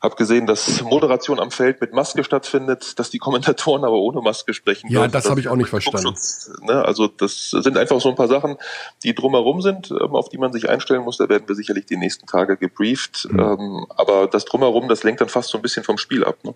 [0.01, 4.55] habe gesehen, dass Moderation am Feld mit Maske stattfindet, dass die Kommentatoren aber ohne Maske
[4.55, 4.91] sprechen.
[4.91, 6.15] Ja, das habe ich auch nicht verstanden.
[6.63, 6.85] Ne?
[6.85, 8.57] Also das sind einfach so ein paar Sachen,
[9.05, 11.19] die drumherum sind, ähm, auf die man sich einstellen muss.
[11.19, 13.29] Da werden wir sicherlich die nächsten Tage gebrieft.
[13.31, 13.87] Mhm.
[13.91, 16.37] Aber das drumherum, das lenkt dann fast so ein bisschen vom Spiel ab.
[16.43, 16.55] Ne?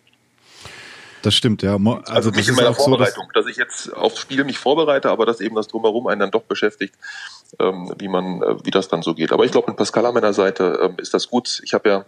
[1.26, 1.72] Das stimmt, ja.
[1.72, 5.10] Also, also nicht in meiner Vorbereitung, so, dass, dass, ich jetzt aufs Spiel mich vorbereite,
[5.10, 6.94] aber dass eben das drumherum einen dann doch beschäftigt,
[7.58, 9.32] wie man, äh, wie das dann so geht.
[9.32, 11.60] Aber ich glaube, mit Pascal an meiner Seite äh, ist das gut.
[11.64, 12.04] Ich habe ja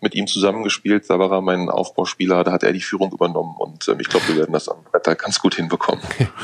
[0.00, 3.88] mit ihm zusammengespielt, da war er mein Aufbauspieler, da hat er die Führung übernommen und
[3.88, 6.02] ähm, ich glaube, wir werden das am Wetter ganz gut hinbekommen.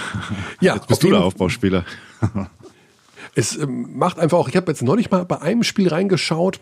[0.61, 1.85] ja, jetzt bist du der Aufbauspieler.
[3.35, 6.61] es ähm, macht einfach auch, ich habe jetzt neulich mal bei einem Spiel reingeschaut,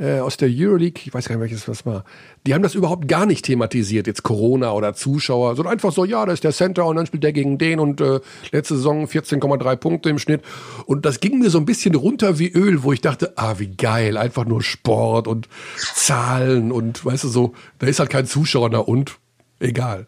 [0.00, 2.04] äh, aus der Euroleague, ich weiß gar nicht welches was war,
[2.46, 6.24] die haben das überhaupt gar nicht thematisiert, jetzt Corona oder Zuschauer, sondern einfach so, ja,
[6.24, 8.20] da ist der Center und dann spielt der gegen den und äh,
[8.50, 10.42] letzte Saison 14,3 Punkte im Schnitt.
[10.86, 13.68] Und das ging mir so ein bisschen runter wie Öl, wo ich dachte, ah, wie
[13.68, 18.70] geil, einfach nur Sport und Zahlen und weißt du so, da ist halt kein Zuschauer
[18.70, 19.18] da und
[19.58, 20.06] egal.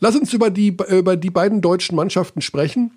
[0.00, 2.90] Lass uns über die, über die beiden deutschen Mannschaften sprechen.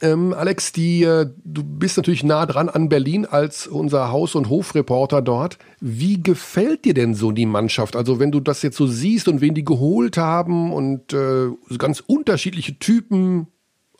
[0.00, 4.48] Ähm, Alex, die, äh, du bist natürlich nah dran an Berlin als unser Haus- und
[4.48, 5.58] Hofreporter dort.
[5.80, 7.96] Wie gefällt dir denn so die Mannschaft?
[7.96, 12.00] Also wenn du das jetzt so siehst und wen die geholt haben und äh, ganz
[12.06, 13.48] unterschiedliche Typen,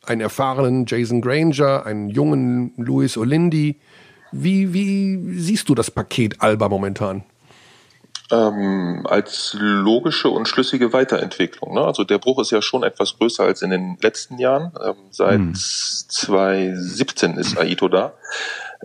[0.09, 3.81] einen erfahrenen Jason Granger, einen jungen Louis Olindi.
[4.33, 7.25] Wie, wie siehst du das Paket Alba momentan?
[8.31, 11.75] Ähm, als logische und schlüssige Weiterentwicklung.
[11.75, 11.83] Ne?
[11.83, 14.73] Also der Bruch ist ja schon etwas größer als in den letzten Jahren.
[14.85, 15.55] Ähm, seit hm.
[15.55, 18.15] 2017 ist Aito da.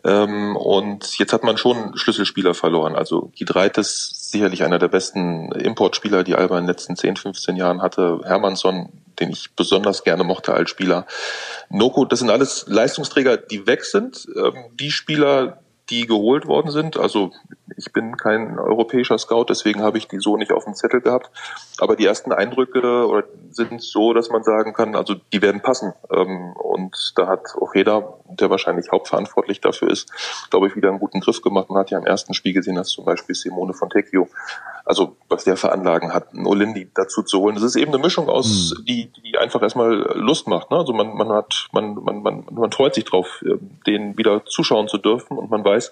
[0.03, 2.95] Ähm, und jetzt hat man schon Schlüsselspieler verloren.
[2.95, 7.81] Also Gidreitis sicherlich einer der besten Importspieler, die Alba in den letzten 10, 15 Jahren
[7.81, 8.21] hatte.
[8.23, 8.89] Hermannsson,
[9.19, 11.05] den ich besonders gerne mochte als Spieler.
[11.69, 14.27] Noko, das sind alles Leistungsträger, die weg sind.
[14.35, 15.59] Ähm, die Spieler,
[15.93, 16.97] die geholt worden sind.
[16.97, 17.31] Also
[17.77, 21.29] ich bin kein europäischer Scout, deswegen habe ich die so nicht auf dem Zettel gehabt.
[21.79, 25.93] Aber die ersten Eindrücke sind so, dass man sagen kann, also die werden passen.
[26.11, 30.11] Ähm, und da hat Ojeda, der wahrscheinlich hauptverantwortlich dafür ist,
[30.49, 31.69] glaube ich, wieder einen guten Griff gemacht.
[31.69, 34.27] Man hat ja im ersten Spiel gesehen, dass zum Beispiel Simone Fontecchio,
[34.85, 37.55] also was der veranlagen hat, einen Olindi dazu zu holen.
[37.55, 38.85] Das ist eben eine Mischung aus, hm.
[38.85, 40.71] die, die einfach erstmal Lust macht.
[40.71, 40.77] Ne?
[40.77, 44.87] Also man, man hat, man, man, man, man freut sich drauf, äh, den wieder zuschauen
[44.87, 45.82] zu dürfen und man weiß,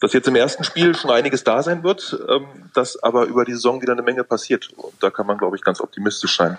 [0.00, 3.52] dass jetzt im ersten Spiel schon einiges da sein wird, ähm, dass aber über die
[3.52, 4.70] Saison wieder eine Menge passiert.
[4.76, 6.58] Und da kann man, glaube ich, ganz optimistisch sein.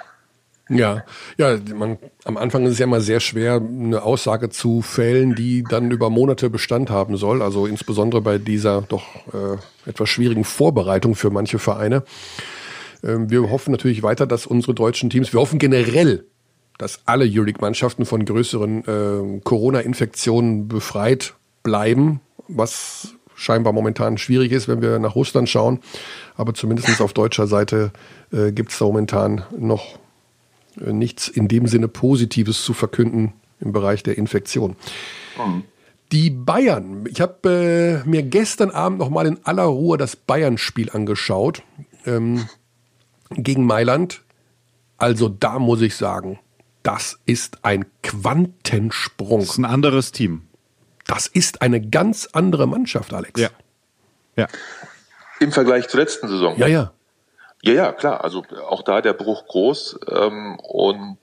[0.70, 1.04] Ja,
[1.38, 5.64] ja, man, am Anfang ist es ja immer sehr schwer, eine Aussage zu fällen, die
[5.64, 7.42] dann über Monate Bestand haben soll.
[7.42, 9.04] Also insbesondere bei dieser doch
[9.34, 12.04] äh, etwas schwierigen Vorbereitung für manche Vereine.
[13.04, 16.26] Ähm, wir hoffen natürlich weiter, dass unsere deutschen Teams, wir hoffen generell,
[16.78, 24.82] dass alle Euroleague-Mannschaften von größeren äh, Corona-Infektionen befreit bleiben, was scheinbar momentan schwierig ist, wenn
[24.82, 25.80] wir nach Russland schauen.
[26.36, 27.92] Aber zumindest auf deutscher Seite
[28.32, 29.98] äh, gibt es momentan noch
[30.80, 34.76] äh, nichts in dem Sinne Positives zu verkünden im Bereich der Infektion.
[35.38, 35.64] Mhm.
[36.12, 40.90] Die Bayern, ich habe äh, mir gestern Abend noch mal in aller Ruhe das Bayern-Spiel
[40.90, 41.62] angeschaut
[42.06, 42.48] ähm,
[43.30, 44.22] gegen Mailand.
[44.98, 46.40] Also da muss ich sagen,
[46.82, 49.42] das ist ein Quantensprung.
[49.42, 50.42] Das ist ein anderes Team.
[51.10, 53.42] Das ist eine ganz andere Mannschaft, Alex.
[53.42, 53.50] Ja.
[54.36, 54.48] ja.
[55.40, 56.56] Im Vergleich zur letzten Saison.
[56.58, 56.92] Ja, ja.
[57.64, 58.24] Ja, ja, klar.
[58.24, 60.00] Also auch da der Bruch groß.
[60.08, 61.18] Ähm, und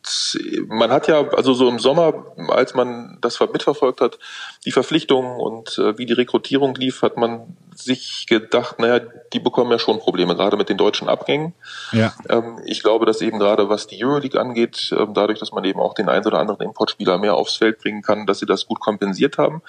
[0.66, 4.18] man hat ja, also so im Sommer, als man das mitverfolgt hat,
[4.64, 9.01] die Verpflichtungen und äh, wie die Rekrutierung lief, hat man sich gedacht, naja,
[9.33, 11.55] die bekommen ja schon Probleme, gerade mit den deutschen Abgängen.
[11.93, 12.12] Ja.
[12.29, 15.81] Ähm, ich glaube, dass eben gerade was die Euroleague angeht, ähm, dadurch, dass man eben
[15.81, 18.81] auch den einen oder anderen Importspieler mehr aufs Feld bringen kann, dass sie das gut
[18.81, 19.62] kompensiert haben.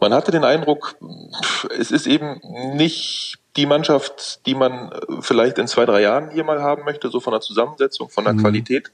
[0.00, 0.96] Man hatte den Eindruck,
[1.78, 2.40] es ist eben
[2.74, 7.10] nicht die Mannschaft, die man äh, vielleicht in zwei, drei Jahren hier mal haben möchte,
[7.10, 8.40] so von der Zusammensetzung, von der mhm.
[8.40, 8.90] Qualität,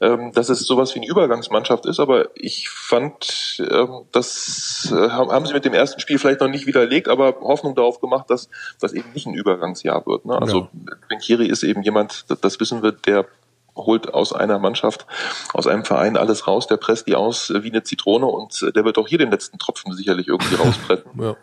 [0.00, 2.00] ähm, dass es sowas wie eine Übergangsmannschaft ist.
[2.00, 6.66] Aber ich fand, ähm, das äh, haben sie mit dem ersten Spiel vielleicht noch nicht
[6.66, 8.48] widerlegt, aber Hoffnung darauf gemacht, dass
[8.80, 10.24] das eben nicht ein Übergangsjahr wird.
[10.24, 10.40] Ne?
[10.40, 10.94] Also ja.
[11.08, 13.26] Trinkieri ist eben jemand, das wissen wir, der
[13.76, 15.06] holt aus einer Mannschaft,
[15.52, 18.98] aus einem Verein alles raus, der presst die aus wie eine Zitrone und der wird
[18.98, 21.10] auch hier den letzten Tropfen sicherlich irgendwie rauspressen.
[21.18, 21.36] ja.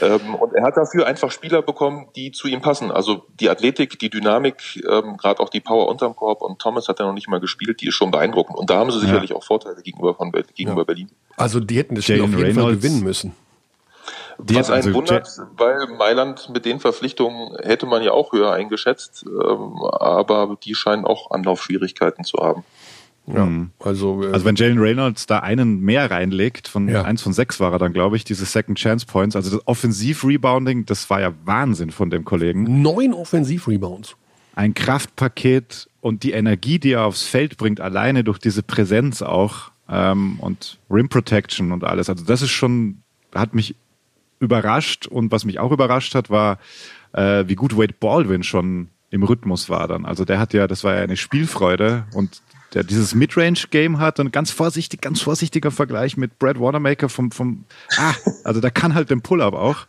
[0.00, 2.90] ähm, und er hat dafür einfach Spieler bekommen, die zu ihm passen.
[2.90, 7.00] Also die Athletik, die Dynamik, ähm, gerade auch die Power unterm Korb und Thomas hat
[7.00, 8.56] ja noch nicht mal gespielt, die ist schon beeindruckend.
[8.56, 9.36] Und da haben sie sicherlich ja.
[9.36, 10.84] auch Vorteile gegenüber, von, gegenüber ja.
[10.84, 11.10] Berlin.
[11.36, 12.64] Also die hätten das Spiel Jalen auf jeden Reynolds.
[12.64, 13.34] Fall gewinnen müssen.
[14.38, 18.52] Die Was einen also wundert, weil Mailand mit den Verpflichtungen hätte man ja auch höher
[18.52, 22.64] eingeschätzt, ähm, aber die scheinen auch Anlaufschwierigkeiten zu haben.
[23.26, 23.70] Ja, mhm.
[23.78, 27.02] also, äh, also wenn Jalen Reynolds da einen mehr reinlegt, von ja.
[27.02, 30.86] eins von sechs war er dann, glaube ich, diese Second Chance Points, also das Offensiv-Rebounding,
[30.86, 32.82] das war ja Wahnsinn von dem Kollegen.
[32.82, 34.16] Neun Offensiv-Rebounds.
[34.54, 39.70] Ein Kraftpaket und die Energie, die er aufs Feld bringt, alleine durch diese Präsenz auch
[39.88, 42.10] ähm, und Rim Protection und alles.
[42.10, 43.02] Also das ist schon,
[43.34, 43.76] hat mich
[44.42, 46.58] überrascht und was mich auch überrascht hat, war,
[47.12, 50.04] äh, wie gut Wade Baldwin schon im Rhythmus war dann.
[50.04, 52.42] Also der hat ja, das war ja eine Spielfreude und
[52.74, 57.64] der dieses Midrange-Game hat und ganz vorsichtig, ganz vorsichtiger Vergleich mit Brad Watermaker vom, vom,
[57.98, 58.14] ah,
[58.44, 59.86] also der kann halt den Pull-Up auch.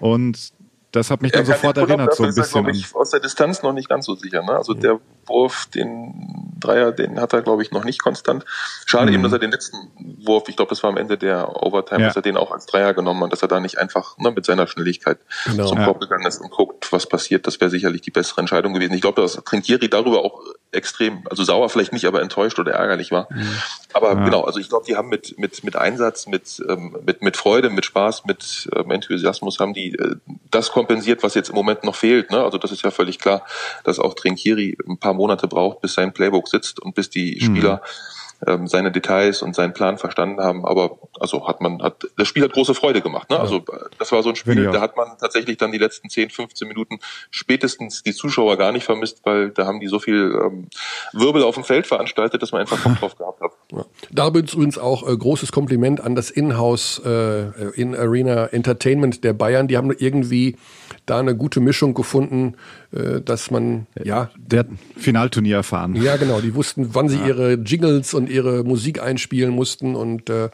[0.00, 0.52] Und
[0.92, 2.68] das hat mich dann sofort erinnert, so ein bisschen.
[2.68, 4.42] Ist er, ich, aus der Distanz noch nicht ganz so sicher.
[4.42, 4.52] Ne?
[4.52, 8.44] Also der Wurf, den Dreier, den hat er, glaube ich, noch nicht konstant.
[8.84, 9.14] Schade mhm.
[9.14, 9.90] eben, dass er den letzten
[10.24, 12.06] Wurf, ich glaube, das war am Ende der Overtime, ja.
[12.08, 14.44] dass er den auch als Dreier genommen hat, dass er da nicht einfach ne, mit
[14.44, 15.66] seiner Schnelligkeit genau.
[15.66, 17.46] zum Korb gegangen ist und guckt, was passiert.
[17.46, 18.92] Das wäre sicherlich die bessere Entscheidung gewesen.
[18.92, 20.42] Ich glaube, dass Trinkieri darüber auch
[20.72, 23.28] extrem, also sauer vielleicht nicht, aber enttäuscht oder ärgerlich war.
[23.30, 23.56] Mhm.
[23.92, 24.24] Aber ja.
[24.24, 27.70] genau, also ich glaube, die haben mit, mit, mit Einsatz, mit, ähm, mit, mit Freude,
[27.70, 30.16] mit Spaß, mit ähm, Enthusiasmus haben die äh,
[30.50, 32.30] das kompensiert, was jetzt im Moment noch fehlt.
[32.30, 32.42] Ne?
[32.42, 33.44] Also das ist ja völlig klar,
[33.84, 37.44] dass auch Trinkieri ein paar Monate braucht, bis sein Playbook sitzt und bis die mhm.
[37.44, 40.64] Spieler mhm ähm, seine Details und seinen Plan verstanden haben.
[40.64, 43.30] Aber also hat man, hat das Spiel hat große Freude gemacht.
[43.30, 43.36] Ne?
[43.36, 43.42] Ja.
[43.42, 43.64] Also
[43.98, 46.98] das war so ein Spiel, da hat man tatsächlich dann die letzten 10, 15 Minuten
[47.30, 50.68] spätestens die Zuschauer gar nicht vermisst, weil da haben die so viel ähm,
[51.12, 53.52] Wirbel auf dem Feld veranstaltet, dass man einfach Bock drauf gehabt hat.
[53.72, 53.86] Ja.
[54.10, 59.66] Da übrigens auch äh, großes Kompliment an das Inhouse äh, in Arena Entertainment der Bayern.
[59.66, 60.58] Die haben irgendwie
[61.06, 62.56] da eine gute Mischung gefunden,
[62.92, 64.66] äh, dass man ja der
[64.96, 65.94] Finalturnier erfahren.
[65.96, 66.40] Ja, genau.
[66.40, 67.28] Die wussten, wann sie ja.
[67.28, 70.50] ihre Jingles und ihre Musik einspielen mussten und äh,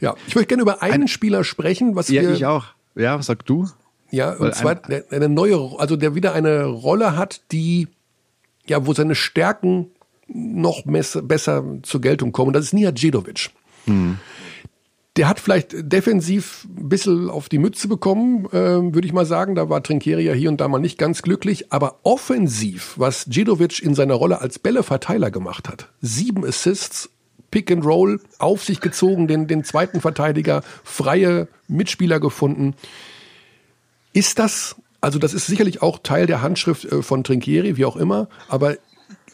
[0.00, 2.66] ja, ich möchte gerne über einen ein, Spieler sprechen, was ja, wir, ich auch.
[2.94, 3.68] Ja, was sagst du?
[4.10, 7.88] Ja, und Weil zwar ein, eine neue, also der wieder eine Rolle hat, die
[8.66, 9.90] ja, wo seine Stärken
[10.26, 12.52] noch besser zur Geltung kommen.
[12.52, 13.50] Das ist Nia Djedovic.
[13.86, 14.18] Hm
[15.16, 19.54] Der hat vielleicht defensiv ein bisschen auf die Mütze bekommen, äh, würde ich mal sagen.
[19.54, 21.72] Da war Trinkieri ja hier und da mal nicht ganz glücklich.
[21.72, 27.10] Aber offensiv, was Djedovic in seiner Rolle als Bälleverteiler gemacht hat, sieben Assists,
[27.52, 32.74] Pick and Roll, auf sich gezogen, den, den zweiten Verteidiger, freie Mitspieler gefunden.
[34.12, 37.96] Ist das, also das ist sicherlich auch Teil der Handschrift äh, von Trinkieri, wie auch
[37.96, 38.76] immer, aber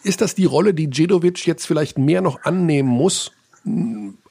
[0.03, 3.33] ist das die Rolle, die Djedovic jetzt vielleicht mehr noch annehmen muss,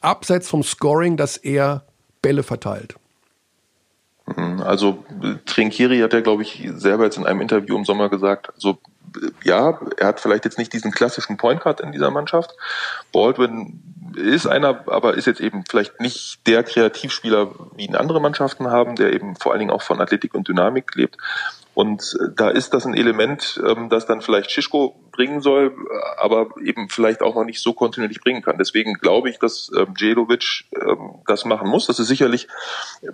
[0.01, 1.83] abseits vom Scoring, dass er
[2.21, 2.95] Bälle verteilt?
[4.25, 5.03] Mhm, also
[5.45, 8.77] Trinkieri hat ja, glaube ich, selber jetzt in einem Interview im Sommer gesagt, also
[9.43, 12.51] ja, er hat vielleicht jetzt nicht diesen klassischen Point Guard in dieser Mannschaft.
[13.11, 13.81] Baldwin
[14.15, 18.95] ist einer, aber ist jetzt eben vielleicht nicht der Kreativspieler, wie ihn andere Mannschaften haben,
[18.95, 21.17] der eben vor allen Dingen auch von Athletik und Dynamik lebt.
[21.79, 25.73] Und äh, da ist das ein Element, ähm, das dann vielleicht Schischko bringen soll,
[26.17, 28.57] aber eben vielleicht auch noch nicht so kontinuierlich bringen kann.
[28.57, 31.87] Deswegen glaube ich, dass ähm, Djedovic ähm, das machen muss.
[31.87, 32.49] Das ist sicherlich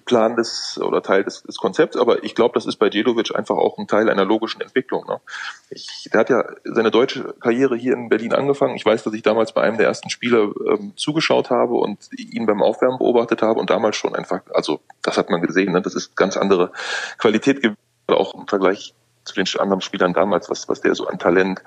[0.05, 3.55] Plan des oder Teil des, des Konzepts, aber ich glaube, das ist bei Djedovic einfach
[3.55, 5.05] auch ein Teil einer logischen Entwicklung.
[5.07, 5.22] Ne?
[5.70, 8.76] Ich, der hat ja seine deutsche Karriere hier in Berlin angefangen.
[8.76, 12.47] Ich weiß, dass ich damals bei einem der ersten Spiele ähm, zugeschaut habe und ihn
[12.47, 15.84] beim Aufwärmen beobachtet habe und damals schon einfach, also das hat man gesehen, ne?
[15.84, 16.72] das ist ganz andere
[17.20, 18.93] Qualität gewesen auch im Vergleich
[19.23, 21.61] zu den anderen Spielern damals, was, was der so an Talent,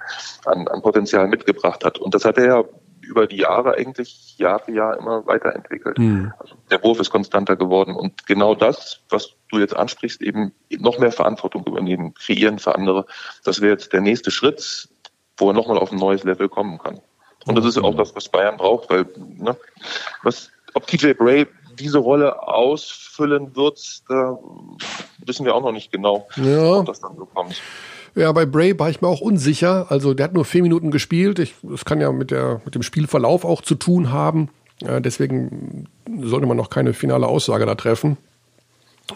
[0.45, 1.99] an, an Potenzial mitgebracht hat.
[1.99, 2.65] Und das hat er ja
[3.03, 5.99] über die Jahre eigentlich Jahr für Jahr immer weiterentwickelt.
[5.99, 6.33] Mhm.
[6.39, 10.99] Also der Wurf ist konstanter geworden und genau das, was du jetzt ansprichst, eben noch
[10.99, 13.07] mehr Verantwortung übernehmen, kreieren für andere,
[13.45, 14.89] das wäre jetzt der nächste Schritt,
[15.37, 17.01] wo er nochmal auf ein neues Level kommen kann.
[17.47, 19.57] Und das ist ja auch das, was Bayern braucht, weil ne,
[20.23, 21.47] was, ob TJ Bray
[21.81, 24.39] diese Rolle ausfüllen wird, da
[25.25, 26.79] wissen wir auch noch nicht genau, ja.
[26.79, 27.61] ob das dann so kommt.
[28.15, 29.87] Ja, bei Bray war ich mir auch unsicher.
[29.91, 31.39] Also der hat nur vier Minuten gespielt.
[31.39, 34.49] Ich, das kann ja mit, der, mit dem Spielverlauf auch zu tun haben.
[34.81, 35.87] Äh, deswegen
[36.23, 38.17] sollte man noch keine finale Aussage da treffen.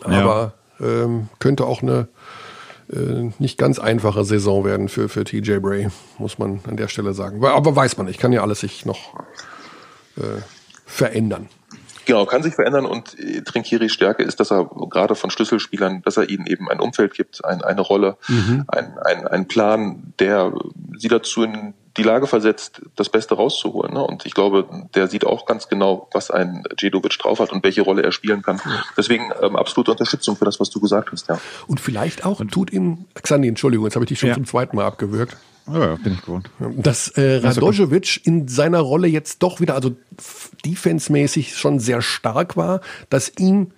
[0.03, 0.87] Aber ja.
[0.87, 2.09] ähm, könnte auch eine
[2.93, 5.89] äh, nicht ganz einfache Saison werden für, für TJ Bray,
[6.19, 7.45] muss man an der Stelle sagen.
[7.45, 9.15] Aber weiß man nicht, kann ja alles sich noch
[10.17, 10.41] äh,
[10.87, 11.49] verändern.
[12.05, 16.17] Genau, kann sich verändern und äh, Trinkiris Stärke ist, dass er gerade von Schlüsselspielern, dass
[16.17, 18.65] er ihnen eben ein Umfeld gibt, ein, eine Rolle, mhm.
[18.69, 20.53] ein, ein, ein Plan, der
[20.97, 23.93] sie dazu in die Lage versetzt, das Beste rauszuholen.
[23.93, 24.03] Ne?
[24.03, 27.83] Und ich glaube, der sieht auch ganz genau, was ein Djedovic drauf hat und welche
[27.83, 28.61] Rolle er spielen kann.
[28.97, 31.29] Deswegen ähm, absolute Unterstützung für das, was du gesagt hast.
[31.29, 31.39] Ja.
[31.67, 34.35] Und vielleicht auch tut ihm, Xandi, Entschuldigung, jetzt habe ich dich schon ja.
[34.35, 35.37] zum zweiten Mal abgewürgt.
[35.67, 36.51] Ja, bin ich gewohnt.
[36.59, 39.95] Dass äh, Radojevic in seiner Rolle jetzt doch wieder, also
[40.65, 42.81] defensemäßig schon sehr stark war,
[43.11, 43.71] dass ihm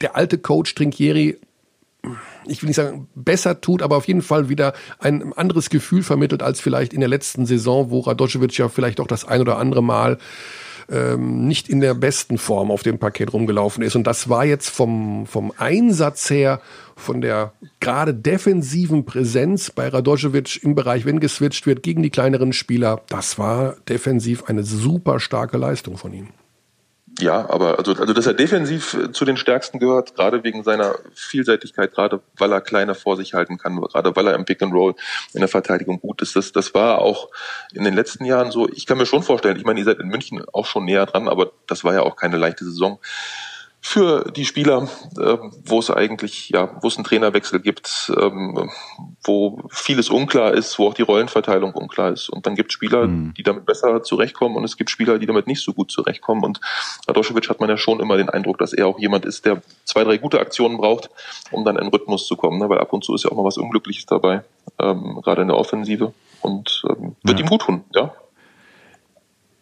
[0.00, 1.38] der alte Coach Trinkieri,
[2.48, 6.42] ich will nicht sagen besser tut, aber auf jeden Fall wieder ein anderes Gefühl vermittelt
[6.42, 9.82] als vielleicht in der letzten Saison, wo Radojevic ja vielleicht auch das ein oder andere
[9.82, 10.18] Mal
[10.90, 13.96] ähm, nicht in der besten Form auf dem Paket rumgelaufen ist.
[13.96, 16.60] Und das war jetzt vom, vom Einsatz her,
[16.96, 22.52] von der gerade defensiven Präsenz bei Radojevic im Bereich, wenn geswitcht wird gegen die kleineren
[22.52, 26.28] Spieler, das war defensiv eine super starke Leistung von ihm.
[27.20, 31.92] Ja, aber also, also dass er defensiv zu den Stärksten gehört, gerade wegen seiner Vielseitigkeit,
[31.92, 34.94] gerade weil er kleiner vor sich halten kann, gerade weil er im Pick and Roll
[35.34, 36.36] in der Verteidigung gut ist.
[36.36, 37.28] Das, das war auch
[37.72, 38.68] in den letzten Jahren so.
[38.68, 41.28] Ich kann mir schon vorstellen, ich meine, ihr seid in München auch schon näher dran,
[41.28, 43.00] aber das war ja auch keine leichte Saison
[43.80, 48.70] für die Spieler, äh, wo es eigentlich, ja, wo es einen Trainerwechsel gibt, ähm,
[49.22, 52.28] wo vieles unklar ist, wo auch die Rollenverteilung unklar ist.
[52.28, 53.34] Und dann gibt es Spieler, mhm.
[53.34, 56.44] die damit besser zurechtkommen und es gibt Spieler, die damit nicht so gut zurechtkommen.
[56.44, 56.60] Und
[57.06, 60.02] Radoschewitsch hat man ja schon immer den Eindruck, dass er auch jemand ist, der zwei,
[60.02, 61.10] drei gute Aktionen braucht,
[61.52, 62.58] um dann in Rhythmus zu kommen.
[62.58, 62.68] Ne?
[62.68, 64.42] Weil ab und zu ist ja auch mal was Unglückliches dabei,
[64.80, 66.12] ähm, gerade in der Offensive.
[66.40, 67.44] Und ähm, wird ja.
[67.44, 68.12] ihm gut tun, ja.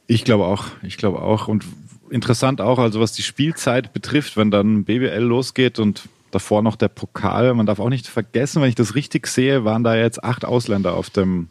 [0.07, 1.49] Ich glaube auch, ich glaube auch.
[1.49, 1.64] Und
[2.11, 6.89] interessant auch, also was die Spielzeit betrifft, wenn dann BBL losgeht und davor noch der
[6.89, 7.55] Pokal.
[7.55, 10.95] Man darf auch nicht vergessen, wenn ich das richtig sehe, waren da jetzt acht Ausländer
[10.95, 11.49] auf dem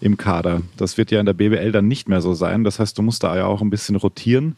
[0.00, 0.62] im Kader.
[0.76, 2.64] Das wird ja in der BBL dann nicht mehr so sein.
[2.64, 4.56] Das heißt, du musst da ja auch ein bisschen rotieren,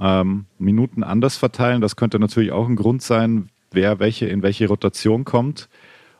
[0.00, 1.80] ähm, Minuten anders verteilen.
[1.80, 5.68] Das könnte natürlich auch ein Grund sein, wer welche in welche Rotation kommt.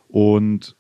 [0.09, 0.77] Und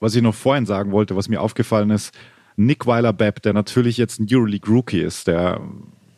[0.00, 2.12] was ich noch vorhin sagen wollte, was mir aufgefallen ist,
[2.56, 5.60] Nick Weiler-Bepp, der natürlich jetzt ein Euroleague-Rookie ist, der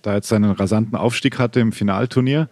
[0.04, 2.48] da jetzt seinen rasanten Aufstieg hatte im Finalturnier,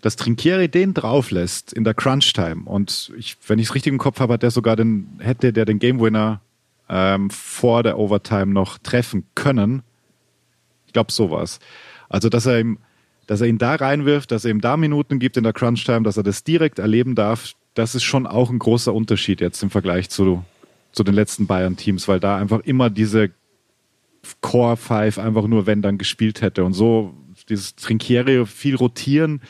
[0.00, 2.62] dass Trinkieri den drauflässt in der Crunch-Time.
[2.64, 5.64] Und ich, wenn ich es richtig im Kopf habe, hat der sogar den, hätte der
[5.64, 6.40] den Game Winner
[6.88, 9.82] ähm, vor der Overtime noch treffen können.
[10.86, 11.58] Ich glaube, sowas.
[12.08, 12.78] Also, dass er ihm,
[13.26, 16.16] dass er ihn da reinwirft, dass er ihm da Minuten gibt in der Crunch-Time, dass
[16.16, 20.10] er das direkt erleben darf, das ist schon auch ein großer Unterschied jetzt im Vergleich
[20.10, 20.44] zu,
[20.92, 23.30] zu den letzten Bayern-Teams, weil da einfach immer diese
[24.40, 26.64] Core 5 einfach nur wenn dann gespielt hätte.
[26.64, 27.14] Und so,
[27.48, 29.40] dieses Trinkiere viel rotieren,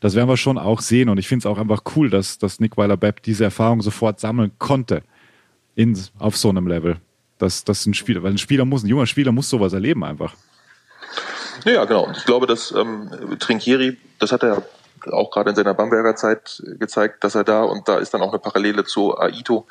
[0.00, 1.08] das werden wir schon auch sehen.
[1.08, 4.52] Und ich finde es auch einfach cool, dass, dass Nick Weiler-Bepp diese Erfahrung sofort sammeln
[4.58, 5.02] konnte
[5.74, 6.96] in, auf so einem Level.
[7.38, 10.34] Das, das ein Spieler, weil ein Spieler muss, ein junger Spieler muss sowas erleben einfach.
[11.64, 12.10] Ja, genau.
[12.16, 14.62] Ich glaube, dass ähm, Trinkieri, das hat er
[15.12, 18.30] auch gerade in seiner Bamberger Zeit gezeigt, dass er da, und da ist dann auch
[18.30, 19.66] eine Parallele zu Aito,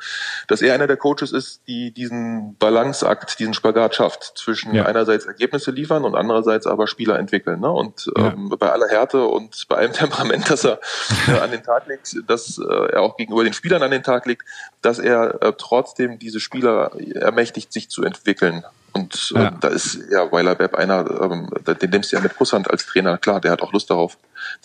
[0.48, 4.86] dass er einer der Coaches ist, die diesen Balanceakt, diesen Spagat schafft zwischen ja.
[4.86, 7.60] einerseits Ergebnisse liefern und andererseits aber Spieler entwickeln.
[7.60, 7.70] Ne?
[7.70, 8.32] Und ja.
[8.32, 10.80] ähm, bei aller Härte und bei allem Temperament, das er
[11.28, 14.26] äh, an den Tag legt, dass äh, er auch gegenüber den Spielern an den Tag
[14.26, 14.44] legt,
[14.82, 18.64] dass er äh, trotzdem diese Spieler ermächtigt, sich zu entwickeln.
[18.94, 19.50] Und äh, ja.
[19.50, 23.18] da ist ja Weiler Webb einer, ähm, den nimmst du ja mit Kusshand als Trainer.
[23.18, 24.16] Klar, der hat auch Lust darauf,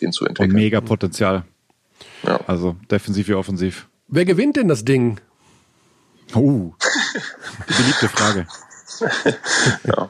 [0.02, 0.52] den zu entwickeln.
[0.52, 1.44] Und mega Potenzial.
[2.24, 2.40] Ja.
[2.48, 3.88] Also defensiv wie offensiv.
[4.08, 5.20] Wer gewinnt denn das Ding?
[6.36, 6.74] Oh,
[7.68, 8.48] beliebte Frage.
[9.84, 10.10] ja.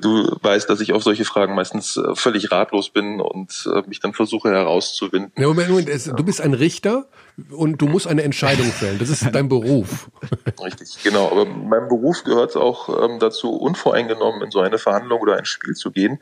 [0.00, 4.00] Du weißt, dass ich auf solche Fragen meistens äh, völlig ratlos bin und äh, mich
[4.00, 5.32] dann versuche herauszuwinden.
[5.36, 7.08] Ja, Moment, Moment, du bist ein Richter
[7.50, 8.98] und du musst eine Entscheidung fällen.
[8.98, 10.10] Das ist dein Beruf.
[10.62, 11.30] Richtig, genau.
[11.30, 15.44] Aber meinem Beruf gehört es auch ähm, dazu, unvoreingenommen in so eine Verhandlung oder ein
[15.44, 16.18] Spiel zu gehen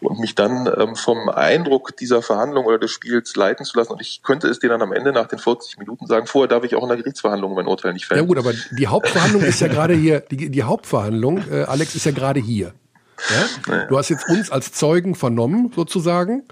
[0.00, 3.92] und mich dann ähm, vom Eindruck dieser Verhandlung oder des Spiels leiten zu lassen.
[3.92, 6.64] Und ich könnte es dir dann am Ende nach den 40 Minuten sagen, vorher darf
[6.64, 8.20] ich auch in der Gerichtsverhandlung mein Urteil nicht fällen.
[8.20, 12.04] Ja gut, aber die Hauptverhandlung ist ja gerade hier, die, die Hauptverhandlung, äh, Alex, ist
[12.04, 12.72] ja gerade hier.
[13.68, 13.86] Ja?
[13.86, 16.44] Du hast jetzt uns als Zeugen vernommen, sozusagen.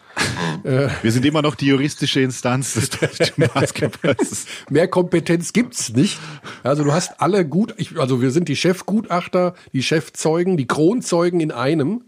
[0.64, 4.46] Äh, Wir sind immer noch die juristische Instanz des deutschen Basketballs.
[4.68, 6.18] Mehr Kompetenz gibt's nicht.
[6.62, 11.52] Also du hast alle gut, also wir sind die Chefgutachter, die Chefzeugen, die Kronzeugen in
[11.52, 12.02] einem.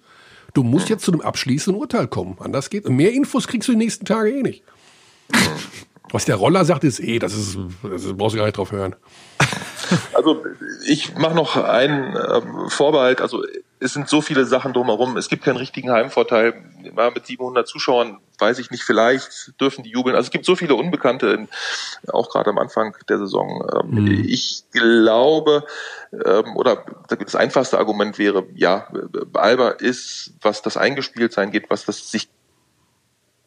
[0.55, 2.37] Du musst jetzt zu einem abschließenden Urteil kommen.
[2.41, 2.89] Anders geht.
[2.89, 4.63] Mehr Infos kriegst du die nächsten Tage eh nicht.
[6.11, 8.97] Was der Roller sagt, ist eh, das ist, das brauchst du gar nicht drauf hören.
[10.15, 10.43] Also
[10.87, 13.21] ich mache noch einen äh, Vorbehalt.
[13.21, 13.43] Also
[13.81, 15.17] es sind so viele Sachen drumherum.
[15.17, 16.55] Es gibt keinen richtigen Heimvorteil.
[16.97, 20.17] Ja, mit 700 Zuschauern weiß ich nicht, vielleicht dürfen die jubeln.
[20.17, 21.49] Also es gibt so viele Unbekannte,
[22.13, 23.67] auch gerade am Anfang der Saison.
[23.73, 24.25] Ähm, mhm.
[24.27, 25.65] Ich glaube,
[26.13, 28.89] ähm, oder das einfachste Argument wäre, ja,
[29.33, 32.29] Alba ist, was das Eingespieltsein geht, was das sich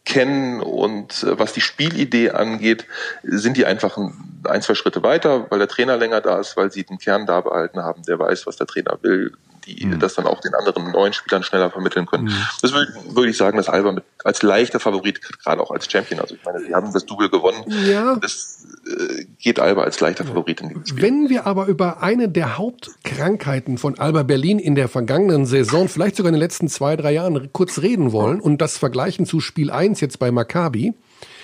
[0.04, 2.86] kennen und äh, was die Spielidee angeht,
[3.24, 6.72] sind die einfach ein, ein, zwei Schritte weiter, weil der Trainer länger da ist, weil
[6.72, 9.34] sie den Kern da behalten haben, der weiß, was der Trainer will,
[9.66, 10.00] die mhm.
[10.00, 12.26] das dann auch den anderen neuen Spielern schneller vermitteln können.
[12.26, 12.46] Mhm.
[12.62, 16.20] Das würde, würde ich sagen, dass Alba mit, als leichter Favorit, gerade auch als Champion,
[16.20, 17.64] also ich meine, sie haben das Double gewonnen.
[17.86, 18.16] Ja.
[18.16, 21.02] Das äh, geht Alba als leichter Favorit in dieses Spiel.
[21.04, 26.16] Wenn wir aber über eine der Hauptkrankheiten von Alba Berlin in der vergangenen Saison, vielleicht
[26.16, 29.72] sogar in den letzten zwei, drei Jahren kurz reden wollen und das vergleichen zu Spiel
[29.72, 30.94] 1 jetzt bei Maccabi.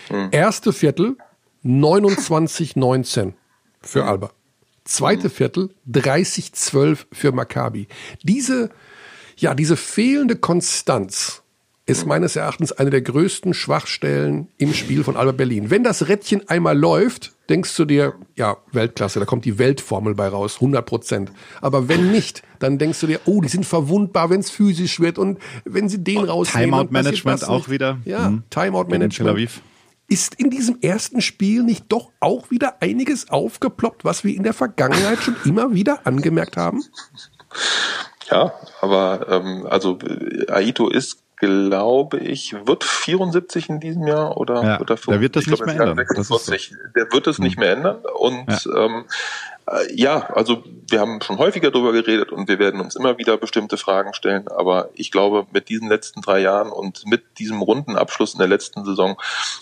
[0.10, 0.30] Mhm.
[0.32, 1.18] Erste Viertel
[1.66, 3.34] 29-19
[3.82, 4.08] für mhm.
[4.08, 4.32] Alba.
[4.88, 7.88] Zweite Viertel 30-12 für Maccabi.
[8.24, 8.70] Diese,
[9.36, 11.44] ja, diese fehlende Konstanz
[11.86, 15.70] ist meines Erachtens eine der größten Schwachstellen im Spiel von Alba Berlin.
[15.70, 20.28] Wenn das Rädchen einmal läuft, denkst du dir, ja, Weltklasse, da kommt die Weltformel bei
[20.28, 21.32] raus, 100 Prozent.
[21.62, 25.18] Aber wenn nicht, dann denkst du dir, oh, die sind verwundbar, wenn es physisch wird
[25.18, 26.72] und wenn sie den rausnehmen.
[26.72, 28.00] Timeout-Management auch wieder.
[28.04, 28.44] Ja, mhm.
[28.50, 29.62] Timeout-Management
[30.08, 34.54] ist in diesem ersten Spiel nicht doch auch wieder einiges aufgeploppt, was wir in der
[34.54, 36.84] Vergangenheit schon immer wieder angemerkt haben?
[38.30, 40.00] Ja, aber ähm, also
[40.50, 45.36] Aito ist glaube ich, wird 74 in diesem Jahr oder ja, wird er Der wird
[45.36, 45.98] das nicht glaube, mehr ändern.
[45.98, 46.70] 46.
[46.70, 46.76] So.
[46.96, 47.46] Der wird es hm.
[47.46, 47.98] nicht mehr ändern.
[48.16, 48.86] Und ja.
[48.86, 49.57] Ähm, äh,
[49.94, 53.78] ja, also wir haben schon häufiger darüber geredet und wir werden uns immer wieder bestimmte
[53.78, 54.48] Fragen stellen.
[54.48, 58.48] Aber ich glaube, mit diesen letzten drei Jahren und mit diesem runden Abschluss in der
[58.48, 59.18] letzten Saison,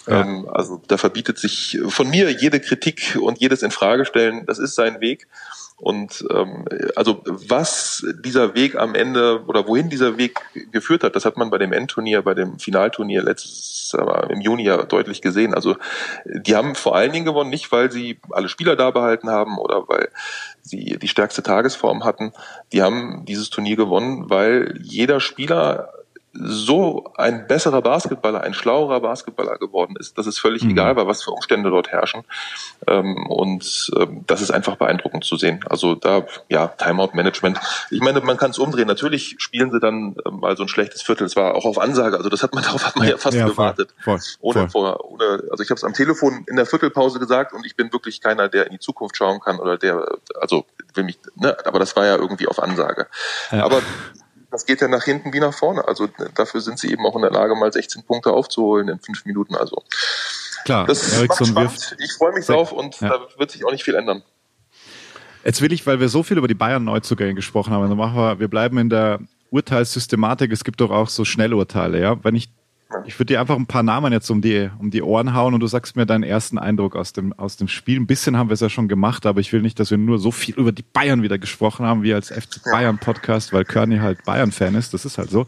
[0.08, 0.22] ja.
[0.22, 4.46] ähm, also da verbietet sich von mir jede Kritik und jedes Infragestellen.
[4.46, 5.28] Das ist sein Weg.
[5.78, 6.66] Und ähm,
[6.96, 10.40] also was dieser Weg am Ende oder wohin dieser Weg
[10.72, 14.64] geführt hat, das hat man bei dem Endturnier, bei dem Finalturnier letztes aber im Juni
[14.64, 15.54] ja deutlich gesehen.
[15.54, 15.76] Also
[16.26, 19.88] die haben vor allen Dingen gewonnen, nicht weil sie alle Spieler da behalten haben oder
[19.88, 20.10] weil
[20.62, 22.34] sie die stärkste Tagesform hatten.
[22.72, 25.90] Die haben dieses Turnier gewonnen, weil jeder Spieler
[26.38, 30.72] so ein besserer Basketballer, ein schlauerer Basketballer geworden ist, dass es völlig mhm.
[30.72, 32.24] egal war, was für Umstände dort herrschen.
[32.88, 35.64] Ähm, und ähm, das ist einfach beeindruckend zu sehen.
[35.70, 37.60] Also da, ja, Timeout-Management.
[37.90, 38.88] Ich meine, man kann es umdrehen.
[38.88, 41.26] Natürlich spielen sie dann ähm, mal so ein schlechtes Viertel.
[41.26, 42.18] Es war auch auf Ansage.
[42.18, 43.94] Also das hat man darauf hat man ja, ja fast ja, gewartet.
[44.04, 44.96] Voll, voll, ohne, voll.
[45.00, 48.22] Ohne, also ich habe es am Telefon in der Viertelpause gesagt und ich bin wirklich
[48.22, 50.06] keiner, der in die Zukunft schauen kann oder der,
[50.40, 53.08] also will mich, ne, aber das war ja irgendwie auf Ansage.
[53.52, 53.64] Ja.
[53.64, 53.82] Aber
[54.56, 55.86] das geht ja nach hinten wie nach vorne.
[55.86, 59.26] Also dafür sind sie eben auch in der Lage, mal 16 Punkte aufzuholen in fünf
[59.26, 59.54] Minuten.
[59.56, 59.84] Also
[60.64, 61.98] klar, das Eriksson macht spannend.
[62.00, 63.10] Ich freue mich drauf und ja.
[63.10, 64.24] da wird sich auch nicht viel ändern.
[65.44, 68.40] Jetzt will ich, weil wir so viel über die Bayern-Neuzugänge gesprochen haben, also machen wir,
[68.40, 69.20] wir bleiben in der
[69.52, 72.24] Urteilssystematik, es gibt doch auch so Schnellurteile, ja.
[72.24, 72.50] Wenn ich,
[73.06, 75.60] ich würde dir einfach ein paar Namen jetzt um die, um die Ohren hauen und
[75.60, 78.00] du sagst mir deinen ersten Eindruck aus dem, aus dem Spiel.
[78.00, 80.20] Ein bisschen haben wir es ja schon gemacht, aber ich will nicht, dass wir nur
[80.20, 83.98] so viel über die Bayern wieder gesprochen haben, wie als FC Bayern Podcast, weil Kearney
[83.98, 84.94] halt Bayern-Fan ist.
[84.94, 85.48] Das ist halt so.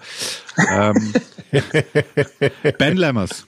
[0.70, 1.14] Ähm,
[2.78, 3.46] ben Lammers.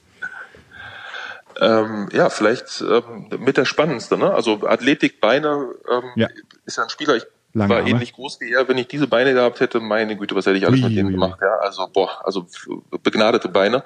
[1.60, 4.16] Ähm, ja, vielleicht ähm, mit der spannendste.
[4.16, 4.32] Ne?
[4.32, 6.28] Also Athletik, Beine ähm, Ja.
[6.64, 7.16] ist ja ein Spieler.
[7.16, 7.90] Ich Lange war Arme.
[7.90, 8.68] ähnlich groß wie er.
[8.68, 11.08] Wenn ich diese Beine gehabt hätte, meine Güte, was hätte ich alles Ui, mit denen
[11.08, 11.20] ui, ui.
[11.20, 11.40] gemacht?
[11.42, 12.46] Ja, also boah, also
[13.02, 13.82] begnadete Beine.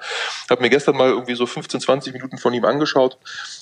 [0.49, 3.17] Hab mir gestern mal irgendwie so 15, 20 Minuten von ihm angeschaut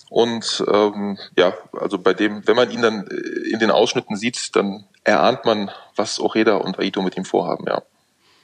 [0.09, 4.55] und ähm, ja, also bei dem, wenn man ihn dann äh, in den Ausschnitten sieht,
[4.57, 7.65] dann erahnt man, was Ojeda und Aito mit ihm vorhaben.
[7.67, 7.81] Ja.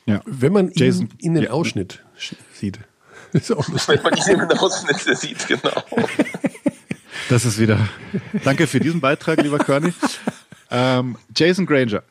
[0.05, 0.21] Ja.
[0.25, 1.49] Wenn man Jason, ihn in den ja.
[1.51, 2.79] Ausschnitt sch- sieht.
[3.33, 3.97] Ist auch lustig.
[3.97, 5.83] Wenn man ihn in den Ausschnitten sieht, genau.
[7.29, 7.77] Das ist wieder.
[8.43, 9.93] Danke für diesen Beitrag, lieber Körny.
[10.71, 12.03] Ähm, Jason Granger.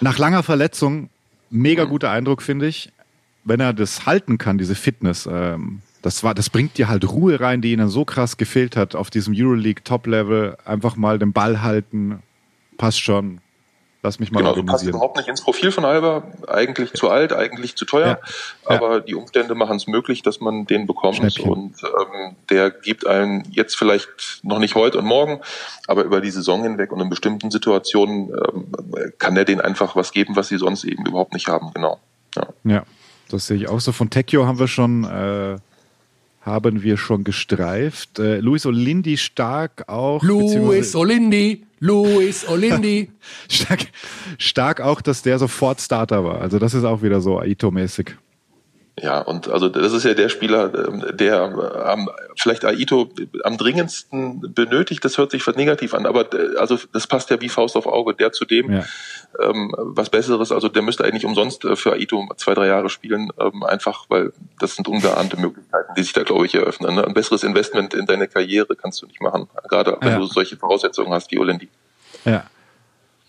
[0.00, 1.10] Nach langer Verletzung,
[1.50, 2.90] mega guter Eindruck, finde ich.
[3.44, 7.40] Wenn er das halten kann, diese Fitness, ähm, das, war, das bringt dir halt Ruhe
[7.40, 10.56] rein, die ihnen so krass gefehlt hat auf diesem Euroleague Top-Level.
[10.64, 12.22] Einfach mal den Ball halten,
[12.78, 13.40] passt schon.
[14.02, 14.94] Lass mich mal Genau, du passt organisieren.
[14.94, 16.22] überhaupt nicht ins Profil von Alba.
[16.48, 18.06] Eigentlich zu alt, eigentlich zu teuer.
[18.06, 18.70] Ja.
[18.70, 18.76] Ja.
[18.76, 21.16] Aber die Umstände machen es möglich, dass man den bekommt.
[21.16, 21.50] Schnäppchen.
[21.50, 25.40] Und ähm, der gibt einen jetzt vielleicht noch nicht heute und morgen,
[25.86, 28.66] aber über die Saison hinweg und in bestimmten Situationen ähm,
[29.18, 31.70] kann er denen einfach was geben, was sie sonst eben überhaupt nicht haben.
[31.74, 32.00] Genau.
[32.36, 32.46] Ja.
[32.64, 32.82] Ja,
[33.28, 33.92] das sehe ich auch so.
[33.92, 35.56] Von Tecchio haben wir schon, äh,
[36.40, 38.18] haben wir schon gestreift.
[38.18, 40.22] Äh, Luis Olindi stark auch.
[40.22, 43.10] Luis Olindi, Luis Olindi.
[43.48, 43.86] stark,
[44.38, 46.40] stark auch, dass der sofort Starter war.
[46.40, 48.16] Also das ist auch wieder so Aito-mäßig.
[49.02, 51.40] Ja, und also das ist ja der Spieler, ähm, der
[51.86, 53.08] am, vielleicht Aito
[53.44, 55.02] am dringendsten benötigt.
[55.04, 57.86] Das hört sich was negativ an, aber äh, also das passt ja wie Faust auf
[57.86, 58.14] Auge.
[58.14, 58.84] Der zudem Ja.
[59.42, 63.30] ähm, was Besseres, also der müsste eigentlich umsonst äh, für Aito zwei, drei Jahre spielen,
[63.40, 66.94] ähm, einfach weil das sind ungeahnte Möglichkeiten, die sich da, glaube ich, eröffnen.
[66.96, 67.06] Ne?
[67.06, 70.18] Ein besseres Investment in deine Karriere kannst du nicht machen, gerade wenn Ja.
[70.18, 71.68] du solche Voraussetzungen hast wie Olendi.
[72.26, 72.44] Ja.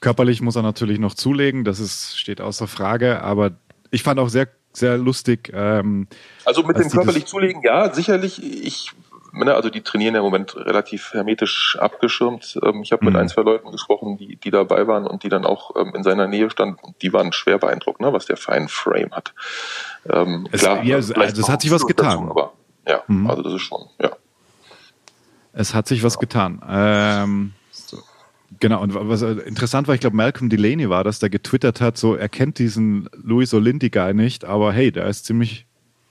[0.01, 3.51] Körperlich muss er natürlich noch zulegen, das ist, steht außer Frage, aber
[3.91, 5.51] ich fand auch sehr, sehr lustig.
[5.53, 6.07] Ähm,
[6.45, 8.41] Also mit dem körperlich das- zulegen, ja, sicherlich.
[8.41, 8.91] Ich,
[9.33, 12.57] ne, also die trainieren ja im Moment relativ hermetisch abgeschirmt.
[12.63, 13.19] Ähm, Ich habe mit Mhm.
[13.21, 16.27] ein, zwei Leuten gesprochen, die, die dabei waren und die dann auch ähm, in seiner
[16.27, 16.95] Nähe standen.
[17.01, 19.33] Die waren schwer beeindruckt, ne, was der für einen Frame hat.
[20.09, 22.29] Ähm, Es- klar, ja, also es noch hat sich was dazu, getan.
[22.29, 22.53] aber
[22.87, 23.29] ja, Mhm.
[23.29, 24.11] also das ist schon, ja.
[25.53, 26.61] Es hat sich was getan.
[26.69, 27.53] Ähm.
[28.59, 31.97] Genau, und was äh, interessant war, ich glaube, Malcolm Delaney war das, der getwittert hat,
[31.97, 35.65] so, er kennt diesen Luis Olindi-Guy nicht, aber hey, der ist ziemlich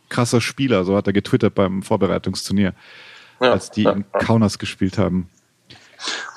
[0.09, 2.75] krasser Spieler, so hat er getwittert beim Vorbereitungsturnier,
[3.41, 4.19] ja als die ja, in ja.
[4.21, 5.29] Kaunas gespielt haben.
[5.69, 5.77] ja,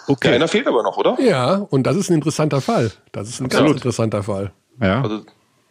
[0.07, 1.17] Okay, einer fehlt aber noch, oder?
[1.21, 2.91] Ja, und das ist ein interessanter Fall.
[3.13, 3.77] Das ist ein ganz Absolut.
[3.77, 4.51] interessanter Fall.
[4.81, 5.25] ja, Also,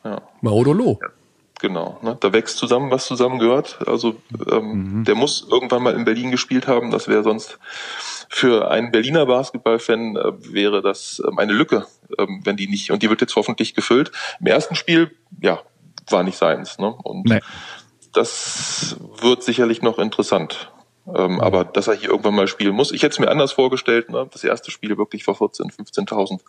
[0.05, 0.23] ja.
[0.41, 0.99] Maudolo.
[1.63, 2.17] Genau, ne?
[2.19, 3.87] da wächst zusammen, was zusammen gehört.
[3.87, 4.17] Also
[4.51, 6.91] ähm, der muss irgendwann mal in Berlin gespielt haben.
[6.91, 7.61] Das wäre sonst
[8.29, 11.87] für einen Berliner Basketballfan äh, wäre das ähm, eine Lücke,
[12.19, 14.11] ähm, wenn die nicht und die wird jetzt hoffentlich gefüllt.
[14.41, 15.61] Im ersten Spiel, ja,
[16.11, 16.79] war nicht seins.
[16.79, 16.93] Ne?
[16.93, 17.39] Und nee.
[18.13, 20.73] das wird sicherlich noch interessant.
[21.07, 22.93] Ähm, aber dass er hier irgendwann mal spielen muss.
[22.93, 24.09] Ich hätte es mir anders vorgestellt.
[24.11, 24.29] Ne?
[24.33, 25.75] Das erste Spiel wirklich vor 14.000,
[26.09, 26.41] 15.000.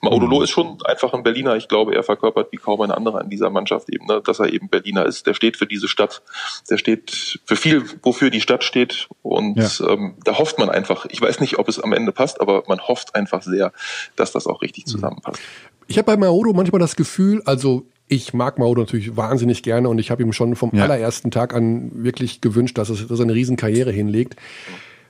[0.00, 1.56] Maudolo ist schon einfach ein Berliner.
[1.56, 4.22] Ich glaube, er verkörpert wie kaum ein anderer in dieser Mannschaft eben, ne?
[4.24, 5.26] dass er eben Berliner ist.
[5.26, 6.22] Der steht für diese Stadt.
[6.70, 9.08] Der steht für viel, wofür die Stadt steht.
[9.22, 9.88] Und Ja.
[9.88, 11.06] ähm, da hofft man einfach.
[11.10, 13.72] Ich weiß nicht, ob es am Ende passt, aber man hofft einfach sehr,
[14.14, 15.40] dass das auch richtig zusammenpasst.
[15.88, 19.98] Ich habe bei Maodo manchmal das Gefühl, also ich mag Maodo natürlich wahnsinnig gerne und
[19.98, 20.84] ich habe ihm schon vom Ja.
[20.84, 24.36] allerersten Tag an wirklich gewünscht, dass, es, dass er eine Riesenkarriere hinlegt.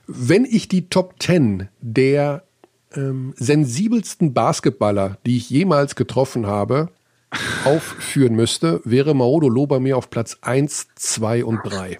[0.07, 2.43] Wenn ich die Top 10 der
[2.95, 6.89] ähm, sensibelsten Basketballer, die ich jemals getroffen habe,
[7.65, 11.99] aufführen müsste, wäre Maodo bei mir auf Platz 1, 2 und 3.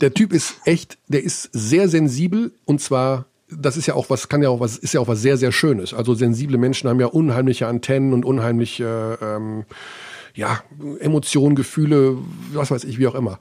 [0.00, 3.26] Der Typ ist echt, der ist sehr sensibel und zwar,
[3.58, 5.52] das ist ja auch was, kann ja auch was, ist ja auch was sehr, sehr
[5.52, 5.94] Schönes.
[5.94, 9.64] Also sensible Menschen haben ja unheimliche Antennen und unheimliche, ähm,
[10.34, 10.62] ja,
[11.00, 12.16] Emotionen, Gefühle,
[12.52, 13.38] was weiß ich, wie auch immer.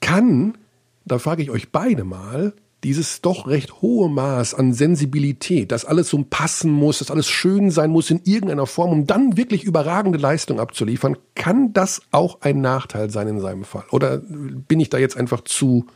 [0.00, 0.56] Kann,
[1.04, 2.54] da frage ich euch beide mal,
[2.84, 7.70] dieses doch recht hohe Maß an Sensibilität, dass alles so passen muss, dass alles schön
[7.70, 12.60] sein muss in irgendeiner Form, um dann wirklich überragende Leistung abzuliefern, kann das auch ein
[12.60, 13.84] Nachteil sein in seinem Fall?
[13.90, 15.86] Oder bin ich da jetzt einfach zu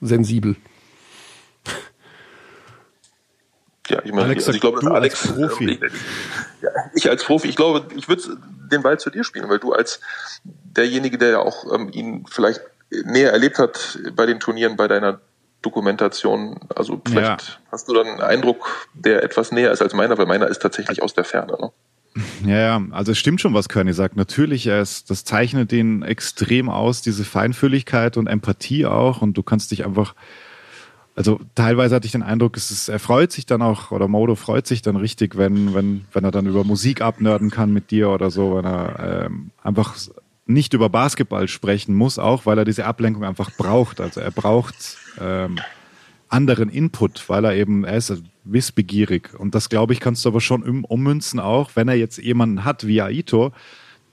[0.00, 0.56] sensibel?
[3.92, 5.70] Ja, ich meine, Alex, also ich glaube, du dass Alex, als Profi.
[5.70, 5.80] ich,
[6.62, 8.22] ja, ich als Profi, ich glaube, ich würde
[8.70, 10.00] den Ball zu dir spielen, weil du als
[10.44, 12.60] derjenige, der ja auch ähm, ihn vielleicht
[13.04, 15.20] näher erlebt hat bei den Turnieren, bei deiner
[15.62, 17.56] Dokumentation, also vielleicht Ja.
[17.70, 21.02] hast du dann einen Eindruck, der etwas näher ist als meiner, weil meiner ist tatsächlich
[21.02, 21.56] aus der Ferne.
[21.60, 21.70] Ne?
[22.44, 24.16] Ja, ja, also es stimmt schon, was Körny sagt.
[24.16, 29.22] Natürlich, er ist, das zeichnet ihn extrem aus, diese Feinfühligkeit und Empathie auch.
[29.22, 30.14] Und du kannst dich einfach,
[31.14, 34.34] also teilweise hatte ich den Eindruck, es ist, er freut sich dann auch, oder Modo
[34.34, 38.10] freut sich dann richtig, wenn, wenn, wenn er dann über Musik abnörden kann mit dir
[38.10, 39.96] oder so, wenn er ähm, einfach
[40.46, 44.00] nicht über Basketball sprechen muss, auch weil er diese Ablenkung einfach braucht.
[44.00, 45.58] Also er braucht ähm,
[46.28, 49.38] anderen Input, weil er eben, er ist wissbegierig.
[49.38, 52.64] Und das, glaube ich, kannst du aber schon um, ummünzen auch, wenn er jetzt jemanden
[52.64, 53.52] hat wie Aito,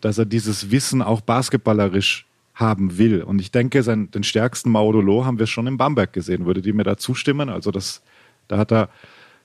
[0.01, 2.26] dass er dieses Wissen auch basketballerisch
[2.60, 3.23] haben will.
[3.23, 6.45] Und ich denke, sein, den stärksten Maudolo haben wir schon in Bamberg gesehen.
[6.45, 7.49] Würde die mir da zustimmen?
[7.49, 8.02] Also das,
[8.49, 8.90] da hat er,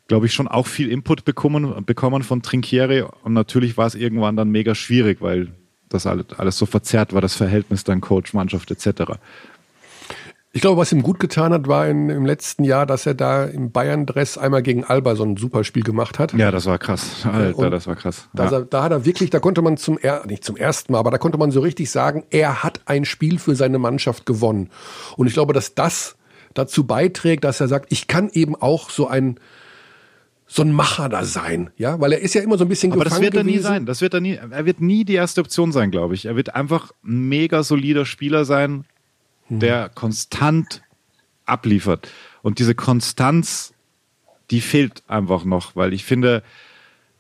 [0.09, 3.03] glaube ich, schon auch viel Input bekommen, bekommen von Trinkieri.
[3.23, 5.53] Und natürlich war es irgendwann dann mega schwierig, weil
[5.89, 9.12] das alles, alles so verzerrt war, das Verhältnis dann Coach, Mannschaft etc.
[10.56, 13.44] Ich glaube, was ihm gut getan hat, war in, im letzten Jahr, dass er da
[13.44, 16.32] im Bayern-Dress einmal gegen Alba so ein super Spiel gemacht hat.
[16.32, 17.26] Ja, das war krass.
[17.26, 18.28] Alter, Und das war krass.
[18.39, 18.48] Ja.
[18.48, 21.18] Er, da hat er wirklich, da konnte man zum, nicht zum ersten Mal, aber da
[21.18, 24.70] konnte man so richtig sagen, er hat ein Spiel für seine Mannschaft gewonnen.
[25.16, 26.14] Und ich glaube, dass das
[26.55, 29.40] dazu beiträgt, dass er sagt, ich kann eben auch so ein,
[30.47, 33.02] so ein Macher da sein, ja, weil er ist ja immer so ein bisschen Aber
[33.02, 33.66] gefangen das wird er nie gewesen.
[33.66, 33.86] sein.
[33.86, 34.35] Das wird er nie.
[34.36, 36.26] Er wird nie die erste Option sein, glaube ich.
[36.26, 38.85] Er wird einfach ein mega solider Spieler sein,
[39.49, 40.83] der konstant
[41.47, 42.11] abliefert.
[42.43, 43.75] Und diese Konstanz,
[44.51, 46.43] die fehlt einfach noch, weil ich finde,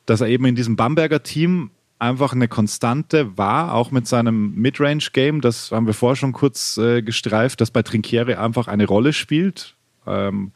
[0.06, 5.40] dass er eben in diesem Bamberger Team einfach eine Konstante war, auch mit seinem Midrange-Game.
[5.40, 9.74] Das haben wir vorher schon kurz äh, gestreift, dass bei Trinkieri einfach eine Rolle spielt.
[10.06, 10.52] Ähm,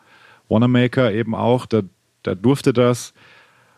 [0.48, 1.84] Wanamaker eben auch, der,
[2.24, 3.14] der durfte das.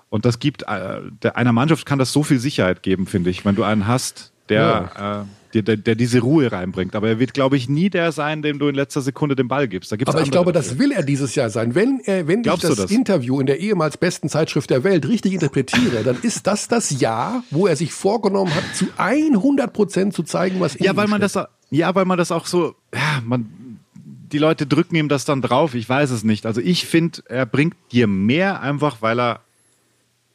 [0.09, 3.45] Und das gibt, äh, der, einer Mannschaft kann das so viel Sicherheit geben, finde ich,
[3.45, 5.21] wenn du einen hast, der, ja.
[5.21, 6.94] äh, der, der, der, diese Ruhe reinbringt.
[6.94, 9.68] Aber er wird, glaube ich, nie der sein, dem du in letzter Sekunde den Ball
[9.68, 9.93] gibst.
[9.93, 10.70] Aber ich glaube, dafür.
[10.70, 11.74] das will er dieses Jahr sein.
[11.74, 15.32] Wenn, er, wenn ich das, das, Interview in der ehemals besten Zeitschrift der Welt richtig
[15.32, 20.22] interpretiere, dann ist das das Jahr, wo er sich vorgenommen hat, zu 100 Prozent zu
[20.22, 21.39] zeigen, was ja, weil man das,
[21.70, 25.74] Ja, weil man das auch so, ja, man, die Leute drücken ihm das dann drauf.
[25.74, 26.47] Ich weiß es nicht.
[26.47, 29.40] Also ich finde, er bringt dir mehr einfach, weil er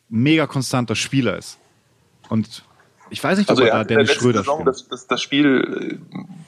[0.10, 1.58] mega konstanter Spieler ist.
[2.30, 2.64] Und
[3.10, 6.00] ich weiß nicht, ob also er da Dennis Schröder Saison das, das, das Spiel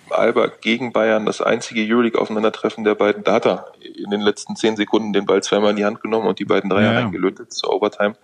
[0.10, 4.56] äh, Alba gegen Bayern, das einzige Euroleague-Aufeinandertreffen der beiden, da hat er in den letzten
[4.56, 7.52] zehn Sekunden den Ball zweimal in die Hand genommen und die beiden Dreier Ja, reingelötet
[7.54, 8.16] zur Overtime.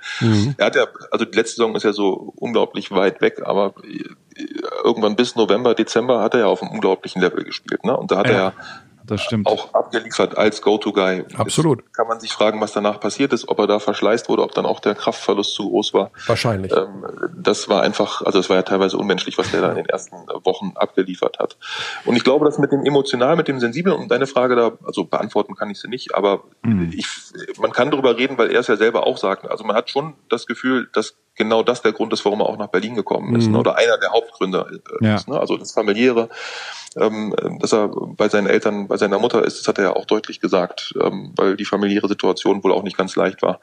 [0.57, 4.03] Er hat ja, also die letzte Saison ist ja so unglaublich weit weg, aber äh,
[4.83, 7.95] irgendwann bis November, Dezember hat er ja auf einem unglaublichen Level gespielt, ne?
[7.95, 8.31] Und da hat Ja.
[8.33, 8.53] er ja
[9.13, 9.47] Das stimmt.
[9.47, 11.25] auch abgeliefert als Go-To-Guy.
[11.35, 11.81] Absolut.
[11.81, 14.53] Jetzt kann man sich fragen, was danach passiert ist, ob er da verschleißt wurde, ob
[14.53, 16.11] dann auch der Kraftverlust zu groß war.
[16.27, 16.71] Wahrscheinlich.
[16.71, 19.85] Ähm, das war einfach, also es war ja teilweise unmenschlich, was der da in den
[19.85, 21.57] ersten Wochen abgeliefert hat.
[22.05, 25.05] Und ich glaube, dass mit dem emotional, mit dem sensiblen, um deine Frage da, also
[25.05, 26.43] beantworten kann ich sie nicht, aber
[26.91, 27.07] ich,
[27.59, 29.49] man kann darüber reden, weil er es ja selber auch sagt.
[29.49, 32.57] Also man hat schon das Gefühl, dass genau das der Grund ist, warum er auch
[32.57, 33.57] nach Berlin gekommen ist, ne?
[33.57, 35.15] oder einer der Hauptgründe äh, Ja.
[35.15, 35.27] ist.
[35.27, 35.39] Ne?
[35.39, 36.29] Also das familiäre,
[36.95, 40.05] ähm, dass er bei seinen Eltern, bei seiner Mutter ist, das hat er ja auch
[40.05, 43.59] deutlich gesagt, ähm, weil die familiäre Situation wohl auch nicht ganz leicht war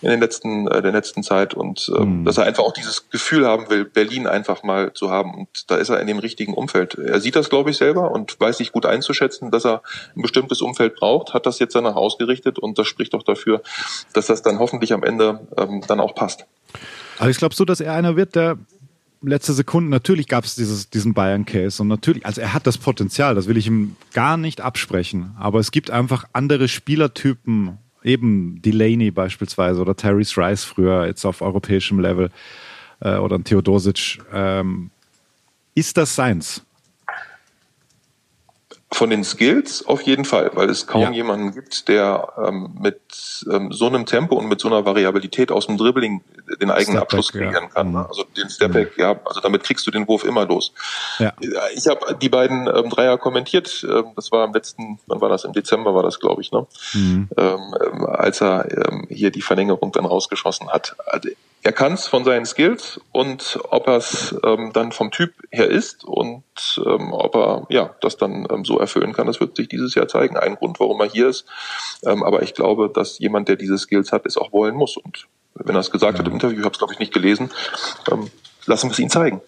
[0.00, 3.46] in den letzten, äh, der letzten Zeit und ähm, dass er einfach auch dieses Gefühl
[3.46, 6.94] haben will, Berlin einfach mal zu haben und da ist er in dem richtigen Umfeld.
[6.94, 9.82] Er sieht das, glaube ich, selber und weiß sich gut einzuschätzen, dass er
[10.16, 13.62] ein bestimmtes Umfeld braucht, hat das jetzt danach ausgerichtet und das spricht doch dafür,
[14.12, 16.46] dass das dann hoffentlich am Ende ähm, dann auch passt.
[17.18, 18.58] Aber ich glaube so, dass er einer wird, der
[19.22, 23.46] letzte Sekunde, natürlich gab es diesen Bayern-Case und natürlich, also er hat das Potenzial, das
[23.46, 29.80] will ich ihm gar nicht absprechen, aber es gibt einfach andere Spielertypen, eben Delaney beispielsweise
[29.80, 32.30] oder Tyrese Rice früher, jetzt auf europäischem Level
[33.00, 34.18] äh, oder ein Theodosic.
[34.32, 34.90] Ähm,
[35.74, 36.62] ist das seins?
[38.92, 41.10] Von den Skills auf jeden Fall, weil es kaum Ja.
[41.10, 43.00] jemanden gibt, der ähm, mit
[43.50, 46.22] ähm, so einem Tempo und mit so einer Variabilität aus dem Dribbling
[46.60, 47.40] den eigenen Stepback, Abschluss ja.
[47.40, 47.88] kreieren kann.
[47.88, 47.94] Mhm.
[47.94, 48.06] Ne?
[48.06, 50.72] Also den Stepback, ja, also damit kriegst du den Wurf immer los.
[51.18, 51.32] Ja.
[51.74, 53.84] Ich habe die beiden ähm, Dreier kommentiert.
[53.88, 55.44] Ähm, das war am letzten, wann war das?
[55.44, 56.66] Im Dezember war das, glaube ich, ne?
[56.92, 57.28] Mhm.
[57.36, 60.96] Ähm, ähm, als er ähm, hier die Verlängerung dann rausgeschossen hat.
[61.06, 61.30] Also,
[61.64, 65.68] er kann es von seinen Skills und ob er es ähm, dann vom Typ her
[65.68, 66.42] ist und
[66.84, 70.08] ähm, ob er ja das dann ähm, so erfüllen kann, das wird sich dieses Jahr
[70.08, 70.36] zeigen.
[70.36, 71.46] Ein Grund, warum er hier ist.
[72.04, 74.96] Ähm, aber ich glaube, dass jemand, der diese Skills hat, es auch wollen muss.
[74.96, 77.50] Und wenn er es gesagt hat im Interview, ich habe es glaube ich nicht gelesen,
[78.10, 78.30] ähm,
[78.66, 79.40] lassen wir es ihn zeigen.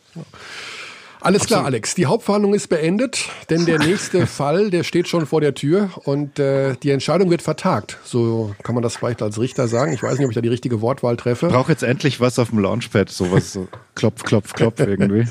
[1.24, 1.94] Alles klar, Alex.
[1.94, 6.38] Die Hauptverhandlung ist beendet, denn der nächste Fall, der steht schon vor der Tür und
[6.38, 7.98] äh, die Entscheidung wird vertagt.
[8.04, 9.92] So kann man das vielleicht als Richter sagen.
[9.92, 11.48] Ich weiß nicht, ob ich da die richtige Wortwahl treffe.
[11.48, 15.26] Brauche jetzt endlich was auf dem Launchpad, sowas so klopf, klopf, klopf irgendwie.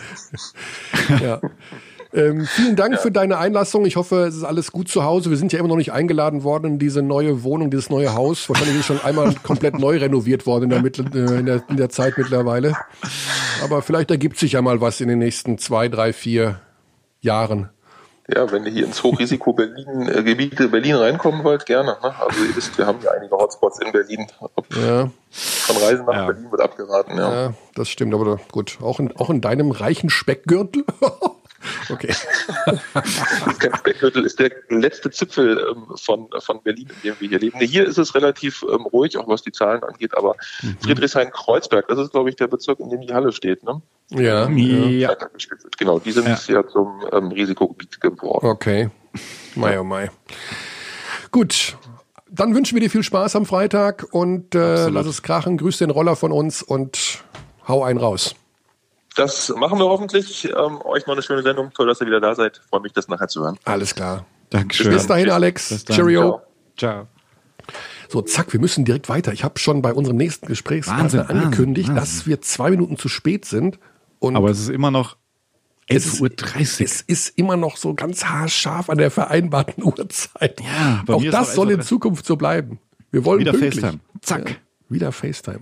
[1.22, 1.40] Ja.
[2.14, 3.00] Ähm, vielen Dank ja.
[3.00, 3.86] für deine Einlassung.
[3.86, 5.32] Ich hoffe, es ist alles gut zu Hause.
[5.32, 8.48] Wir sind ja immer noch nicht eingeladen worden in diese neue Wohnung, dieses neue Haus.
[8.50, 11.78] Wahrscheinlich ist schon einmal komplett neu renoviert worden in der, Mittel, äh, in, der, in
[11.78, 12.74] der Zeit mittlerweile.
[13.64, 16.60] Aber vielleicht ergibt sich ja mal was in den nächsten zwei, drei, vier
[17.22, 17.70] Jahren.
[18.28, 21.98] Ja, wenn ihr hier ins Hochrisiko Berlin, äh, Gebiete Berlin reinkommen wollt, gerne.
[22.02, 22.16] Ne?
[22.20, 24.28] Also ihr wisst, wir haben ja einige Hotspots in Berlin.
[24.86, 25.10] Ja.
[25.32, 26.26] Von Reisen nach ja.
[26.28, 27.18] Berlin wird abgeraten.
[27.18, 27.34] Ja.
[27.34, 28.14] ja, das stimmt.
[28.14, 30.86] Aber gut, auch in, auch in deinem reichen Speckgürtel.
[31.90, 32.14] Okay.
[33.60, 37.60] kein Speckgürtel ist der letzte Zipfel ähm, von, von Berlin, in dem wir hier leben.
[37.60, 40.78] Hier ist es relativ ähm, ruhig, auch was die Zahlen angeht, aber mhm.
[40.82, 43.64] Friedrichshain-Kreuzberg, das ist, glaube ich, der Bezirk, in dem die Halle steht.
[43.64, 43.82] Ne?
[44.12, 44.50] Ja.
[44.50, 45.16] ja.
[45.78, 48.46] Genau, die sind ja, ja zum ähm, Risikogebiet geworden.
[48.46, 48.90] Okay.
[49.56, 50.10] Mai, oh mai.
[51.32, 51.78] Gut,
[52.30, 55.58] dann wünschen wir dir viel Spaß am Freitag und äh, lass es krachen.
[55.58, 57.24] Grüß den Roller von uns und
[57.68, 58.36] hau einen raus.
[59.16, 60.46] Das machen wir hoffentlich.
[60.46, 61.72] Ähm, euch noch eine schöne Sendung.
[61.74, 62.62] Toll, dass ihr wieder da seid.
[62.70, 63.58] Freue mich, das nachher zu hören.
[63.64, 64.26] Alles klar.
[64.50, 64.92] Dankeschön.
[64.92, 65.70] Bis dahin, Alex.
[65.70, 65.96] Bis dann.
[65.96, 66.42] Cheerio.
[66.78, 67.08] Ciao.
[68.10, 69.34] So, zack, wir müssen direkt weiter.
[69.34, 73.46] Ich habe schon bei unserem nächsten Gesprächspartner angekündigt, Wahnsinn, dass wir zwei Minuten zu spät
[73.46, 73.80] sind.
[74.20, 75.18] Und Aber es ist immer noch
[75.90, 76.86] 11.30 Uhr.
[76.86, 80.62] Es ist immer noch so ganz haarscharf an der vereinbarten Uhrzeit.
[80.62, 82.80] Ja, auch das soll in Zukunft so bleiben.
[83.12, 83.82] Wir wollen wieder pünktlich.
[83.82, 84.00] FaceTime.
[84.22, 84.50] Zack.
[84.50, 84.56] Ja,
[84.90, 85.62] wieder FaceTime.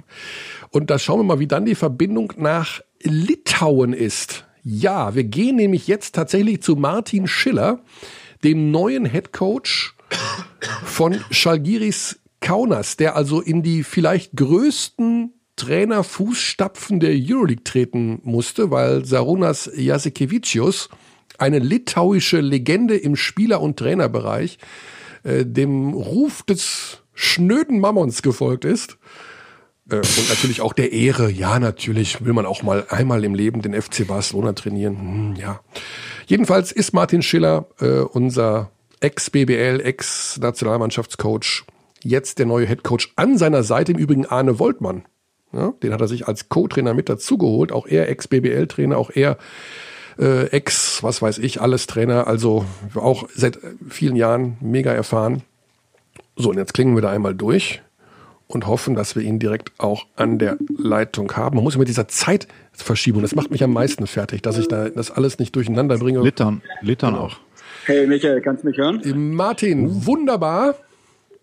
[0.70, 4.46] Und da schauen wir mal, wie dann die Verbindung nach Litauen ist.
[4.64, 7.80] Ja, wir gehen nämlich jetzt tatsächlich zu Martin Schiller,
[8.44, 9.96] dem neuen Head Coach
[10.84, 19.06] von Schalgiris Kaunas, der also in die vielleicht größten Trainerfußstapfen der Euroleague treten musste, weil
[19.06, 20.90] Sarunas Jasikevicius,
[21.38, 24.58] eine litauische Legende im Spieler- und Trainerbereich,
[25.24, 28.98] äh, dem Ruf des schnöden Mammons gefolgt ist.
[29.92, 31.30] Äh, und natürlich auch der Ehre.
[31.30, 34.98] Ja, natürlich will man auch mal einmal im Leben den FC Barcelona trainieren.
[34.98, 35.60] Hm, ja.
[36.26, 41.66] Jedenfalls ist Martin Schiller äh, unser Ex-BBL, Ex-Nationalmannschaftscoach,
[42.04, 45.06] jetzt der neue Headcoach an seiner Seite im Übrigen Arne Woltmann.
[45.54, 47.74] Ja, den hat er sich als Co-Trainer mit dazugeholt.
[47.74, 49.38] Auch er Ex-BBL-Trainer, auch er
[50.18, 52.28] äh, Ex, was weiß ich, alles Trainer.
[52.28, 52.64] Also
[52.96, 53.60] auch seit
[53.90, 55.44] vielen Jahren mega erfahren.
[56.38, 57.82] So, und jetzt klingen wir da einmal durch
[58.56, 61.56] und hoffen, dass wir ihn direkt auch an der Leitung haben.
[61.56, 65.12] Man muss mit dieser Zeitverschiebung, das macht mich am meisten fertig, dass ich da das
[65.12, 66.22] alles nicht durcheinander bringe.
[66.22, 67.38] Littern, Littern auch.
[67.86, 69.02] Hey Michael, kannst du mich hören?
[69.34, 70.76] Martin, wunderbar.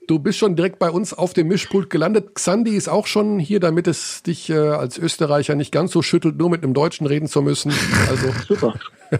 [0.06, 2.34] Du bist schon direkt bei uns auf dem Mischpult gelandet.
[2.34, 6.38] Xandi ist auch schon hier, damit es dich äh, als Österreicher nicht ganz so schüttelt,
[6.38, 7.72] nur mit einem Deutschen reden zu müssen.
[8.08, 8.74] Also super.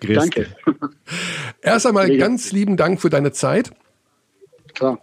[0.00, 0.48] Danke.
[1.62, 2.26] Erst einmal Mega.
[2.26, 3.70] ganz lieben Dank für deine Zeit.
[4.74, 5.00] Klar.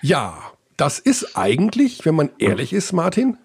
[0.00, 3.36] Ja, das ist eigentlich, wenn man ehrlich ist, Martin,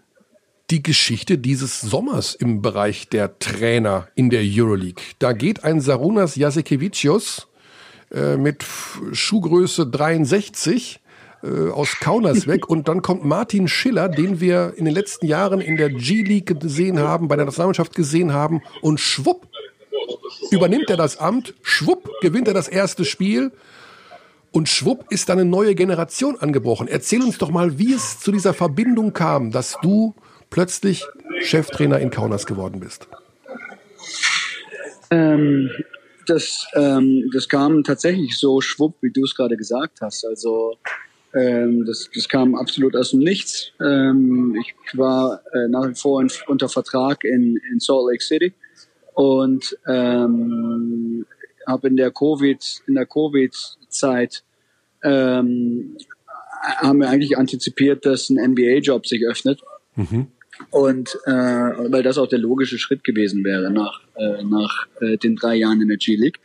[0.70, 5.02] die Geschichte dieses Sommers im Bereich der Trainer in der Euroleague.
[5.20, 7.48] Da geht ein Sarunas Jasekevicius
[8.12, 8.66] äh, mit
[9.14, 11.00] Schuhgröße 63
[11.44, 12.70] äh, aus Kaunas weg.
[12.70, 17.00] Und dann kommt Martin Schiller, den wir in den letzten Jahren in der G-League gesehen
[17.00, 18.62] haben, bei der Nationalmannschaft gesehen haben.
[18.82, 19.48] Und schwupp
[20.52, 23.52] übernimmt er das Amt, schwupp gewinnt er das erste Spiel
[24.52, 26.88] und schwupp ist eine neue Generation angebrochen.
[26.88, 30.16] Erzähl uns doch mal, wie es zu dieser Verbindung kam, dass du
[30.50, 31.06] plötzlich
[31.42, 33.08] Cheftrainer in Kaunas geworden bist.
[35.10, 35.70] Ähm,
[36.26, 40.26] das, ähm, das kam tatsächlich so schwupp, wie du es gerade gesagt hast.
[40.26, 40.78] Also
[41.34, 43.72] ähm, das, das kam absolut aus dem Nichts.
[43.80, 48.54] Ähm, ich war äh, nach wie vor in, unter Vertrag in, in Salt Lake City
[49.14, 51.26] und ähm,
[51.66, 53.06] habe in der Covid in der
[53.98, 54.44] Covid-Zeit
[55.04, 55.98] ähm,
[56.78, 59.62] haben wir eigentlich antizipiert, dass ein NBA-Job sich öffnet.
[59.96, 60.28] Mhm.
[60.72, 65.36] Und äh, weil das auch der logische Schritt gewesen wäre nach, äh, nach äh, den
[65.36, 66.40] drei Jahren in der G-League.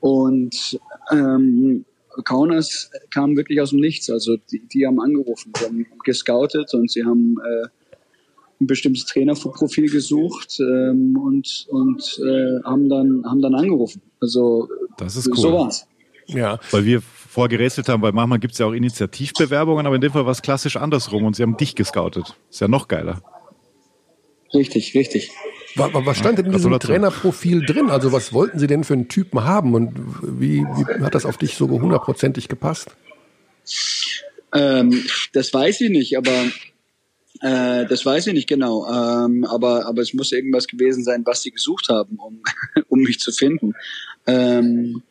[0.00, 0.78] Und
[1.10, 1.86] ähm,
[2.24, 4.10] Kaunas kam wirklich aus dem Nichts.
[4.10, 7.68] Also die, die haben angerufen, sie haben gescoutet und sie haben äh,
[8.60, 14.02] ein bestimmtes Trainerprofil gesucht ähm, und, und äh, haben, dann, haben dann angerufen.
[14.20, 14.68] Also
[14.98, 15.36] das ist cool.
[15.36, 15.86] so war's.
[16.26, 16.58] Ja.
[16.70, 20.24] Weil wir vorgerätselt haben, weil manchmal gibt es ja auch Initiativbewerbungen, aber in dem Fall
[20.24, 22.34] war es klassisch andersrum und sie haben dich gescoutet.
[22.50, 23.22] Ist ja noch geiler.
[24.54, 25.30] Richtig, richtig.
[25.74, 27.90] Was, was stand denn in diesem Trainerprofil drin?
[27.90, 29.92] Also was wollten Sie denn für einen Typen haben und
[30.22, 32.96] wie, wie hat das auf dich so hundertprozentig gepasst?
[34.54, 35.04] Ähm,
[35.34, 36.46] das weiß ich nicht, aber
[37.42, 38.86] äh, das weiß ich nicht genau.
[38.86, 42.42] Ähm, aber, aber es muss irgendwas gewesen sein, was Sie gesucht haben, um,
[42.88, 43.74] um mich zu finden.
[44.26, 45.02] Ähm,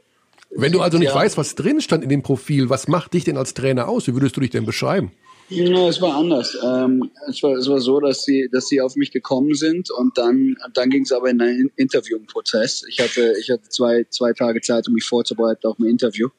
[0.58, 1.16] Wenn du also nicht ja.
[1.16, 4.08] weißt, was drin stand in dem Profil, was macht dich denn als Trainer aus?
[4.08, 5.12] Wie würdest du dich denn beschreiben?
[5.50, 6.58] Ja, es war anders.
[6.64, 10.18] Ähm, es, war, es war so, dass sie, dass sie auf mich gekommen sind und
[10.18, 12.84] dann, dann ging es aber in einen Interviewprozess.
[12.90, 16.30] Ich hatte, ich hatte zwei, zwei Tage Zeit, um mich vorzubereiten auf ein Interview.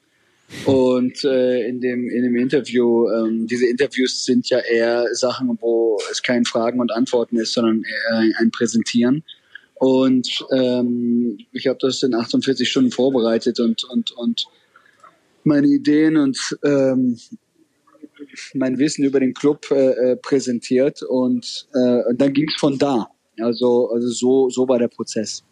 [0.64, 5.98] Und äh, in dem in dem Interview, ähm, diese Interviews sind ja eher Sachen, wo
[6.10, 9.24] es kein Fragen und Antworten ist, sondern eher ein, ein Präsentieren.
[9.78, 14.46] Und ähm, ich habe das in 48 Stunden vorbereitet und und und
[15.44, 17.18] meine Ideen und ähm,
[18.54, 22.78] mein Wissen über den Club äh, äh präsentiert und, äh, und dann ging es von
[22.78, 23.08] da.
[23.40, 25.44] Also, also so, so war der Prozess.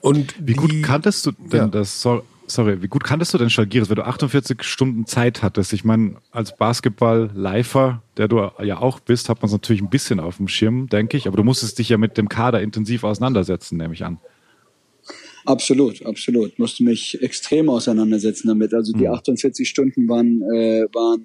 [0.00, 1.66] Und wie gut kanntest du denn ja.
[1.66, 2.00] das?
[2.00, 2.22] Sorry,
[2.58, 5.72] wie gut kanntest du denn Schalgiris, wenn du 48 Stunden Zeit hattest?
[5.72, 10.20] Ich meine, als Basketball-Lifer, der du ja auch bist, hat man es natürlich ein bisschen
[10.20, 11.26] auf dem Schirm, denke ich.
[11.26, 14.18] Aber du musstest dich ja mit dem Kader intensiv auseinandersetzen, nehme ich an.
[15.44, 16.58] Absolut, absolut.
[16.58, 18.74] Musste mich extrem auseinandersetzen damit.
[18.74, 19.68] Also die 48 mhm.
[19.68, 21.24] Stunden waren, äh, waren,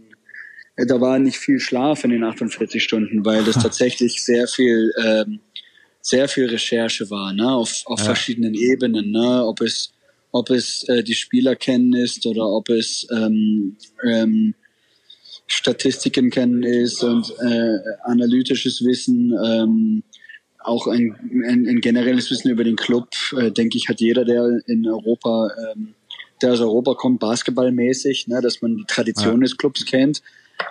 [0.75, 4.91] äh, da war nicht viel Schlaf in den 48 Stunden, weil das tatsächlich sehr viel,
[5.03, 5.39] ähm,
[6.01, 8.05] sehr viel Recherche war, ne, auf, auf ja.
[8.05, 9.94] verschiedenen Ebenen, ne, ob es,
[10.35, 14.53] ob es äh, die Spieler kennen ist oder ob es ähm, ähm,
[15.47, 19.33] Statistiken kennen ist und äh, analytisches Wissen.
[19.41, 20.03] Ähm,
[20.59, 21.15] auch ein,
[21.47, 23.07] ein, ein generelles Wissen über den Club,
[23.37, 25.93] äh, denke ich, hat jeder, der in Europa, ähm,
[26.41, 29.41] der aus Europa kommt, basketballmäßig, ne, dass man die Tradition ja.
[29.41, 30.21] des Clubs kennt.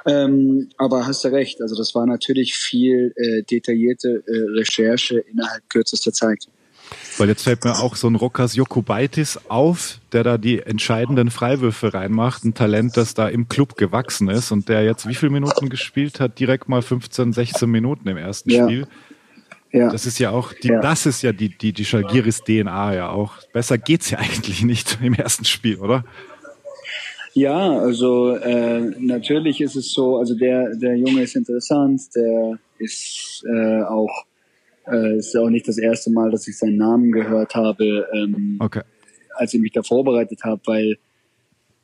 [0.04, 5.70] Ähm, aber hast du recht, also das war natürlich viel äh, detaillierte äh, Recherche innerhalb
[5.70, 6.48] kürzester Zeit.
[7.18, 11.94] Weil jetzt fällt mir auch so ein Rokas Jokubaitis auf, der da die entscheidenden Freiwürfe
[11.94, 12.44] reinmacht.
[12.44, 16.18] Ein Talent, das da im Club gewachsen ist und der jetzt wie viele Minuten gespielt
[16.18, 16.38] hat?
[16.40, 18.64] Direkt mal 15, 16 Minuten im ersten ja.
[18.64, 18.86] Spiel.
[19.74, 19.90] Ja.
[19.90, 20.80] Das ist ja auch, die, ja.
[20.80, 23.32] das ist ja die, die, die Schalgiris DNA ja auch.
[23.52, 26.04] Besser geht's ja eigentlich nicht im ersten Spiel, oder?
[27.34, 33.44] Ja, also äh, natürlich ist es so, also der, der Junge ist interessant, der ist
[33.52, 34.24] äh, auch,
[34.90, 38.82] äh, ist auch nicht das erste Mal, dass ich seinen Namen gehört habe, ähm, okay.
[39.34, 40.96] als ich mich da vorbereitet habe, weil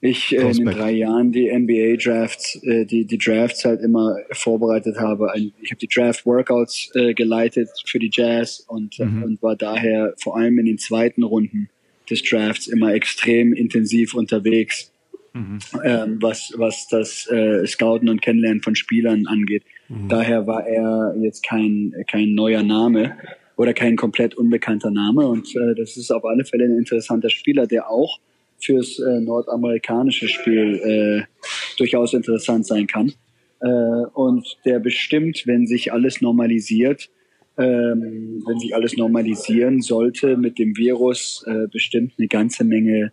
[0.01, 4.17] ich äh, in den drei Jahren die NBA Drafts, äh, die, die Drafts halt immer
[4.33, 5.31] vorbereitet habe.
[5.61, 9.23] Ich habe die Draft Workouts äh, geleitet für die Jazz und, mhm.
[9.23, 11.69] und war daher vor allem in den zweiten Runden
[12.09, 14.90] des Drafts immer extrem intensiv unterwegs,
[15.33, 15.59] mhm.
[15.85, 19.65] ähm, was, was das äh, Scouten und Kennenlernen von Spielern angeht.
[19.89, 20.09] Mhm.
[20.09, 23.17] Daher war er jetzt kein, kein neuer Name
[23.57, 27.67] oder kein komplett unbekannter Name und äh, das ist auf alle Fälle ein interessanter Spieler,
[27.67, 28.19] der auch
[28.59, 31.47] fürs äh, nordamerikanische Spiel äh,
[31.79, 33.13] durchaus interessant sein kann.
[33.61, 33.67] Äh,
[34.15, 37.11] und der bestimmt, wenn sich alles normalisiert,
[37.59, 43.13] ähm, wenn sich alles normalisieren sollte mit dem Virus, äh, bestimmt eine ganze Menge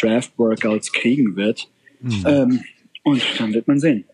[0.00, 1.68] Draft-Workouts kriegen wird.
[2.00, 2.24] Mhm.
[2.26, 2.60] Ähm,
[3.02, 4.04] und dann wird man sehen.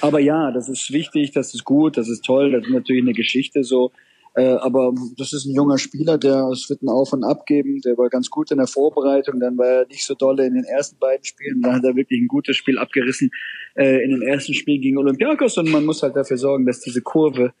[0.00, 3.14] Aber ja, das ist wichtig, das ist gut, das ist toll, das ist natürlich eine
[3.14, 3.92] Geschichte so.
[4.36, 7.80] Äh, aber das ist ein junger Spieler, der es wird ein Auf und Ab geben.
[7.82, 10.64] Der war ganz gut in der Vorbereitung, dann war er nicht so dolle in den
[10.64, 11.62] ersten beiden Spielen.
[11.62, 13.30] Dann hat er wirklich ein gutes Spiel abgerissen
[13.76, 17.00] äh, in den ersten Spielen gegen Olympiakos und man muss halt dafür sorgen, dass diese
[17.00, 17.54] Kurve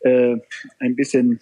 [0.00, 0.36] äh,
[0.78, 1.40] ein bisschen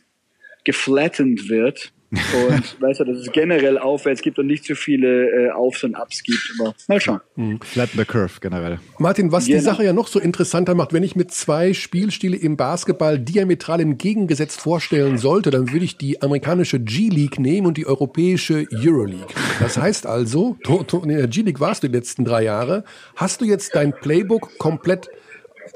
[0.64, 2.20] geflattened wird und
[2.80, 6.22] weißt du, dass es generell aufwärts gibt und nicht zu viele äh, Aufs und Ups
[6.22, 6.38] gibt.
[6.58, 7.20] Aber mal schauen.
[7.36, 7.60] Mhm.
[7.60, 8.78] Flatten the curve generell.
[8.98, 9.58] Martin, was genau.
[9.58, 13.80] die Sache ja noch so interessanter macht, wenn ich mit zwei Spielstile im Basketball diametral
[13.80, 19.34] entgegengesetzt vorstellen sollte, dann würde ich die amerikanische G-League nehmen und die europäische Euroleague.
[19.60, 20.56] Das heißt also,
[21.02, 22.84] in der G-League warst du die letzten drei Jahre.
[23.16, 25.10] Hast du jetzt dein Playbook komplett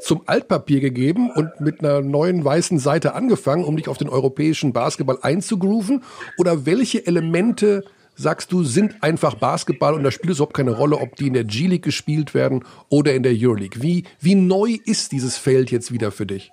[0.01, 4.73] zum Altpapier gegeben und mit einer neuen weißen Seite angefangen, um dich auf den europäischen
[4.73, 6.03] Basketball einzugrooven?
[6.39, 10.99] Oder welche Elemente sagst du, sind einfach Basketball und da spielt es überhaupt keine Rolle,
[10.99, 13.83] ob die in der G-League gespielt werden oder in der Euroleague?
[13.83, 16.53] Wie, wie neu ist dieses Feld jetzt wieder für dich?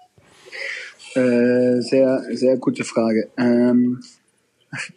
[1.15, 3.29] Äh, sehr, sehr gute Frage.
[3.37, 4.01] Ähm,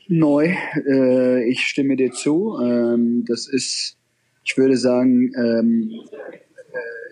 [0.09, 0.55] neu,
[0.87, 2.59] äh, ich stimme dir zu.
[2.63, 3.97] Ähm, das ist,
[4.45, 5.93] ich würde sagen, ähm,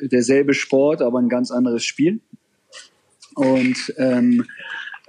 [0.01, 2.21] derselbe Sport, aber ein ganz anderes Spiel.
[3.35, 4.47] Und ähm,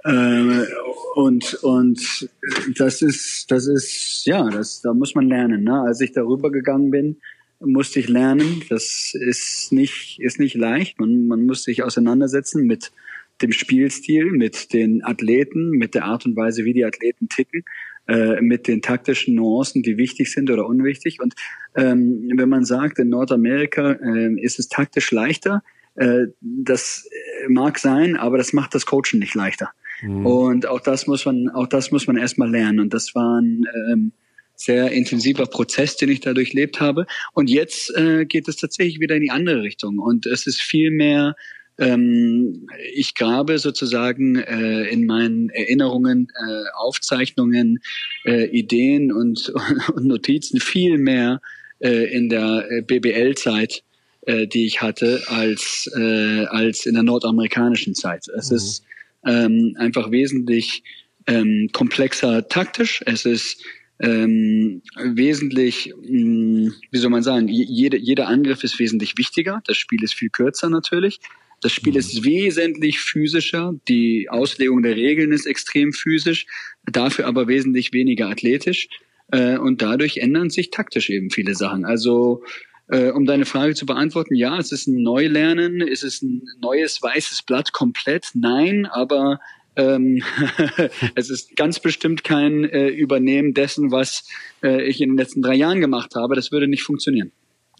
[0.04, 0.66] äh,
[1.14, 2.28] und und
[2.76, 5.64] das ist das ist ja das da muss man lernen.
[5.64, 5.80] Ne?
[5.80, 7.16] Als ich darüber gegangen bin,
[7.60, 8.62] musste ich lernen.
[8.68, 10.98] Das ist nicht ist nicht leicht.
[10.98, 12.92] Man man muss sich auseinandersetzen mit
[13.40, 17.64] dem Spielstil, mit den Athleten, mit der Art und Weise, wie die Athleten ticken
[18.08, 21.20] äh, mit den taktischen Nuancen, die wichtig sind oder unwichtig.
[21.20, 21.34] Und
[21.76, 25.62] ähm, wenn man sagt, in Nordamerika äh, ist es taktisch leichter,
[25.94, 27.08] äh, das
[27.48, 29.70] mag sein, aber das macht das Coachen nicht leichter.
[30.02, 30.26] Mhm.
[30.26, 32.80] Und auch das muss man, auch das muss man erstmal lernen.
[32.80, 34.12] Und das waren ähm,
[34.54, 37.06] sehr intensiver Prozess, den ich da durchlebt habe.
[37.32, 39.98] Und jetzt äh, geht es tatsächlich wieder in die andere Richtung.
[39.98, 41.34] Und es ist viel mehr
[41.78, 47.80] ich grabe sozusagen äh, in meinen Erinnerungen, äh, Aufzeichnungen,
[48.24, 49.52] äh, Ideen und,
[49.94, 51.40] und Notizen viel mehr
[51.80, 53.82] in der BBL-Zeit,
[54.24, 58.28] die ich hatte, als, als in der nordamerikanischen Zeit.
[58.38, 58.56] Es mhm.
[58.56, 58.84] ist
[59.26, 60.84] ähm, einfach wesentlich
[61.26, 63.02] ähm, komplexer taktisch.
[63.06, 63.64] Es ist
[64.00, 69.62] ähm, wesentlich, mh, hm, wie soll man sagen, jede, jeder Angriff ist wesentlich wichtiger.
[69.66, 71.20] Das Spiel ist viel kürzer natürlich.
[71.62, 72.24] Das Spiel ist mhm.
[72.24, 73.72] wesentlich physischer.
[73.88, 76.46] Die Auslegung der Regeln ist extrem physisch,
[76.84, 78.88] dafür aber wesentlich weniger athletisch.
[79.30, 81.84] Äh, und dadurch ändern sich taktisch eben viele Sachen.
[81.84, 82.42] Also
[82.88, 87.00] äh, um deine Frage zu beantworten, ja, es ist ein Neulernen, ist es ein neues
[87.00, 88.30] weißes Blatt komplett?
[88.34, 89.38] Nein, aber
[89.76, 90.22] ähm,
[91.14, 94.28] es ist ganz bestimmt kein äh, Übernehmen dessen, was
[94.64, 96.34] äh, ich in den letzten drei Jahren gemacht habe.
[96.34, 97.30] Das würde nicht funktionieren.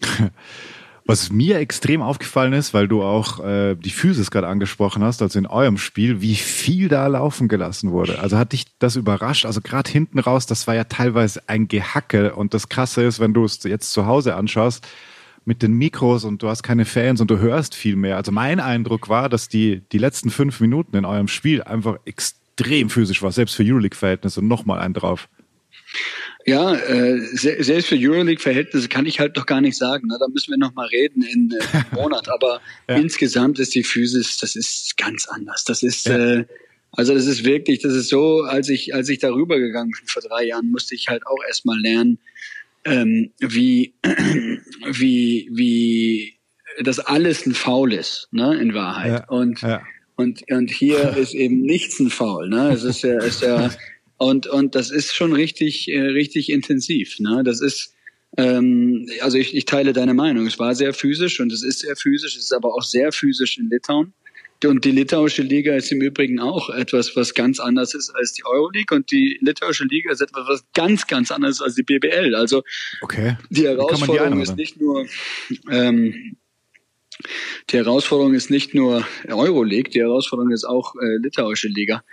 [1.05, 5.37] Was mir extrem aufgefallen ist, weil du auch äh, die Physis gerade angesprochen hast, also
[5.37, 8.19] in eurem Spiel, wie viel da laufen gelassen wurde.
[8.19, 9.45] Also hat dich das überrascht?
[9.45, 12.35] Also gerade hinten raus, das war ja teilweise ein Gehacke.
[12.35, 14.87] Und das Krasse ist, wenn du es jetzt zu Hause anschaust,
[15.45, 18.15] mit den Mikros und du hast keine Fans und du hörst viel mehr.
[18.15, 22.89] Also mein Eindruck war, dass die, die letzten fünf Minuten in eurem Spiel einfach extrem
[22.89, 25.27] physisch war, selbst für Euroleague-Verhältnisse nochmal einen drauf.
[26.45, 30.07] Ja, äh, selbst für Euroleague-Verhältnisse kann ich halt doch gar nicht sagen.
[30.07, 30.17] Ne?
[30.19, 32.27] Da müssen wir noch mal reden in äh, einem Monat.
[32.29, 32.95] Aber ja.
[32.95, 35.63] insgesamt ist die Physis, das ist ganz anders.
[35.63, 36.17] Das ist ja.
[36.17, 36.45] äh,
[36.95, 40.21] also das ist wirklich, das ist so, als ich als ich darüber gegangen bin vor
[40.21, 42.19] drei Jahren, musste ich halt auch erstmal lernen,
[42.85, 43.95] ähm, wie
[44.91, 46.35] wie wie
[46.81, 49.21] das alles ein Foul ist, ne, in Wahrheit.
[49.21, 49.29] Ja.
[49.29, 49.63] Und
[50.15, 52.49] und und hier ist eben nichts ein Foul.
[52.49, 52.71] Ne?
[52.71, 53.71] Es ist ja, ist ja
[54.17, 57.19] und, und das ist schon richtig, äh, richtig intensiv.
[57.19, 57.43] Ne?
[57.43, 57.93] Das ist,
[58.37, 60.45] ähm, also ich, ich teile deine Meinung.
[60.47, 63.57] Es war sehr physisch und es ist sehr physisch, es ist aber auch sehr physisch
[63.57, 64.13] in Litauen.
[64.65, 68.45] Und die litauische Liga ist im Übrigen auch etwas, was ganz anders ist als die
[68.45, 68.95] Euroleague.
[68.95, 72.33] Und die litauische Liga ist etwas, was ganz, ganz anders ist als die BBL.
[72.33, 72.63] Also
[73.01, 73.37] okay.
[73.49, 75.05] die Herausforderung die ist nicht nur
[75.69, 76.37] ähm,
[77.69, 82.03] die Herausforderung ist nicht nur Euroleague, die Herausforderung ist auch äh, litauische Liga.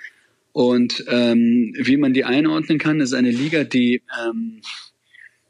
[0.52, 4.60] Und ähm, wie man die einordnen kann, ist eine Liga, die ähm,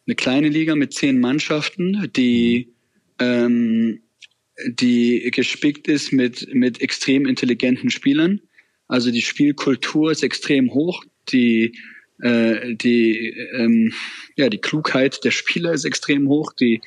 [0.07, 2.75] eine kleine Liga mit zehn Mannschaften, die
[3.19, 4.01] ähm,
[4.67, 8.41] die gespickt ist mit mit extrem intelligenten Spielern.
[8.89, 11.79] Also die Spielkultur ist extrem hoch, die
[12.21, 13.95] äh, die ähm,
[14.37, 16.83] ja die Klugheit der Spieler ist extrem hoch, die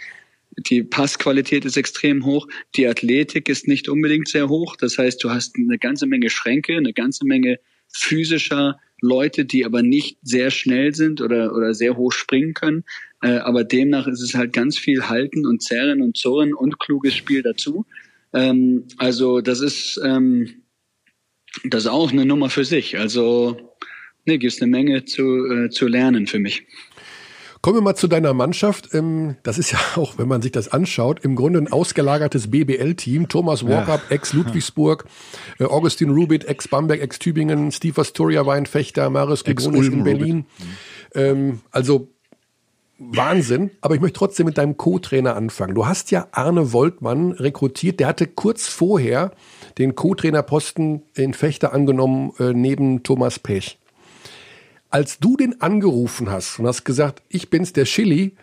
[0.58, 4.76] die Passqualität ist extrem hoch, die Athletik ist nicht unbedingt sehr hoch.
[4.76, 7.60] Das heißt, du hast eine ganze Menge Schränke, eine ganze Menge
[7.94, 12.84] physischer Leute, die aber nicht sehr schnell sind oder, oder sehr hoch springen können.
[13.22, 17.14] Äh, aber demnach ist es halt ganz viel Halten und Zerren und Zurren und kluges
[17.14, 17.86] Spiel dazu.
[18.34, 20.64] Ähm, also das ist, ähm,
[21.66, 22.98] das ist auch eine Nummer für sich.
[22.98, 23.76] Also
[24.26, 26.66] ne, gibt es eine Menge zu, äh, zu lernen für mich.
[27.64, 28.90] Kommen wir mal zu deiner Mannschaft.
[28.94, 33.30] Ähm, das ist ja auch, wenn man sich das anschaut, im Grunde ein ausgelagertes BBL-Team.
[33.30, 34.16] Thomas Walkup, ja.
[34.16, 35.06] ex-Ludwigsburg,
[35.60, 40.46] äh, Augustin Rubit, ex-Bamberg, ex-Tübingen, Steve Astoria war ein Fechter, Marius Gegonis in Berlin.
[41.16, 42.10] Ähm, also
[43.00, 45.74] Wahnsinn, aber ich möchte trotzdem mit deinem Co-Trainer anfangen.
[45.74, 49.32] Du hast ja Arne Woltmann rekrutiert, der hatte kurz vorher
[49.78, 53.80] den Co-Trainerposten in Fechter angenommen, äh, neben Thomas Pech.
[54.94, 58.36] Als du den angerufen hast und hast gesagt, ich bin's, der Chili,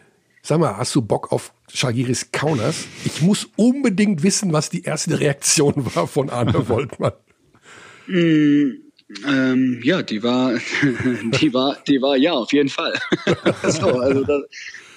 [0.43, 2.89] sag mal, hast du Bock auf Shagiris Kaunas?
[3.05, 7.13] Ich muss unbedingt wissen, was die erste Reaktion war von Arne Woltmann.
[8.09, 8.71] Mm,
[9.29, 10.55] ähm, ja, die war,
[11.41, 12.99] die war, die war ja, auf jeden Fall.
[13.69, 14.43] so, also das,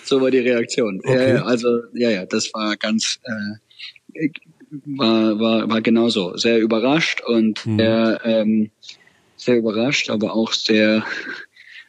[0.05, 1.01] so war die Reaktion.
[1.03, 1.35] Okay.
[1.35, 3.19] Ja, also, ja, ja, das war ganz,
[4.15, 4.29] äh,
[4.97, 6.35] war, war, war genauso.
[6.35, 7.79] Sehr überrascht und mhm.
[7.79, 8.71] er, ähm,
[9.43, 11.05] sehr überrascht, aber auch sehr,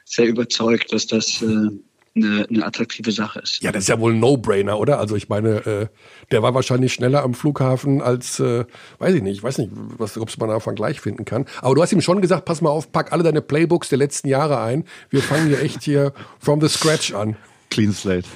[0.05, 1.68] sehr überzeugt, dass das äh,
[2.16, 3.62] eine, eine attraktive Sache ist.
[3.62, 4.98] Ja, das ist ja wohl ein No-Brainer, oder?
[4.98, 5.86] Also ich meine, äh,
[6.31, 8.64] der war wahrscheinlich schneller am Flughafen als, äh,
[8.98, 11.47] weiß ich nicht, ich weiß nicht, ob man da Vergleich finden kann.
[11.60, 14.28] Aber du hast ihm schon gesagt, pass mal auf, pack alle deine Playbooks der letzten
[14.28, 14.85] Jahre ein.
[15.10, 17.36] Wir fangen hier echt hier from the scratch an.
[17.70, 18.28] Clean slate.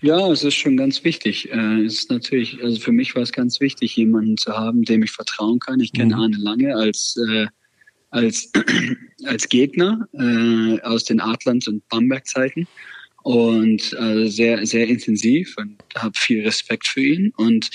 [0.00, 1.50] Ja, es ist schon ganz wichtig.
[1.50, 5.02] Äh, es ist natürlich, also für mich war es ganz wichtig, jemanden zu haben, dem
[5.02, 5.80] ich vertrauen kann.
[5.80, 6.20] Ich kenne mhm.
[6.20, 7.46] Arne lange als äh,
[8.10, 8.50] als,
[9.24, 12.66] als Gegner äh, aus den Adlands- und Bamberg-Zeiten.
[13.24, 17.68] Und äh, sehr, sehr intensiv und habe viel Respekt für ihn und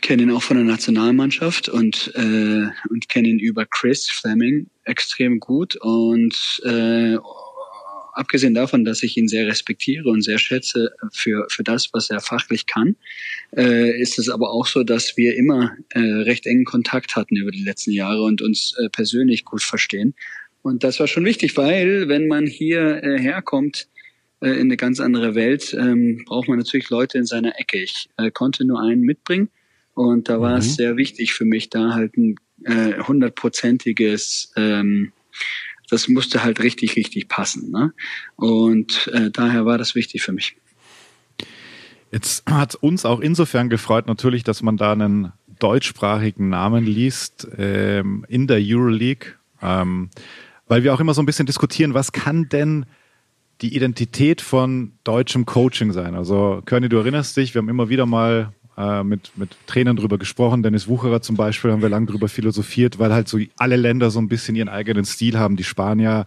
[0.00, 5.40] kenne ihn auch von der Nationalmannschaft und, äh, und kenne ihn über Chris Fleming extrem
[5.40, 6.34] gut und
[6.64, 7.18] äh,
[8.18, 12.20] abgesehen davon, dass ich ihn sehr respektiere und sehr schätze für, für das, was er
[12.20, 12.96] fachlich kann,
[13.56, 17.50] äh, ist es aber auch so, dass wir immer äh, recht engen Kontakt hatten über
[17.50, 20.14] die letzten Jahre und uns äh, persönlich gut verstehen.
[20.62, 23.88] Und das war schon wichtig, weil wenn man hier äh, herkommt,
[24.40, 27.78] äh, in eine ganz andere Welt, ähm, braucht man natürlich Leute in seiner Ecke.
[27.78, 29.48] Ich äh, konnte nur einen mitbringen
[29.94, 30.58] und da war mhm.
[30.58, 35.12] es sehr wichtig für mich, da halt ein äh, hundertprozentiges, ähm,
[35.90, 37.70] das musste halt richtig, richtig passen.
[37.70, 37.92] Ne?
[38.36, 40.56] Und äh, daher war das wichtig für mich.
[42.10, 48.24] Jetzt hat uns auch insofern gefreut natürlich, dass man da einen deutschsprachigen Namen liest ähm,
[48.28, 50.10] in der Euroleague, ähm,
[50.68, 52.86] weil wir auch immer so ein bisschen diskutieren, was kann denn
[53.60, 56.14] die Identität von deutschem Coaching sein?
[56.14, 60.18] Also Körny, du erinnerst dich, wir haben immer wieder mal äh, mit, mit Trainern drüber
[60.18, 60.62] gesprochen.
[60.62, 64.20] Dennis Wucherer zum Beispiel haben wir lange drüber philosophiert, weil halt so alle Länder so
[64.20, 65.56] ein bisschen ihren eigenen Stil haben.
[65.56, 66.26] Die Spanier,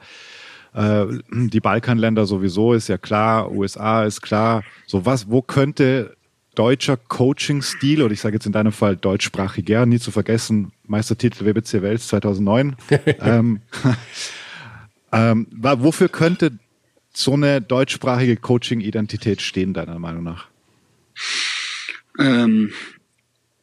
[0.74, 4.64] äh, die Balkanländer sowieso ist ja klar, USA ist klar.
[4.86, 6.18] So was, wo könnte
[6.56, 11.82] deutscher Coaching-Stil, oder ich sage jetzt in deinem Fall deutschsprachiger, nie zu vergessen, Meistertitel WBC
[11.82, 12.76] Wels 2009.
[13.22, 13.62] ähm,
[15.14, 16.52] ähm, wofür könnte
[17.14, 20.48] so eine deutschsprachige Coaching-Identität stehen, deiner Meinung nach?
[22.20, 22.72] Ähm,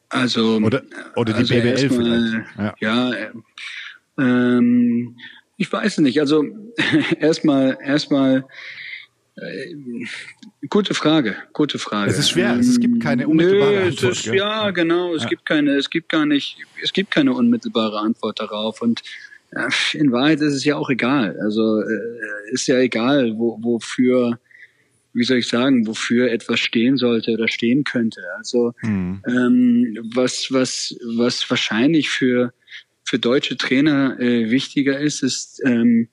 [0.08, 0.82] also oder,
[1.16, 2.80] oder die also BWL vielleicht.
[2.80, 3.32] Ja, ja
[4.18, 5.16] ähm,
[5.56, 6.20] ich weiß nicht.
[6.20, 6.44] Also
[7.20, 8.44] erstmal erstmal
[9.36, 9.74] äh,
[10.68, 12.10] gute Frage, gute Frage.
[12.10, 14.12] Es ist schwer, ähm, es gibt keine unmittelbare nö, Antwort.
[14.12, 15.28] Ist, ja, genau, es ja.
[15.28, 19.02] gibt keine, es gibt gar nicht, es gibt keine unmittelbare Antwort darauf und
[19.52, 21.38] äh, in Wahrheit ist es ja auch egal.
[21.40, 24.38] Also äh, ist ja egal, wo, wofür
[25.18, 28.20] wie soll ich sagen, wofür etwas stehen sollte oder stehen könnte.
[28.36, 29.22] Also mhm.
[29.26, 32.52] ähm, was, was, was wahrscheinlich für,
[33.04, 36.08] für deutsche Trainer äh, wichtiger ist, ist, ähm,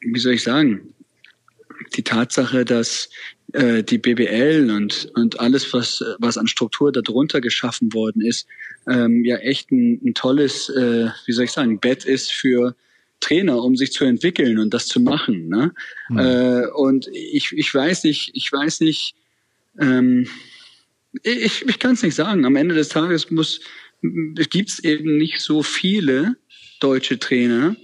[0.00, 0.94] wie soll ich sagen,
[1.96, 3.08] die Tatsache, dass
[3.52, 8.46] äh, die BBL und, und alles, was, was an Struktur darunter geschaffen worden ist,
[8.88, 12.74] ähm, ja echt ein, ein tolles, äh, wie soll ich sagen, Bett ist für
[13.22, 15.48] Trainer, um sich zu entwickeln und das zu machen.
[15.48, 15.72] Ne?
[16.10, 16.18] Mhm.
[16.18, 19.14] Äh, und ich, ich weiß nicht, ich weiß nicht,
[19.80, 20.28] ähm,
[21.22, 22.44] ich, ich kann es nicht sagen.
[22.44, 23.60] Am Ende des Tages muss
[24.02, 26.36] gibt es eben nicht so viele
[26.80, 27.76] deutsche Trainer,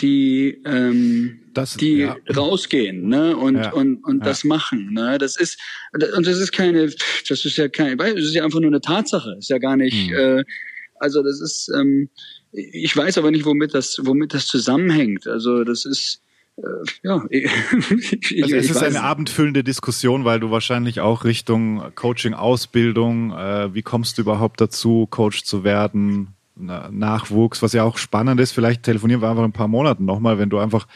[0.00, 2.16] die ähm, das, die ja.
[2.34, 3.72] rausgehen ne und ja.
[3.72, 4.24] und und ja.
[4.24, 5.58] das machen ne das ist
[5.92, 6.86] und das ist keine
[7.28, 10.10] das ist ja kein das ist ja einfach nur eine Tatsache ist ja gar nicht
[10.10, 10.16] mhm.
[10.16, 10.44] äh,
[11.00, 12.08] also das ist ähm,
[12.52, 15.26] ich weiß aber nicht, womit das, womit das zusammenhängt.
[15.26, 16.22] Also das ist
[16.56, 16.62] äh,
[17.02, 17.24] ja.
[17.30, 23.74] ich, also es ist eine abendfüllende Diskussion, weil du wahrscheinlich auch Richtung Coaching, Ausbildung, äh,
[23.74, 28.50] wie kommst du überhaupt dazu, Coach zu werden, Nachwuchs, was ja auch spannend ist.
[28.50, 30.88] Vielleicht telefonieren wir einfach in ein paar Monaten nochmal, wenn du einfach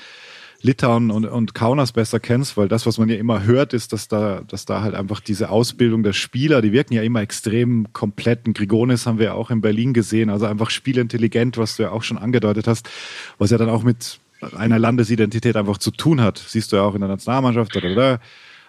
[0.63, 4.07] Litauen und, und Kaunas besser kennst, weil das, was man ja immer hört, ist, dass
[4.07, 8.47] da, dass da halt einfach diese Ausbildung der Spieler, die wirken ja immer extrem komplett.
[8.47, 11.91] Und Grigonis haben wir ja auch in Berlin gesehen, also einfach spielintelligent, was du ja
[11.91, 12.89] auch schon angedeutet hast,
[13.39, 14.21] was ja dann auch mit
[14.57, 16.39] einer Landesidentität einfach zu tun hat.
[16.39, 17.77] Siehst du ja auch in der Nationalmannschaft.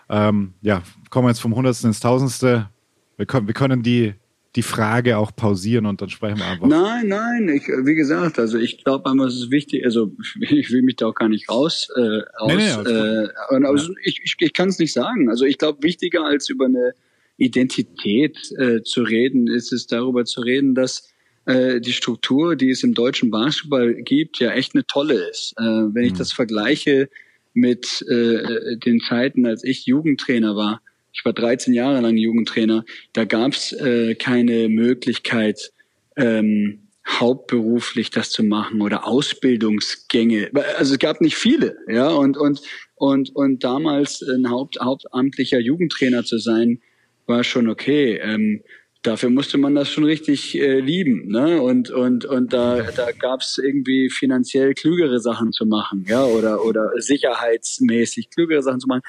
[0.09, 2.69] Ähm, ja, kommen wir jetzt vom Hundertsten ins Tausendste.
[3.17, 4.15] Wir können, wir können die
[4.55, 6.67] die Frage auch pausieren und dann sprechen wir einfach.
[6.67, 10.83] Nein, nein, ich, wie gesagt, also ich glaube einmal, es ist wichtig, also ich will
[10.83, 12.01] mich da auch gar nicht raus, äh,
[12.39, 13.29] raus nee, nee, äh,
[13.65, 13.99] also ja.
[14.03, 15.29] ich, ich, ich kann es nicht sagen.
[15.29, 16.93] Also ich glaube, wichtiger als über eine
[17.37, 21.09] Identität äh, zu reden, ist es darüber zu reden, dass
[21.45, 25.53] äh, die Struktur, die es im deutschen Basketball gibt, ja echt eine tolle ist.
[25.57, 26.17] Äh, wenn ich mhm.
[26.17, 27.09] das vergleiche
[27.53, 30.81] mit äh, den Zeiten, als ich Jugendtrainer war,
[31.13, 35.71] ich war 13 Jahre lang Jugendtrainer, da gab es äh, keine Möglichkeit,
[36.17, 40.51] ähm, hauptberuflich das zu machen oder Ausbildungsgänge.
[40.77, 42.61] Also es gab nicht viele, ja, und, und,
[42.95, 46.79] und, und damals ein Haupt, hauptamtlicher Jugendtrainer zu sein,
[47.25, 48.19] war schon okay.
[48.21, 48.63] Ähm,
[49.01, 51.61] dafür musste man das schon richtig äh, lieben, ne?
[51.61, 56.91] Und und und da da gab's irgendwie finanziell klügere Sachen zu machen, ja, oder oder
[56.97, 59.01] sicherheitsmäßig klügere Sachen zu machen.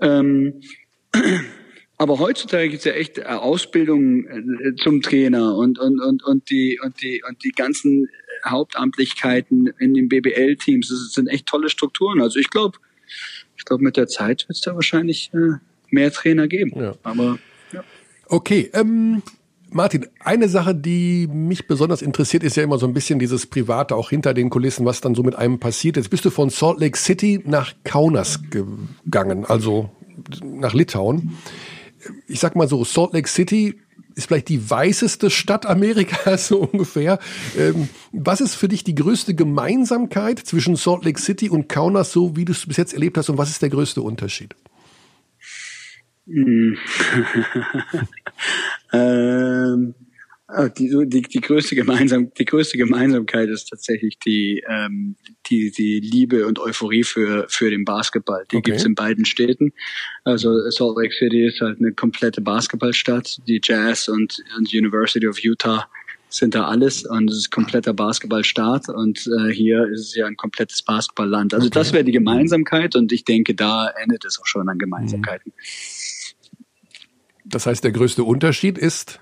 [0.00, 0.60] Ähm,
[1.98, 6.50] aber heutzutage gibt es ja echt äh, Ausbildung äh, zum Trainer und, und, und, und,
[6.50, 10.88] die, und, die, und die ganzen äh, Hauptamtlichkeiten in den BBL-Teams.
[10.88, 12.20] Das sind echt tolle Strukturen.
[12.22, 12.78] Also ich glaube,
[13.56, 15.58] ich glaube, mit der Zeit wird es da wahrscheinlich äh,
[15.90, 16.72] mehr Trainer geben.
[16.74, 16.94] Ja.
[17.02, 17.38] Aber
[17.72, 17.84] ja.
[18.28, 19.22] Okay, ähm,
[19.72, 23.94] Martin, eine Sache, die mich besonders interessiert, ist ja immer so ein bisschen dieses Private,
[23.94, 25.96] auch hinter den Kulissen, was dann so mit einem passiert.
[25.96, 29.90] Jetzt bist du von Salt Lake City nach Kaunas gegangen, also
[30.42, 31.36] nach Litauen.
[32.26, 33.80] Ich sag mal so, Salt Lake City
[34.14, 37.18] ist vielleicht die weißeste Stadt Amerikas so ungefähr.
[37.56, 42.36] Ähm, was ist für dich die größte Gemeinsamkeit zwischen Salt Lake City und Kaunas, so
[42.36, 44.54] wie du es bis jetzt erlebt hast, und was ist der größte Unterschied?
[46.26, 46.76] ähm,
[48.92, 49.76] Ah,
[50.76, 55.16] die, die, die, größte Gemeinsam, die größte Gemeinsamkeit ist tatsächlich die, ähm,
[55.46, 58.44] die, die Liebe und Euphorie für, für den Basketball.
[58.50, 58.70] Die okay.
[58.70, 59.72] gibt's in beiden Städten.
[60.24, 63.38] Also Salt Lake City ist halt eine komplette Basketballstadt.
[63.46, 65.88] Die Jazz und, und University of Utah
[66.28, 70.36] sind da alles und es ist kompletter Basketballstaat und äh, hier ist es ja ein
[70.36, 71.54] komplettes Basketballland.
[71.54, 71.78] Also okay.
[71.78, 75.52] das wäre die Gemeinsamkeit und ich denke, da endet es auch schon an Gemeinsamkeiten.
[77.44, 79.20] Das heißt, der größte Unterschied ist?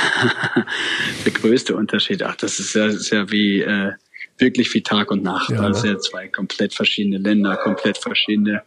[1.24, 3.92] der größte Unterschied, ach, das ist ja, ist ja wie äh,
[4.38, 5.50] wirklich wie Tag und Nacht.
[5.50, 5.60] Ja.
[5.60, 8.62] Also ja zwei komplett verschiedene Länder, komplett verschiedene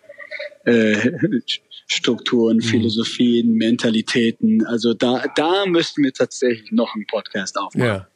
[0.66, 1.12] äh,
[1.88, 2.62] Strukturen, mhm.
[2.62, 4.66] Philosophien, Mentalitäten.
[4.66, 7.88] Also da, da müssten wir tatsächlich noch einen Podcast aufmachen.
[7.88, 8.08] Ja.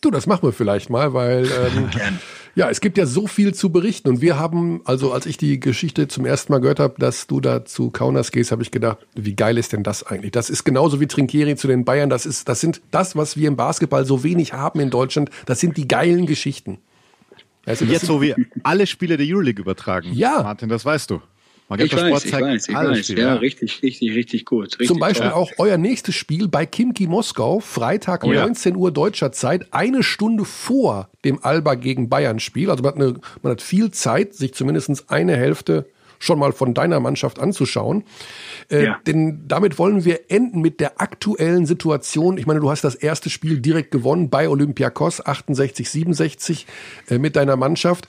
[0.00, 1.46] Du, das machen wir vielleicht mal, weil
[2.00, 2.18] ähm,
[2.54, 5.58] ja, es gibt ja so viel zu berichten und wir haben, also als ich die
[5.58, 8.98] Geschichte zum ersten Mal gehört habe, dass du da zu Kaunas gehst, habe ich gedacht,
[9.14, 10.32] wie geil ist denn das eigentlich?
[10.32, 12.10] Das ist genauso wie Trinkieri zu den Bayern.
[12.10, 15.30] Das ist, das sind das, was wir im Basketball so wenig haben in Deutschland.
[15.46, 16.78] Das sind die geilen Geschichten.
[17.64, 20.12] Also, Jetzt, wo wir alle Spiele der Euroleague übertragen.
[20.12, 20.42] Ja.
[20.42, 21.22] Martin, das weißt du.
[21.72, 23.06] Magenta ich weiß, ich weiß, ich weiß.
[23.06, 24.66] Spiele, ja, richtig, richtig, richtig gut.
[24.66, 25.40] Richtig Zum Beispiel toll.
[25.40, 30.44] auch euer nächstes Spiel bei Kimki Moskau, Freitag oh, 19 Uhr deutscher Zeit, eine Stunde
[30.44, 32.70] vor dem Alba gegen Bayern Spiel.
[32.70, 35.86] Also man hat, eine, man hat viel Zeit, sich zumindest eine Hälfte
[36.18, 38.04] schon mal von deiner Mannschaft anzuschauen.
[38.70, 39.00] Äh, ja.
[39.06, 42.36] Denn damit wollen wir enden mit der aktuellen Situation.
[42.36, 46.66] Ich meine, du hast das erste Spiel direkt gewonnen bei Olympiakos, 68, 67
[47.08, 48.08] äh, mit deiner Mannschaft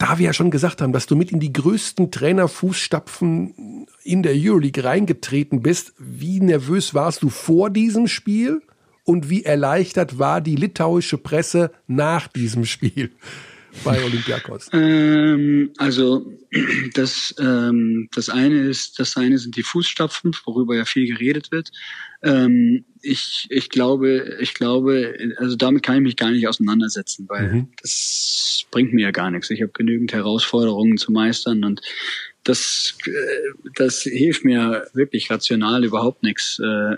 [0.00, 4.32] da wir ja schon gesagt haben, dass du mit in die größten Trainerfußstapfen in der
[4.34, 8.62] Euroleague reingetreten bist, wie nervös warst du vor diesem Spiel
[9.04, 13.10] und wie erleichtert war die litauische Presse nach diesem Spiel?
[13.84, 14.68] bei Olympiakos?
[14.72, 16.32] Ähm, also
[16.94, 21.70] das, ähm, das eine ist, das eine sind die Fußstapfen, worüber ja viel geredet wird.
[22.22, 27.52] Ähm, ich, ich glaube, ich glaube, also damit kann ich mich gar nicht auseinandersetzen, weil
[27.52, 27.68] mhm.
[27.80, 29.50] das bringt mir ja gar nichts.
[29.50, 31.80] Ich habe genügend Herausforderungen zu meistern und
[32.44, 33.10] das, äh,
[33.76, 36.96] das hilft mir wirklich rational überhaupt nichts, äh,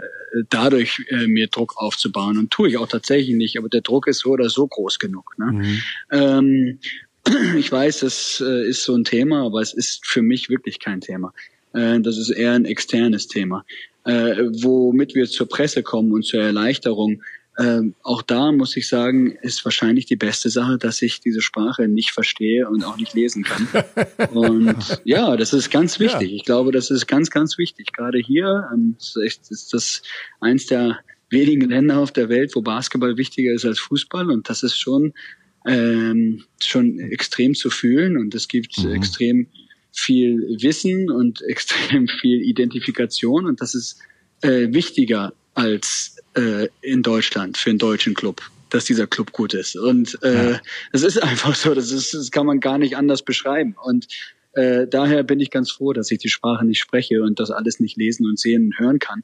[0.48, 2.38] dadurch äh, mir Druck aufzubauen.
[2.38, 5.34] Und tue ich auch tatsächlich nicht, aber der Druck ist so oder so groß genug.
[5.38, 5.52] Ne?
[5.52, 5.82] Mhm.
[6.10, 6.78] Ähm,
[7.56, 11.32] ich weiß, das ist so ein Thema, aber es ist für mich wirklich kein Thema.
[11.72, 13.64] Das ist eher ein externes Thema.
[14.04, 17.22] Womit wir zur Presse kommen und zur Erleichterung,
[17.58, 21.86] ähm, auch da muss ich sagen, ist wahrscheinlich die beste Sache, dass ich diese Sprache
[21.86, 23.68] nicht verstehe und auch nicht lesen kann.
[24.32, 26.30] und ja, das ist ganz wichtig.
[26.30, 26.36] Ja.
[26.36, 27.92] Ich glaube, das ist ganz, ganz wichtig.
[27.92, 29.16] Gerade hier ähm, ist,
[29.50, 30.02] ist das
[30.40, 34.30] eins der wenigen Länder auf der Welt, wo Basketball wichtiger ist als Fußball.
[34.30, 35.12] Und das ist schon,
[35.66, 38.16] ähm, schon extrem zu fühlen.
[38.16, 38.92] Und es gibt mhm.
[38.92, 39.46] extrem
[39.92, 43.46] viel Wissen und extrem viel Identifikation.
[43.46, 43.98] Und das ist
[44.42, 49.76] äh, wichtiger als äh, in Deutschland für einen deutschen Club, dass dieser Club gut ist.
[49.76, 50.58] Und äh,
[50.92, 51.08] es ja.
[51.08, 53.76] ist einfach so, das, ist, das kann man gar nicht anders beschreiben.
[53.82, 54.08] Und
[54.54, 57.80] äh, daher bin ich ganz froh, dass ich die Sprache nicht spreche und das alles
[57.80, 59.22] nicht lesen und sehen und hören kann.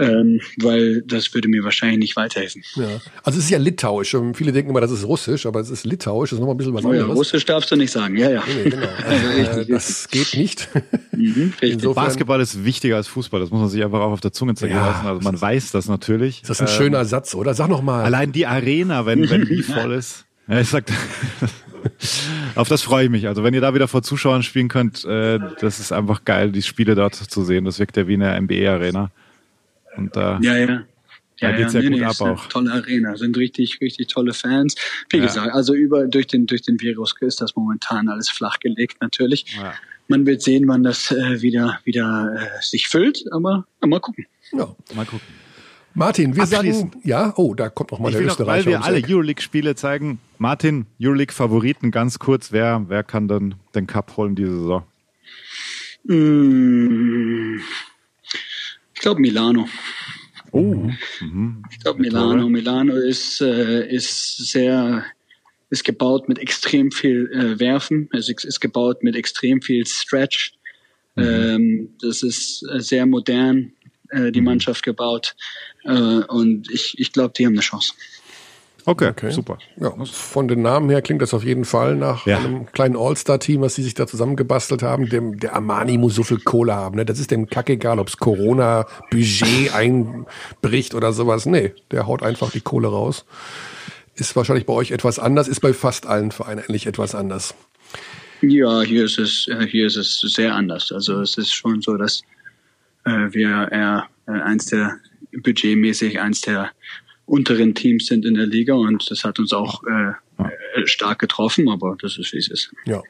[0.00, 2.62] Ähm, weil das würde mir wahrscheinlich nicht weiterhelfen.
[2.76, 3.00] Ja.
[3.24, 4.16] Also es ist ja litauisch.
[4.34, 6.74] Viele denken immer, das ist russisch, aber es ist litauisch, das ist nochmal ein bisschen
[6.74, 8.44] was oh ja, Russisch darfst du nicht sagen, ja, ja.
[8.46, 8.86] Nee, genau.
[9.04, 10.68] also, richtig, das geht nicht.
[11.10, 11.52] Mhm,
[11.94, 14.78] Basketball ist wichtiger als Fußball, das muss man sich einfach auch auf der Zunge zergehen
[14.78, 15.06] ja, lassen.
[15.08, 16.42] Also man weiß das natürlich.
[16.42, 17.54] Das ist ein ähm, schöner Satz, oder?
[17.54, 18.04] Sag noch mal.
[18.04, 20.26] Allein die Arena, wenn, wenn die voll ist.
[20.46, 20.84] Ja, ich sag,
[22.54, 23.28] auf das freue ich mich.
[23.28, 26.62] Also wenn ihr da wieder vor Zuschauern spielen könnt, äh, das ist einfach geil, die
[26.62, 27.64] Spiele dort zu sehen.
[27.64, 29.10] Das wirkt ja wie eine NBA-Arena.
[29.96, 30.84] Und da, ja, ja.
[31.40, 32.46] Ja, da geht's ja, ja nee, gut nee, ab auch.
[32.46, 34.74] Tolle Arena, sind richtig, richtig tolle Fans.
[35.10, 35.24] Wie ja.
[35.24, 39.56] gesagt, also über durch den durch den Virus ist das momentan alles flachgelegt natürlich.
[39.56, 39.72] Ja.
[40.08, 44.26] Man wird sehen, wann das äh, wieder wieder äh, sich füllt, aber mal gucken.
[44.52, 45.47] Ja, mal gucken.
[45.94, 48.66] Martin, wir sagen, ja, oh, da kommt noch mal ich der Österreicher.
[48.66, 50.20] Weil wir alle Euroleague-Spiele zeigen.
[50.38, 52.52] Martin, Euroleague-Favoriten, ganz kurz.
[52.52, 54.84] Wer, wer kann denn den Cup holen diese Saison?
[56.04, 57.58] Mm,
[58.94, 59.68] ich glaube Milano.
[60.52, 60.90] Oh.
[61.20, 61.62] Mhm.
[61.70, 62.48] Ich glaube Milano.
[62.48, 65.04] Milano ist, äh, ist sehr,
[65.70, 68.08] ist gebaut mit extrem viel äh, Werfen.
[68.12, 70.54] Es ist, gebaut mit extrem viel Stretch.
[71.16, 71.24] Mhm.
[71.24, 73.72] Ähm, das ist äh, sehr modern,
[74.10, 74.46] äh, die mhm.
[74.46, 75.34] Mannschaft gebaut.
[75.84, 77.92] Äh, und ich, ich glaube, die haben eine Chance.
[78.88, 79.58] Okay, okay, super.
[79.78, 82.38] Ja, von den Namen her klingt das auf jeden Fall nach ja.
[82.38, 85.10] einem kleinen All-Star-Team, was sie sich da zusammengebastelt haben.
[85.10, 86.96] Dem, der Armani muss so viel Kohle haben.
[86.96, 87.04] Ne?
[87.04, 91.44] Das ist dem kackegal, ob es Corona-Budget einbricht oder sowas.
[91.44, 93.26] Nee, der haut einfach die Kohle raus.
[94.14, 97.54] Ist wahrscheinlich bei euch etwas anders, ist bei fast allen Vereinen eigentlich etwas anders.
[98.40, 100.92] Ja, hier ist es, äh, hier ist es sehr anders.
[100.92, 102.22] Also es ist schon so, dass
[103.08, 104.98] äh, wir eher äh, eins der
[105.42, 106.70] budgetmäßig eins der
[107.26, 111.96] unteren Teams sind in der Liga und das hat uns auch äh, stark getroffen, aber
[112.00, 112.72] das ist wie es ist.
[112.86, 113.02] Ja.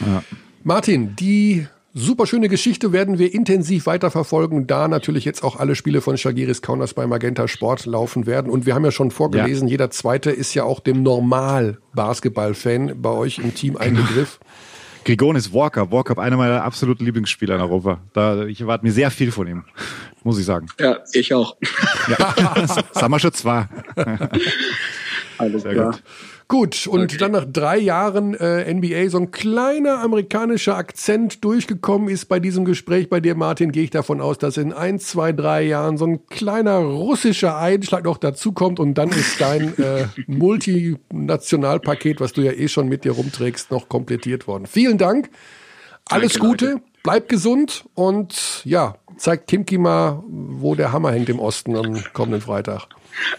[0.00, 0.24] ja.
[0.64, 6.00] Martin, die super schöne Geschichte werden wir intensiv weiterverfolgen, da natürlich jetzt auch alle Spiele
[6.00, 8.50] von Shagiris Kaunas bei Magenta Sport laufen werden.
[8.50, 9.72] Und wir haben ja schon vorgelesen, ja.
[9.72, 14.40] jeder Zweite ist ja auch dem Normal-Basketball-Fan bei euch im Team ein Begriff.
[15.04, 18.00] Grigonis Walker, Walker, einer meiner absoluten Lieblingsspieler in Europa.
[18.12, 19.64] Da, ich erwarte mir sehr viel von ihm,
[20.22, 20.66] muss ich sagen.
[20.78, 21.56] Ja, ich auch.
[22.08, 23.68] Ja, das haben wir schon zwei.
[25.38, 25.90] Alles sehr klar.
[25.92, 26.02] Gut.
[26.52, 27.16] Gut, und okay.
[27.16, 32.66] dann nach drei Jahren äh, NBA so ein kleiner amerikanischer Akzent durchgekommen ist bei diesem
[32.66, 36.04] Gespräch bei dir, Martin, gehe ich davon aus, dass in ein, zwei, drei Jahren so
[36.04, 42.52] ein kleiner russischer Einschlag noch dazukommt und dann ist dein äh, Multinationalpaket, was du ja
[42.52, 44.66] eh schon mit dir rumträgst, noch komplettiert worden.
[44.66, 45.30] Vielen Dank.
[46.04, 46.82] Alles Danke, Gute, Leute.
[47.02, 52.42] bleib gesund und ja, zeigt Kimki mal, wo der Hammer hängt im Osten am kommenden
[52.42, 52.88] Freitag.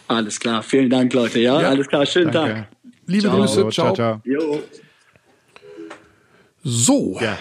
[0.08, 1.40] Alles klar, vielen Dank, Leute.
[1.40, 1.70] Ja, ja.
[1.70, 2.54] alles klar, schönen Danke.
[2.56, 2.83] Tag.
[3.06, 3.38] Liebe ciao.
[3.38, 3.94] Grüße, ciao.
[3.94, 4.22] ciao, ciao.
[6.64, 7.38] So, ja,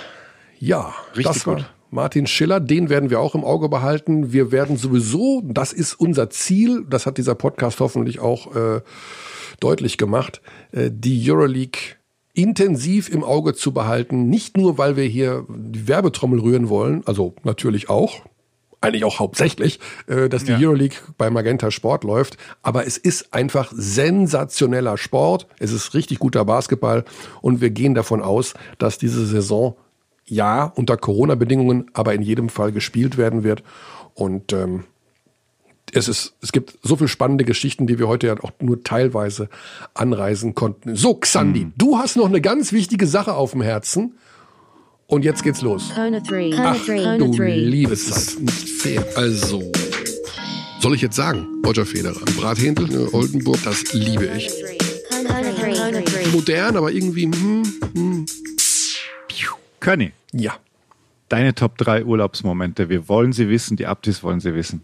[0.59, 1.73] ja Richtig das war gut.
[1.91, 4.33] Martin Schiller, den werden wir auch im Auge behalten.
[4.33, 8.81] Wir werden sowieso, das ist unser Ziel, das hat dieser Podcast hoffentlich auch äh,
[9.61, 10.41] deutlich gemacht,
[10.73, 11.97] äh, die Euroleague
[12.33, 14.31] intensiv im Auge zu behalten.
[14.31, 18.23] Nicht nur, weil wir hier die Werbetrommel rühren wollen, also natürlich auch,
[18.83, 20.59] eigentlich auch hauptsächlich, äh, dass die ja.
[20.59, 22.37] Euroleague bei Magenta Sport läuft.
[22.63, 25.47] Aber es ist einfach sensationeller Sport.
[25.59, 27.05] Es ist richtig guter Basketball.
[27.41, 29.77] Und wir gehen davon aus, dass diese Saison
[30.25, 33.63] ja unter Corona-Bedingungen, aber in jedem Fall gespielt werden wird.
[34.15, 34.85] Und ähm,
[35.93, 39.49] es, ist, es gibt so viele spannende Geschichten, die wir heute ja auch nur teilweise
[39.95, 40.97] anreisen konnten.
[40.97, 41.73] So, Xandi, mhm.
[41.77, 44.15] du hast noch eine ganz wichtige Sache auf dem Herzen.
[45.13, 45.93] Und jetzt geht's los.
[45.95, 46.87] Ach,
[47.19, 48.41] du liebes Zeit.
[48.41, 49.05] Nicht fair.
[49.15, 49.71] Also,
[50.81, 51.47] soll ich jetzt sagen?
[51.67, 52.25] Roger Federer.
[52.35, 54.51] Brathändel, ne, Oldenburg, das liebe ich.
[56.33, 57.25] Modern, aber irgendwie.
[57.25, 57.63] Hm,
[57.93, 58.27] hm.
[59.81, 60.13] Conny.
[60.33, 60.55] Ja.
[61.29, 62.89] Deine Top 3 Urlaubsmomente.
[62.89, 64.81] Wir wollen sie wissen, die Abdis wollen sie wissen.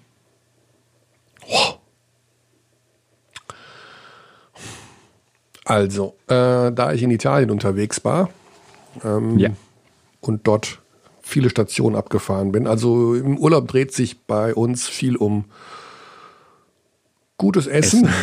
[5.64, 8.28] Also, äh, da ich in Italien unterwegs war,
[9.02, 9.52] ähm, ja
[10.20, 10.80] und dort
[11.20, 12.66] viele Stationen abgefahren bin.
[12.66, 15.44] Also im Urlaub dreht sich bei uns viel um
[17.36, 18.04] gutes Essen.
[18.04, 18.14] Essen.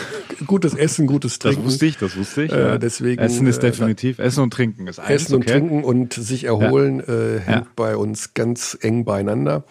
[0.46, 1.62] gutes Essen, gutes Trinken.
[1.62, 2.52] Das wusste ich, das wusste ich.
[2.52, 5.22] Äh, deswegen, Essen ist äh, definitiv, Essen und Trinken ist eins.
[5.22, 5.52] Essen und okay.
[5.52, 7.14] Trinken und sich erholen ja.
[7.14, 7.72] äh, hängt ja.
[7.76, 9.64] bei uns ganz eng beieinander.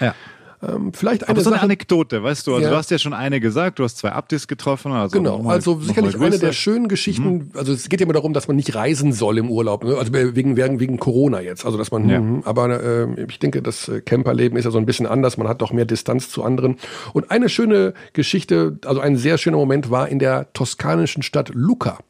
[0.00, 0.14] Ja.
[0.62, 2.70] Ähm, vielleicht eine, Aber so eine Sache, Anekdote, weißt du, also ja.
[2.70, 4.92] du hast ja schon eine gesagt, du hast zwei Abdis getroffen.
[4.92, 7.50] Also genau, also sicherlich eine der schönen Geschichten, mhm.
[7.54, 9.96] also es geht ja immer darum, dass man nicht reisen soll im Urlaub, ne?
[9.96, 12.20] also wegen, wegen, wegen Corona jetzt, also dass man, ja.
[12.20, 15.48] mh, aber äh, ich denke, das äh, Camperleben ist ja so ein bisschen anders, man
[15.48, 16.76] hat doch mehr Distanz zu anderen.
[17.14, 22.00] Und eine schöne Geschichte, also ein sehr schöner Moment war in der toskanischen Stadt Lucca.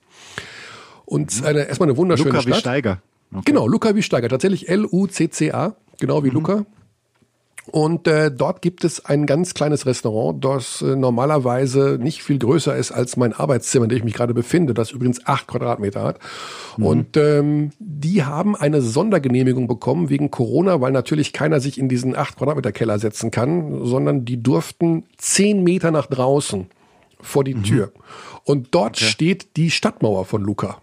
[1.05, 1.47] Und mhm.
[1.47, 2.57] eine, erstmal eine wunderschöne Luca Stadt.
[2.57, 3.03] Wie Steiger.
[3.33, 3.43] Okay.
[3.45, 6.35] Genau, Luca wie Steiger, tatsächlich L-U-C-C-A, genau wie mhm.
[6.35, 6.67] Luca.
[7.67, 12.75] Und äh, dort gibt es ein ganz kleines Restaurant, das äh, normalerweise nicht viel größer
[12.75, 16.19] ist als mein Arbeitszimmer, in dem ich mich gerade befinde, das übrigens acht Quadratmeter hat.
[16.77, 16.87] Mhm.
[16.87, 22.17] Und ähm, die haben eine Sondergenehmigung bekommen wegen Corona, weil natürlich keiner sich in diesen
[22.17, 26.67] acht Quadratmeter Keller setzen kann, sondern die durften zehn Meter nach draußen
[27.21, 27.63] vor die mhm.
[27.63, 27.93] Tür.
[28.45, 29.05] Und dort okay.
[29.05, 30.81] steht die Stadtmauer von Luca.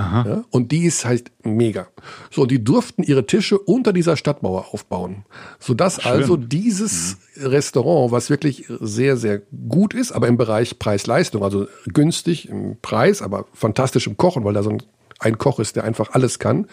[0.00, 1.88] Ja, und die ist halt mega.
[2.30, 5.24] So, die durften ihre Tische unter dieser Stadtmauer aufbauen.
[5.58, 6.12] Sodass Schön.
[6.12, 7.46] also dieses mhm.
[7.46, 13.20] Restaurant, was wirklich sehr, sehr gut ist, aber im Bereich Preis-Leistung, also günstig im Preis,
[13.20, 14.82] aber fantastisch im Kochen, weil da so ein,
[15.18, 16.66] ein Koch ist, der einfach alles kann,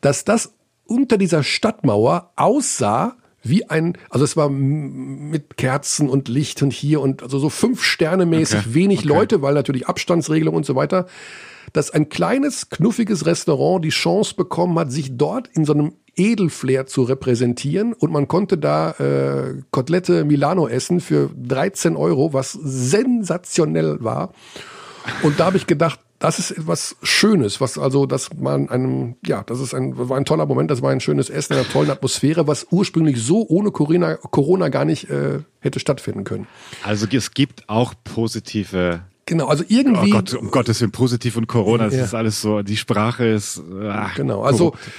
[0.00, 0.52] dass das
[0.86, 7.00] unter dieser Stadtmauer aussah, wie ein, also es war mit Kerzen und Licht und hier
[7.00, 8.74] und also so fünf Sterne mäßig, okay.
[8.74, 9.08] wenig okay.
[9.08, 11.06] Leute, weil natürlich Abstandsregelung und so weiter
[11.72, 16.86] dass ein kleines, knuffiges Restaurant die Chance bekommen hat, sich dort in so einem Edelflair
[16.86, 23.98] zu repräsentieren und man konnte da äh, Kotelette Milano essen für 13 Euro, was sensationell
[24.00, 24.32] war.
[25.22, 29.42] Und da habe ich gedacht, das ist etwas Schönes, was also, dass man einem, ja,
[29.42, 31.90] das ist ein, war ein toller Moment, das war ein schönes Essen in einer tollen
[31.90, 36.46] Atmosphäre, was ursprünglich so ohne Corona, Corona gar nicht äh, hätte stattfinden können.
[36.82, 40.12] Also es gibt auch positive Genau, also irgendwie.
[40.12, 42.04] Oh Gott, um Gottes Willen, positiv und Corona, das ja.
[42.04, 43.60] ist alles so, die Sprache ist.
[43.82, 44.90] Ach, genau, also korrupt.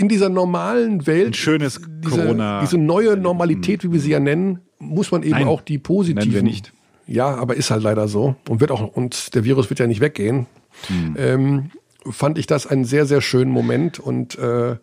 [0.00, 1.28] in dieser normalen Welt.
[1.28, 2.60] Ein schönes diese, Corona.
[2.62, 6.18] Diese neue Normalität, wie wir sie ja nennen, muss man eben Nein, auch die positiven.
[6.18, 6.72] Nennen wir nicht.
[7.06, 8.34] Ja, aber ist halt leider so.
[8.48, 10.46] Und wird auch, und der Virus wird ja nicht weggehen.
[10.88, 11.16] Hm.
[11.16, 11.70] Ähm,
[12.10, 14.76] fand ich das einen sehr, sehr schönen Moment und äh,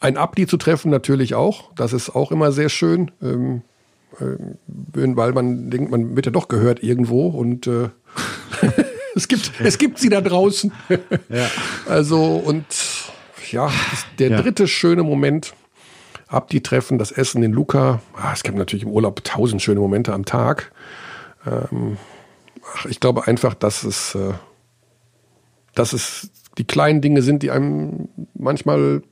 [0.00, 1.72] ein Abdi zu treffen natürlich auch.
[1.74, 3.10] Das ist auch immer sehr schön.
[3.20, 3.62] Ähm,
[4.20, 4.36] äh,
[4.66, 7.88] weil man denkt, man wird ja doch gehört irgendwo und äh,
[9.14, 10.72] es, gibt, es gibt sie da draußen.
[11.28, 11.50] ja.
[11.86, 12.64] Also, und
[13.50, 13.70] ja,
[14.18, 14.42] der ja.
[14.42, 15.54] dritte schöne Moment,
[16.28, 18.00] ab die Treffen, das Essen in Luca.
[18.14, 20.72] Ah, es gibt natürlich im Urlaub tausend schöne Momente am Tag.
[21.46, 21.98] Ähm,
[22.74, 24.32] ach, ich glaube einfach, dass es, äh,
[25.74, 29.02] dass es die kleinen Dinge sind, die einem manchmal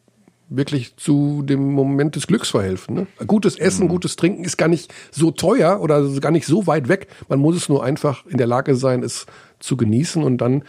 [0.50, 2.94] wirklich zu dem Moment des Glücks verhelfen.
[2.94, 3.06] Ne?
[3.26, 3.88] Gutes Essen, mhm.
[3.88, 7.06] gutes Trinken ist gar nicht so teuer oder gar nicht so weit weg.
[7.28, 9.26] Man muss es nur einfach in der Lage sein, es
[9.60, 10.64] zu genießen und dann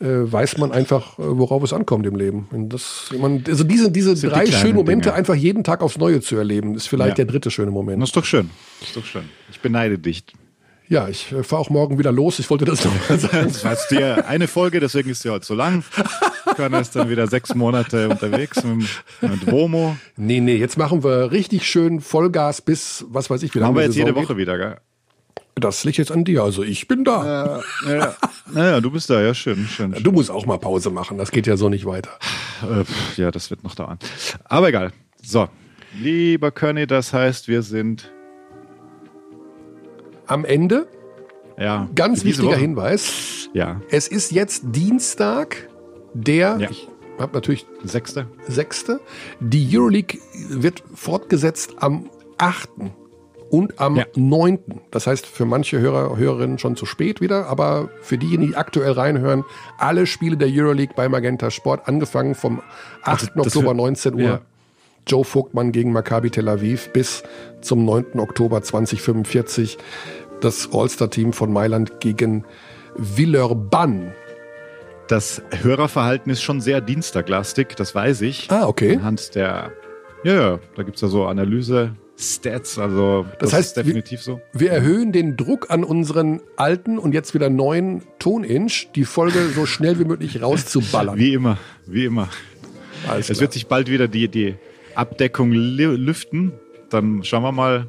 [0.00, 2.48] äh, weiß man einfach, äh, worauf es ankommt im Leben.
[2.52, 5.14] Und das, man, also diese, diese drei die schönen Momente Dinge.
[5.14, 7.24] einfach jeden Tag aufs Neue zu erleben, ist vielleicht ja.
[7.24, 8.02] der dritte schöne Moment.
[8.02, 8.50] Das ist doch schön.
[8.80, 9.24] Das ist doch schön.
[9.50, 10.24] Ich beneide dich.
[10.94, 12.38] Ja, ich äh, fahre auch morgen wieder los.
[12.38, 13.48] Ich wollte das noch mal sagen.
[13.48, 15.82] Das war dir eine Folge, deswegen ist sie heute so lang.
[16.54, 18.86] Körner ist dann wieder sechs Monate unterwegs mit,
[19.20, 19.96] mit Womo.
[20.16, 23.80] Nee, nee, jetzt machen wir richtig schön Vollgas bis, was weiß ich, wie lange Machen
[23.80, 24.36] wir jetzt jede Woche geht.
[24.36, 24.76] wieder, gell?
[25.56, 27.60] Das liegt jetzt an dir, also ich bin da.
[27.84, 28.14] Äh, ja,
[28.54, 30.04] ja, du bist da, ja, schön, schön, schön.
[30.04, 32.10] Du musst auch mal Pause machen, das geht ja so nicht weiter.
[32.62, 32.84] Äh,
[33.20, 33.98] ja, das wird noch dauern.
[34.44, 34.92] Aber egal.
[35.20, 35.48] So,
[36.00, 38.12] lieber Körny, das heißt, wir sind
[40.26, 40.86] am Ende.
[41.58, 41.88] Ja.
[41.94, 42.56] Ganz wichtiger Woche.
[42.56, 43.48] Hinweis.
[43.52, 43.80] Ja.
[43.90, 45.68] Es ist jetzt Dienstag,
[46.12, 46.70] der, ja.
[46.70, 46.88] ich
[47.18, 48.26] habe natürlich Sechste.
[48.48, 49.00] Sechste.
[49.40, 50.18] Die Euroleague
[50.48, 52.68] wird fortgesetzt am 8.
[53.50, 54.06] und am ja.
[54.16, 54.58] 9.
[54.90, 58.92] Das heißt für manche Hörer, Hörerinnen schon zu spät wieder, aber für diejenigen, die aktuell
[58.92, 59.44] reinhören,
[59.78, 62.60] alle Spiele der Euroleague bei Magenta Sport, angefangen vom
[63.02, 63.30] 8.
[63.36, 64.20] Also, Oktober wird, 19 Uhr.
[64.20, 64.40] Ja.
[65.06, 67.22] Joe Vogtmann gegen Maccabi Tel Aviv bis
[67.60, 68.18] zum 9.
[68.18, 69.78] Oktober 2045
[70.40, 72.44] das All-Star-Team von Mailand gegen
[72.96, 74.14] Villeurbanne.
[75.08, 78.50] Das Hörerverhalten ist schon sehr dienstaglastig, das weiß ich.
[78.50, 78.96] Ah, okay.
[78.96, 79.72] Anhand der,
[80.22, 84.24] ja, ja, da gibt es ja so Analyse, Stats, also das, das heißt definitiv wir,
[84.24, 84.40] so.
[84.52, 89.66] Wir erhöhen den Druck an unseren alten und jetzt wieder neuen Toninch, die Folge so
[89.66, 91.18] schnell wie möglich rauszuballern.
[91.18, 92.28] Wie immer, wie immer.
[93.08, 94.54] Alles es wird sich bald wieder die, die
[94.94, 96.52] Abdeckung lüften.
[96.90, 97.86] Dann schauen wir mal,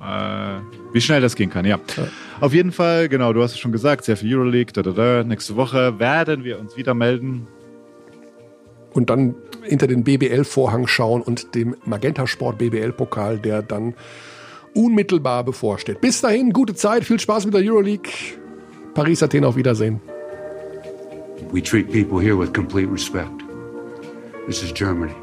[0.00, 0.60] äh,
[0.92, 1.78] wie schnell das gehen kann, ja.
[1.96, 2.08] ja.
[2.40, 5.24] Auf jeden Fall, genau, du hast es schon gesagt, sehr viel Euroleague, da, da, da.
[5.24, 7.46] Nächste Woche werden wir uns wieder melden.
[8.92, 13.94] Und dann hinter den BBL-Vorhang schauen und dem Magenta Sport BBL-Pokal, der dann
[14.74, 16.00] unmittelbar bevorsteht.
[16.00, 18.10] Bis dahin, gute Zeit, viel Spaß mit der Euroleague.
[18.94, 20.00] Paris, Athen, auf Wiedersehen.
[21.52, 23.42] We treat people here with complete respect.
[24.46, 25.14] This is Germany.